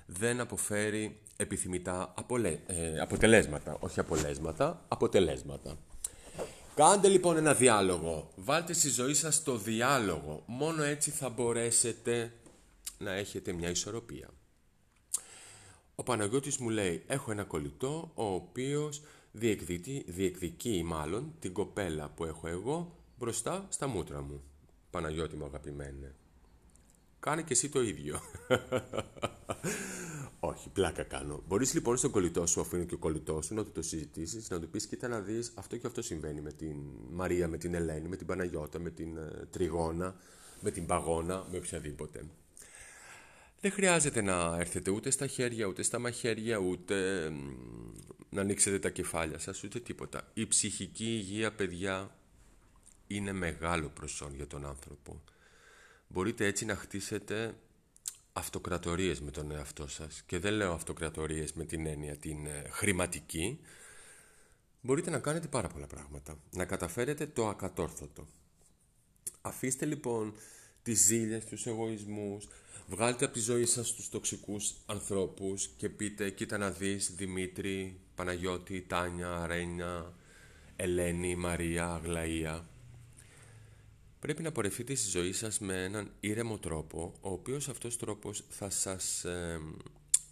δεν 0.06 0.40
αποφέρει 0.40 1.20
επιθυμητά 1.40 2.12
απολε... 2.16 2.58
ε, 2.66 3.00
αποτελέσματα. 3.00 3.76
Όχι 3.80 4.00
απολέσματα, 4.00 4.84
αποτελέσματα. 4.88 5.78
Κάντε 6.74 7.08
λοιπόν 7.08 7.36
ένα 7.36 7.54
διάλογο. 7.54 8.30
Βάλτε 8.36 8.72
στη 8.72 8.88
ζωή 8.88 9.14
σας 9.14 9.42
το 9.42 9.56
διάλογο. 9.56 10.42
Μόνο 10.46 10.82
έτσι 10.82 11.10
θα 11.10 11.28
μπορέσετε 11.28 12.32
να 12.98 13.12
έχετε 13.12 13.52
μια 13.52 13.70
ισορροπία. 13.70 14.28
Ο 15.94 16.02
Παναγιώτης 16.02 16.56
μου 16.58 16.68
λέει 16.68 17.04
έχω 17.06 17.30
ένα 17.30 17.44
κολλητό 17.44 18.10
ο 18.14 18.24
οποίος 18.24 19.02
διεκδικεί, 19.32 20.04
διεκδικεί 20.06 20.82
μάλλον 20.84 21.34
την 21.38 21.52
κοπέλα 21.52 22.08
που 22.08 22.24
έχω 22.24 22.48
εγώ 22.48 22.96
μπροστά 23.18 23.66
στα 23.68 23.86
μούτρα 23.86 24.22
μου. 24.22 24.42
Παναγιώτη 24.90 25.36
μου 25.36 25.44
αγαπημένε. 25.44 26.14
Κάνε 27.20 27.42
και 27.42 27.52
εσύ 27.52 27.68
το 27.68 27.82
ίδιο. 27.82 28.20
Όχι, 30.40 30.68
πλάκα 30.68 31.02
κάνω. 31.02 31.42
Μπορείς 31.46 31.74
λοιπόν 31.74 31.96
στον 31.96 32.10
κολλητό 32.10 32.46
σου, 32.46 32.60
αφού 32.60 32.76
είναι 32.76 32.84
και 32.84 32.94
ο 32.94 32.98
κολλητός 32.98 33.46
σου, 33.46 33.54
να 33.54 33.64
του 33.64 33.72
το 33.72 33.82
συζητήσεις, 33.82 34.50
να 34.50 34.60
του 34.60 34.68
πεις: 34.68 34.86
Κοίτα 34.86 35.08
να 35.08 35.20
δεις, 35.20 35.52
αυτό 35.54 35.76
και 35.76 35.86
αυτό 35.86 36.02
συμβαίνει 36.02 36.40
με 36.40 36.52
την 36.52 36.76
Μαρία, 37.10 37.48
με 37.48 37.56
την 37.58 37.74
Ελένη, 37.74 38.08
με 38.08 38.16
την 38.16 38.26
Παναγιώτα, 38.26 38.78
με 38.78 38.90
την 38.90 39.16
ε, 39.16 39.46
Τριγώνα, 39.50 40.16
με 40.60 40.70
την 40.70 40.86
Παγώνα, 40.86 41.46
με 41.50 41.56
οποιαδήποτε. 41.56 42.24
Δεν 43.60 43.72
χρειάζεται 43.72 44.22
να 44.22 44.56
έρθετε 44.58 44.90
ούτε 44.90 45.10
στα 45.10 45.26
χέρια, 45.26 45.66
ούτε 45.66 45.82
στα 45.82 45.98
μαχαίρια, 45.98 46.56
ούτε 46.56 47.28
να 48.30 48.40
ανοίξετε 48.40 48.78
τα 48.78 48.90
κεφάλια 48.90 49.38
σας, 49.38 49.64
ούτε 49.64 49.80
τίποτα. 49.80 50.30
Η 50.34 50.46
ψυχική 50.46 51.04
υγεία, 51.04 51.52
παιδιά, 51.52 52.16
είναι 53.06 53.32
μεγάλο 53.32 53.88
προσόν 53.88 54.34
για 54.34 54.46
τον 54.46 54.66
άνθρωπο. 54.66 55.22
Μπορείτε 56.12 56.46
έτσι 56.46 56.64
να 56.64 56.76
χτίσετε 56.76 57.54
αυτοκρατορίες 58.32 59.20
με 59.20 59.30
τον 59.30 59.50
εαυτό 59.50 59.86
σας. 59.86 60.22
Και 60.26 60.38
δεν 60.38 60.52
λέω 60.52 60.72
αυτοκρατορίες 60.72 61.52
με 61.52 61.64
την 61.64 61.86
έννοια 61.86 62.16
την 62.16 62.46
ε, 62.46 62.64
χρηματική. 62.70 63.60
Μπορείτε 64.80 65.10
να 65.10 65.18
κάνετε 65.18 65.48
πάρα 65.48 65.68
πολλά 65.68 65.86
πράγματα. 65.86 66.38
Να 66.50 66.64
καταφέρετε 66.64 67.26
το 67.26 67.48
ακατόρθωτο. 67.48 68.26
Αφήστε 69.40 69.86
λοιπόν 69.86 70.34
τις 70.82 71.00
ζήλες, 71.00 71.44
τους 71.44 71.66
εγωισμούς. 71.66 72.48
Βγάλτε 72.86 73.24
από 73.24 73.34
τη 73.34 73.40
ζωή 73.40 73.66
σας 73.66 73.92
τους 73.92 74.08
τοξικούς 74.08 74.74
ανθρώπους 74.86 75.68
και 75.76 75.88
πείτε 75.88 76.30
κοίτα 76.30 76.58
να 76.58 76.70
δεις 76.70 77.14
Δημήτρη, 77.14 78.00
Παναγιώτη, 78.14 78.80
Τάνια, 78.80 79.46
Ρένια, 79.46 80.14
Ελένη, 80.76 81.36
Μαρία, 81.36 81.86
Αγλαία 81.86 82.69
Πρέπει 84.20 84.42
να 84.42 84.52
πορευτείτε 84.52 84.94
στη 84.94 85.08
ζωή 85.08 85.32
σας 85.32 85.58
με 85.58 85.84
έναν 85.84 86.12
ήρεμο 86.20 86.58
τρόπο, 86.58 87.14
ο 87.20 87.30
οποίος 87.30 87.68
αυτός 87.68 87.96
τρόπος 87.96 88.44
θα 88.48 88.70
σας 88.70 89.24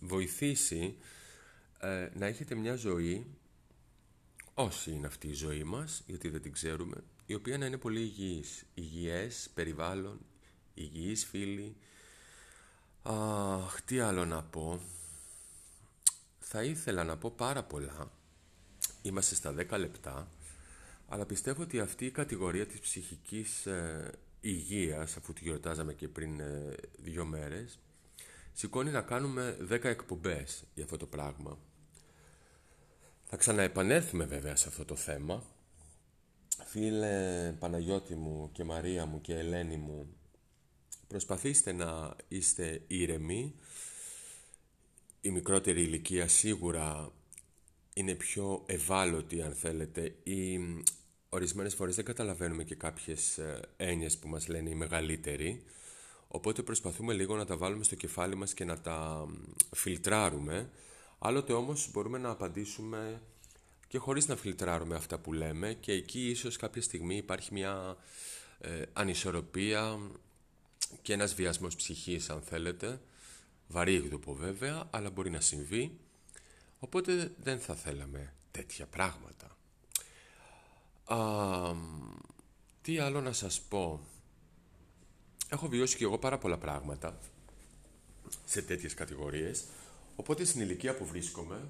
βοηθήσει 0.00 0.96
ε, 1.80 2.08
να 2.14 2.26
έχετε 2.26 2.54
μια 2.54 2.74
ζωή, 2.74 3.26
όσοι 4.54 4.90
είναι 4.90 5.06
αυτή 5.06 5.28
η 5.28 5.32
ζωή 5.32 5.64
μας, 5.64 6.02
γιατί 6.06 6.28
δεν 6.28 6.42
την 6.42 6.52
ξέρουμε, 6.52 6.96
η 7.26 7.34
οποία 7.34 7.58
να 7.58 7.66
είναι 7.66 7.78
πολύ 7.78 8.00
υγιής. 8.00 8.64
Υγιές 8.74 9.50
περιβάλλον, 9.54 10.20
υγιείς 10.74 11.24
φίλοι. 11.24 11.76
Αχ, 13.02 13.82
τι 13.82 14.00
άλλο 14.00 14.24
να 14.24 14.42
πω. 14.42 14.80
Θα 16.38 16.62
ήθελα 16.62 17.04
να 17.04 17.16
πω 17.16 17.30
πάρα 17.30 17.62
πολλά. 17.62 18.12
Είμαστε 19.02 19.34
στα 19.34 19.54
10 19.70 19.78
λεπτά. 19.78 20.28
Αλλά 21.08 21.26
πιστεύω 21.26 21.62
ότι 21.62 21.80
αυτή 21.80 22.04
η 22.04 22.10
κατηγορία 22.10 22.66
της 22.66 22.80
ψυχικής 22.80 23.66
ε, 23.66 24.12
υγείας, 24.40 25.16
αφού 25.16 25.32
τη 25.32 25.40
γιορτάζαμε 25.42 25.94
και 25.94 26.08
πριν 26.08 26.40
ε, 26.40 26.74
δύο 26.98 27.24
μέρες, 27.24 27.78
σηκώνει 28.52 28.90
να 28.90 29.02
κάνουμε 29.02 29.56
δέκα 29.60 29.88
εκπομπές 29.88 30.64
για 30.74 30.84
αυτό 30.84 30.96
το 30.96 31.06
πράγμα. 31.06 31.58
Θα 33.24 33.36
ξαναεπανέλθουμε 33.36 34.24
βέβαια 34.24 34.56
σε 34.56 34.68
αυτό 34.68 34.84
το 34.84 34.96
θέμα. 34.96 35.44
Φίλε 36.64 37.52
Παναγιώτη 37.58 38.14
μου 38.14 38.50
και 38.52 38.64
Μαρία 38.64 39.06
μου 39.06 39.20
και 39.20 39.34
Ελένη 39.34 39.76
μου, 39.76 40.16
προσπαθήστε 41.06 41.72
να 41.72 42.16
είστε 42.28 42.82
ήρεμοι. 42.86 43.54
Η 45.20 45.30
μικρότερη 45.30 45.82
ηλικία 45.82 46.28
σίγουρα 46.28 47.12
είναι 47.94 48.14
πιο 48.14 48.62
ευάλωτη 48.66 49.42
αν 49.42 49.54
θέλετε 49.54 50.16
ή 50.22 50.58
ορισμένες 51.28 51.74
φορές 51.74 51.94
δεν 51.94 52.04
καταλαβαίνουμε 52.04 52.64
και 52.64 52.74
κάποιες 52.74 53.38
ε, 53.38 53.60
έννοιες 53.76 54.18
που 54.18 54.28
μας 54.28 54.48
λένε 54.48 54.70
οι 54.70 54.74
μεγαλύτεροι. 54.74 55.64
Οπότε 56.28 56.62
προσπαθούμε 56.62 57.12
λίγο 57.12 57.36
να 57.36 57.44
τα 57.44 57.56
βάλουμε 57.56 57.84
στο 57.84 57.94
κεφάλι 57.94 58.34
μας 58.34 58.54
και 58.54 58.64
να 58.64 58.80
τα 58.80 59.26
φιλτράρουμε. 59.74 60.70
Άλλοτε 61.18 61.52
όμως 61.52 61.90
μπορούμε 61.92 62.18
να 62.18 62.30
απαντήσουμε 62.30 63.22
και 63.88 63.98
χωρίς 63.98 64.28
να 64.28 64.36
φιλτράρουμε 64.36 64.94
αυτά 64.94 65.18
που 65.18 65.32
λέμε 65.32 65.74
και 65.80 65.92
εκεί 65.92 66.28
ίσως 66.28 66.56
κάποια 66.56 66.82
στιγμή 66.82 67.16
υπάρχει 67.16 67.52
μια 67.52 67.96
ε, 68.58 68.82
ανισορροπία 68.92 69.98
και 71.02 71.12
ένας 71.12 71.34
βιασμός 71.34 71.76
ψυχής 71.76 72.30
αν 72.30 72.42
θέλετε. 72.42 73.00
Βαρύγδουπο 73.68 74.34
βέβαια 74.34 74.88
αλλά 74.90 75.10
μπορεί 75.10 75.30
να 75.30 75.40
συμβεί. 75.40 75.98
Οπότε 76.78 77.34
δεν 77.42 77.58
θα 77.58 77.74
θέλαμε 77.74 78.34
τέτοια 78.50 78.86
πράγματα. 78.86 79.57
Α, 81.08 81.74
τι 82.82 82.98
άλλο 82.98 83.20
να 83.20 83.32
σας 83.32 83.60
πω; 83.60 84.00
Έχω 85.48 85.68
βιώσει 85.68 85.96
και 85.96 86.04
εγώ 86.04 86.18
πάρα 86.18 86.38
πολλά 86.38 86.58
πράγματα 86.58 87.18
σε 88.44 88.62
τέτοιες 88.62 88.94
κατηγορίες. 88.94 89.64
Οπότε 90.16 90.44
στην 90.44 90.60
ηλικία 90.60 90.96
που 90.96 91.06
βρίσκομαι, 91.06 91.68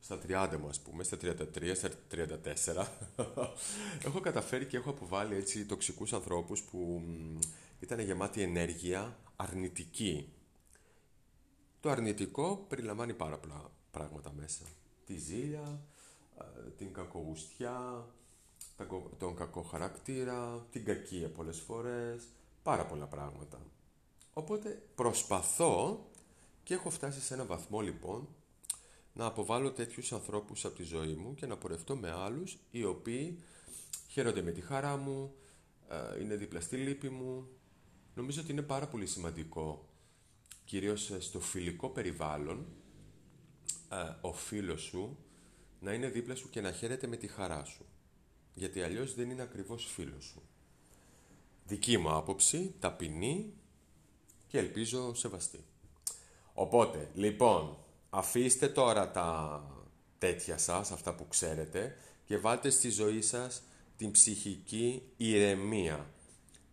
στα 0.00 0.18
30 0.28 0.56
μου 0.60 0.68
ας 0.68 0.80
πούμε, 0.80 1.02
στα 1.04 1.16
33, 1.16 1.74
στα 1.74 1.90
34, 2.10 2.86
έχω 4.06 4.20
καταφέρει 4.20 4.66
και 4.66 4.76
έχω 4.76 4.90
αποβάλει 4.90 5.34
έτσι 5.34 5.64
τοξικούς 5.66 6.12
ανθρώπους 6.12 6.62
που 6.62 7.02
ήταν 7.80 8.00
γεμάτοι 8.00 8.42
ενέργεια 8.42 9.18
αρνητική. 9.36 10.32
Το 11.80 11.90
αρνητικό 11.90 12.64
περιλαμβάνει 12.68 13.14
πάρα 13.14 13.38
πολλά 13.38 13.70
πράγματα 13.90 14.32
μέσα. 14.32 14.62
Τη 15.06 15.16
ζήλια, 15.16 15.80
ε, 16.38 16.70
την 16.76 16.92
κακογουστιά, 16.92 18.06
τον 19.18 19.36
κακό 19.36 19.62
χαρακτήρα, 19.62 20.66
την 20.70 20.84
κακία 20.84 21.28
πολλές 21.28 21.60
φορές, 21.60 22.28
πάρα 22.62 22.86
πολλά 22.86 23.06
πράγματα. 23.06 23.58
Οπότε 24.32 24.82
προσπαθώ 24.94 26.06
και 26.62 26.74
έχω 26.74 26.90
φτάσει 26.90 27.20
σε 27.20 27.34
ένα 27.34 27.44
βαθμό 27.44 27.80
λοιπόν 27.80 28.28
να 29.12 29.26
αποβάλω 29.26 29.72
τέτοιους 29.72 30.12
ανθρώπους 30.12 30.64
από 30.64 30.74
τη 30.74 30.82
ζωή 30.82 31.14
μου 31.14 31.34
και 31.34 31.46
να 31.46 31.56
πορευτώ 31.56 31.96
με 31.96 32.10
άλλους 32.10 32.58
οι 32.70 32.84
οποίοι 32.84 33.38
χαίρονται 34.08 34.42
με 34.42 34.50
τη 34.50 34.60
χαρά 34.60 34.96
μου, 34.96 35.34
ε, 35.88 36.20
είναι 36.20 36.36
δίπλα 36.36 36.60
στη 36.60 36.76
λύπη 36.76 37.08
μου. 37.08 37.48
Νομίζω 38.14 38.40
ότι 38.40 38.52
είναι 38.52 38.62
πάρα 38.62 38.86
πολύ 38.88 39.06
σημαντικό, 39.06 39.88
κυρίως 40.64 41.12
στο 41.18 41.40
φιλικό 41.40 41.88
περιβάλλον, 41.88 42.66
ε, 43.88 43.96
ο 44.20 44.32
φίλος 44.32 44.82
σου 44.82 45.18
να 45.80 45.92
είναι 45.92 46.08
δίπλα 46.08 46.34
σου 46.34 46.50
και 46.50 46.60
να 46.60 46.72
χαίρεται 46.72 47.06
με 47.06 47.16
τη 47.16 47.26
χαρά 47.26 47.64
σου. 47.64 47.84
Γιατί 48.58 48.82
αλλιώς 48.82 49.14
δεν 49.14 49.30
είναι 49.30 49.42
ακριβώς 49.42 49.84
φίλος 49.94 50.24
σου. 50.24 50.42
Δική 51.66 51.98
μου 51.98 52.10
άποψη, 52.10 52.74
ταπεινή 52.80 53.52
και 54.46 54.58
ελπίζω 54.58 55.14
σεβαστή. 55.14 55.64
Οπότε, 56.54 57.10
λοιπόν, 57.14 57.76
αφήστε 58.10 58.68
τώρα 58.68 59.10
τα 59.10 59.62
τέτοια 60.18 60.58
σας, 60.58 60.90
αυτά 60.90 61.14
που 61.14 61.28
ξέρετε, 61.28 61.96
και 62.24 62.38
βάλτε 62.38 62.70
στη 62.70 62.90
ζωή 62.90 63.22
σας 63.22 63.62
την 63.96 64.10
ψυχική 64.10 65.02
ηρεμία. 65.16 66.10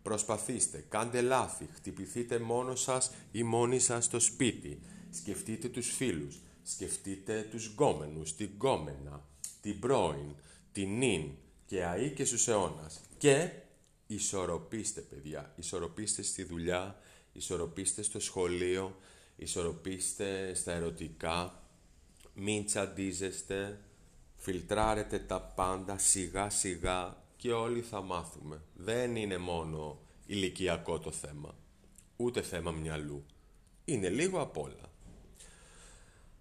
Προσπαθήστε, 0.02 0.86
κάντε 0.90 1.22
λάθη, 1.22 1.70
χτυπηθείτε 1.74 2.40
μόνο 2.40 2.76
σας 2.76 3.12
ή 3.32 3.44
μόνοι 3.44 3.80
σας 3.80 4.06
στο 4.06 4.20
σπίτι. 4.20 4.80
Σκεφτείτε 5.12 5.68
τους 5.68 5.92
φίλους, 5.92 6.40
Σκεφτείτε 6.68 7.48
τους 7.52 7.68
γκόμενους, 7.68 8.36
την 8.36 8.50
γκόμενα, 8.56 9.26
την 9.62 9.80
πρώην, 9.80 10.36
την 10.72 10.98
νυν 10.98 11.32
και 11.66 11.86
αή 11.86 12.10
και 12.10 12.26
στους 12.26 12.48
αιώνας. 12.48 13.02
Και 13.18 13.50
ισορροπήστε 14.08 15.02
παιδιά, 15.02 15.54
ισορροπήστε 15.56 16.22
στη 16.22 16.44
δουλειά, 16.44 17.00
ισορροπήστε 17.34 18.02
στο 18.02 18.20
σχολείο, 18.20 18.96
ισορροπήστε 19.36 20.54
στα 20.54 20.72
ερωτικά, 20.72 21.64
μην 22.34 22.66
τσαντίζεστε, 22.66 23.80
φιλτράρετε 24.36 25.20
τα 25.20 25.42
πάντα 25.42 25.98
σιγά 25.98 26.50
σιγά 26.50 27.24
και 27.36 27.52
όλοι 27.52 27.82
θα 27.82 28.02
μάθουμε. 28.02 28.62
Δεν 28.74 29.16
είναι 29.16 29.38
μόνο 29.38 30.00
ηλικιακό 30.26 31.00
το 31.00 31.12
θέμα, 31.12 31.56
ούτε 32.16 32.42
θέμα 32.42 32.72
μυαλού. 32.72 33.26
Είναι 33.86 34.10
λίγο 34.10 34.42
απ' 34.42 34.58
όλα. 34.58 34.94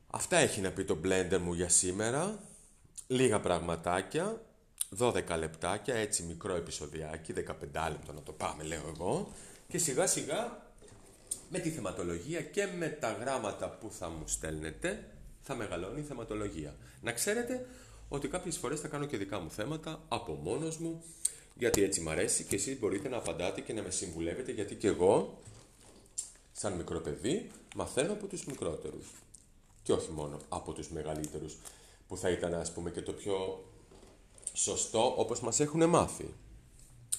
Αυτά 0.06 0.36
έχει 0.36 0.60
να 0.60 0.70
πει 0.70 0.84
το 0.84 0.98
blender 1.04 1.38
μου 1.38 1.52
για 1.52 1.68
σήμερα. 1.68 2.38
Λίγα 3.06 3.40
πραγματάκια, 3.40 4.42
12 4.98 5.38
λεπτάκια, 5.38 5.94
έτσι 5.94 6.22
μικρό 6.22 6.54
επεισοδιάκι, 6.54 7.32
15 7.32 7.90
λεπτό 7.90 8.12
να 8.12 8.22
το 8.22 8.32
πάμε 8.32 8.62
λέω 8.62 8.94
εγώ. 8.96 9.32
Και 9.68 9.78
σιγά 9.78 10.06
σιγά 10.06 10.62
με 11.48 11.58
τη 11.58 11.70
θεματολογία 11.70 12.40
και 12.40 12.66
με 12.78 12.88
τα 12.88 13.12
γράμματα 13.12 13.68
που 13.68 13.90
θα 13.90 14.08
μου 14.08 14.22
στέλνετε 14.26 15.08
θα 15.42 15.54
μεγαλώνει 15.54 16.00
η 16.00 16.02
θεματολογία. 16.02 16.74
Να 17.00 17.12
ξέρετε 17.12 17.66
ότι 18.08 18.28
κάποιες 18.28 18.56
φορές 18.56 18.80
θα 18.80 18.88
κάνω 18.88 19.06
και 19.06 19.16
δικά 19.16 19.40
μου 19.40 19.50
θέματα 19.50 20.02
από 20.08 20.32
μόνος 20.32 20.78
μου 20.78 21.02
γιατί 21.54 21.82
έτσι 21.82 22.00
μ' 22.00 22.08
αρέσει 22.08 22.44
και 22.44 22.54
εσείς 22.54 22.78
μπορείτε 22.78 23.08
να 23.08 23.16
απαντάτε 23.16 23.60
και 23.60 23.72
να 23.72 23.82
με 23.82 23.90
συμβουλεύετε 23.90 24.52
γιατί 24.52 24.74
και 24.74 24.86
εγώ 24.86 25.38
σαν 26.52 26.72
μικρό 26.72 27.00
παιδί 27.00 27.50
μαθαίνω 27.76 28.12
από 28.12 28.26
τους 28.26 28.44
μικρότερους 28.44 29.12
και 29.82 29.92
όχι 29.92 30.10
μόνο 30.10 30.38
από 30.48 30.72
τους 30.72 30.88
μεγαλύτερους 30.90 31.56
που 32.08 32.16
θα 32.16 32.30
ήταν 32.30 32.54
ας 32.54 32.72
πούμε 32.72 32.90
και 32.90 33.02
το 33.02 33.12
πιο 33.12 33.64
σωστό 34.56 35.14
όπως 35.16 35.40
μας 35.40 35.60
έχουν 35.60 35.88
μάθει. 35.88 36.34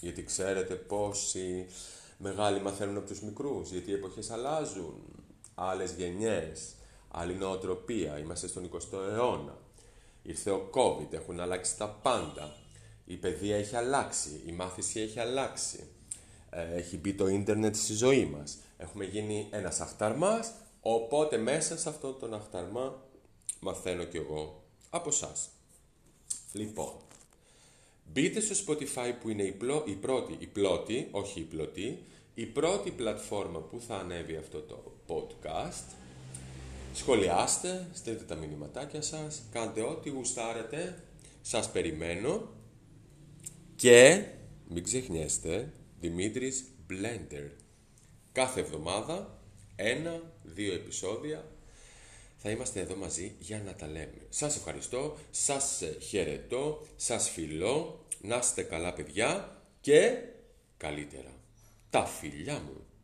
Γιατί 0.02 0.24
ξέρετε 0.24 0.76
πόσοι 0.76 1.66
μεγάλοι 2.18 2.62
μαθαίνουν 2.62 2.98
από 2.98 3.08
τους 3.08 3.22
μικρούς, 3.22 3.70
γιατί 3.70 3.90
οι 3.90 3.94
εποχές 3.94 4.30
αλλάζουν, 4.30 4.94
άλλες 5.56 5.92
γενιές, 5.92 6.74
άλλη 7.12 7.34
νοοτροπία, 7.36 8.20
είμαστε 8.20 8.48
στον 8.48 8.70
20ο 8.74 8.98
αιώνα. 9.14 9.58
Ήρθε 10.22 10.52
ο 10.52 10.70
COVID, 10.74 11.14
έχουν 11.14 11.40
αλλάξει 11.40 11.78
τα 11.78 11.90
πάντα. 11.90 12.56
Η 13.06 13.16
παιδεία 13.16 13.56
έχει 13.56 13.76
αλλάξει, 13.76 14.42
η 14.46 14.52
μάθηση 14.52 15.00
έχει 15.00 15.20
αλλάξει. 15.20 15.88
Ε, 16.50 16.76
έχει 16.76 16.98
μπει 16.98 17.14
το 17.14 17.28
ίντερνετ 17.28 17.76
στη 17.76 17.94
ζωή 17.94 18.26
μας. 18.26 18.58
Έχουμε 18.78 19.06
γίνει 19.06 19.48
ένας 19.52 19.82
αχταρμάς, 19.82 20.52
οπότε 20.82 21.38
μέσα 21.38 21.78
σε 21.78 21.90
αυτόν 21.90 22.20
τον 22.20 22.34
αχταρμά 22.34 23.04
μαθαίνω 23.60 24.04
κι 24.04 24.18
εγώ 24.18 24.64
από 24.90 25.10
εσάς. 25.10 25.50
Λοιπόν, 26.52 26.94
μπείτε 28.12 28.40
στο 28.40 28.56
Spotify 28.68 29.14
που 29.22 29.30
είναι 29.30 29.44
η, 29.44 29.52
πρώτη, 30.02 30.36
η 30.40 30.46
πλώτη, 30.46 31.08
όχι 31.12 31.40
η 31.40 31.44
πλωτή, 31.44 32.04
η 32.34 32.46
πρώτη 32.46 32.92
πλατφόρμα 32.92 33.60
που 33.60 33.82
θα 33.88 33.96
ανέβει 33.96 34.36
αυτό 34.36 34.60
το 34.60 34.98
podcast. 35.08 35.94
Σχολιάστε, 36.94 37.88
στείλτε 37.94 38.24
τα 38.24 38.36
μηνυματάκια 38.36 39.02
σας, 39.02 39.42
κάντε 39.52 39.82
ό,τι 39.82 40.10
γουστάρετε, 40.10 41.04
σας 41.42 41.72
περιμένω 41.72 42.48
και 43.76 44.26
μην 44.70 44.84
ξεχνιέστε 44.84 45.74
Δημήτρης 46.00 46.66
Blender. 46.90 47.50
Κάθε 48.32 48.60
εβδομάδα, 48.60 49.40
ένα, 49.76 50.22
δύο 50.44 50.74
επεισόδια, 50.74 51.46
θα 52.48 52.52
είμαστε 52.52 52.80
εδώ 52.80 52.96
μαζί 52.96 53.36
για 53.40 53.62
να 53.66 53.74
τα 53.74 53.88
λέμε. 53.88 54.28
Σας 54.30 54.56
ευχαριστώ, 54.56 55.18
σας 55.32 55.84
χαιρετώ, 56.02 56.86
σας 56.96 57.30
φιλώ, 57.30 58.06
να 58.22 58.38
είστε 58.38 58.64
καλά 58.64 58.94
παιδιά 58.94 59.62
και 59.82 60.18
καλύτερα. 60.78 61.32
Τα 61.90 62.06
φιλιά 62.06 62.54
μου. 62.54 62.85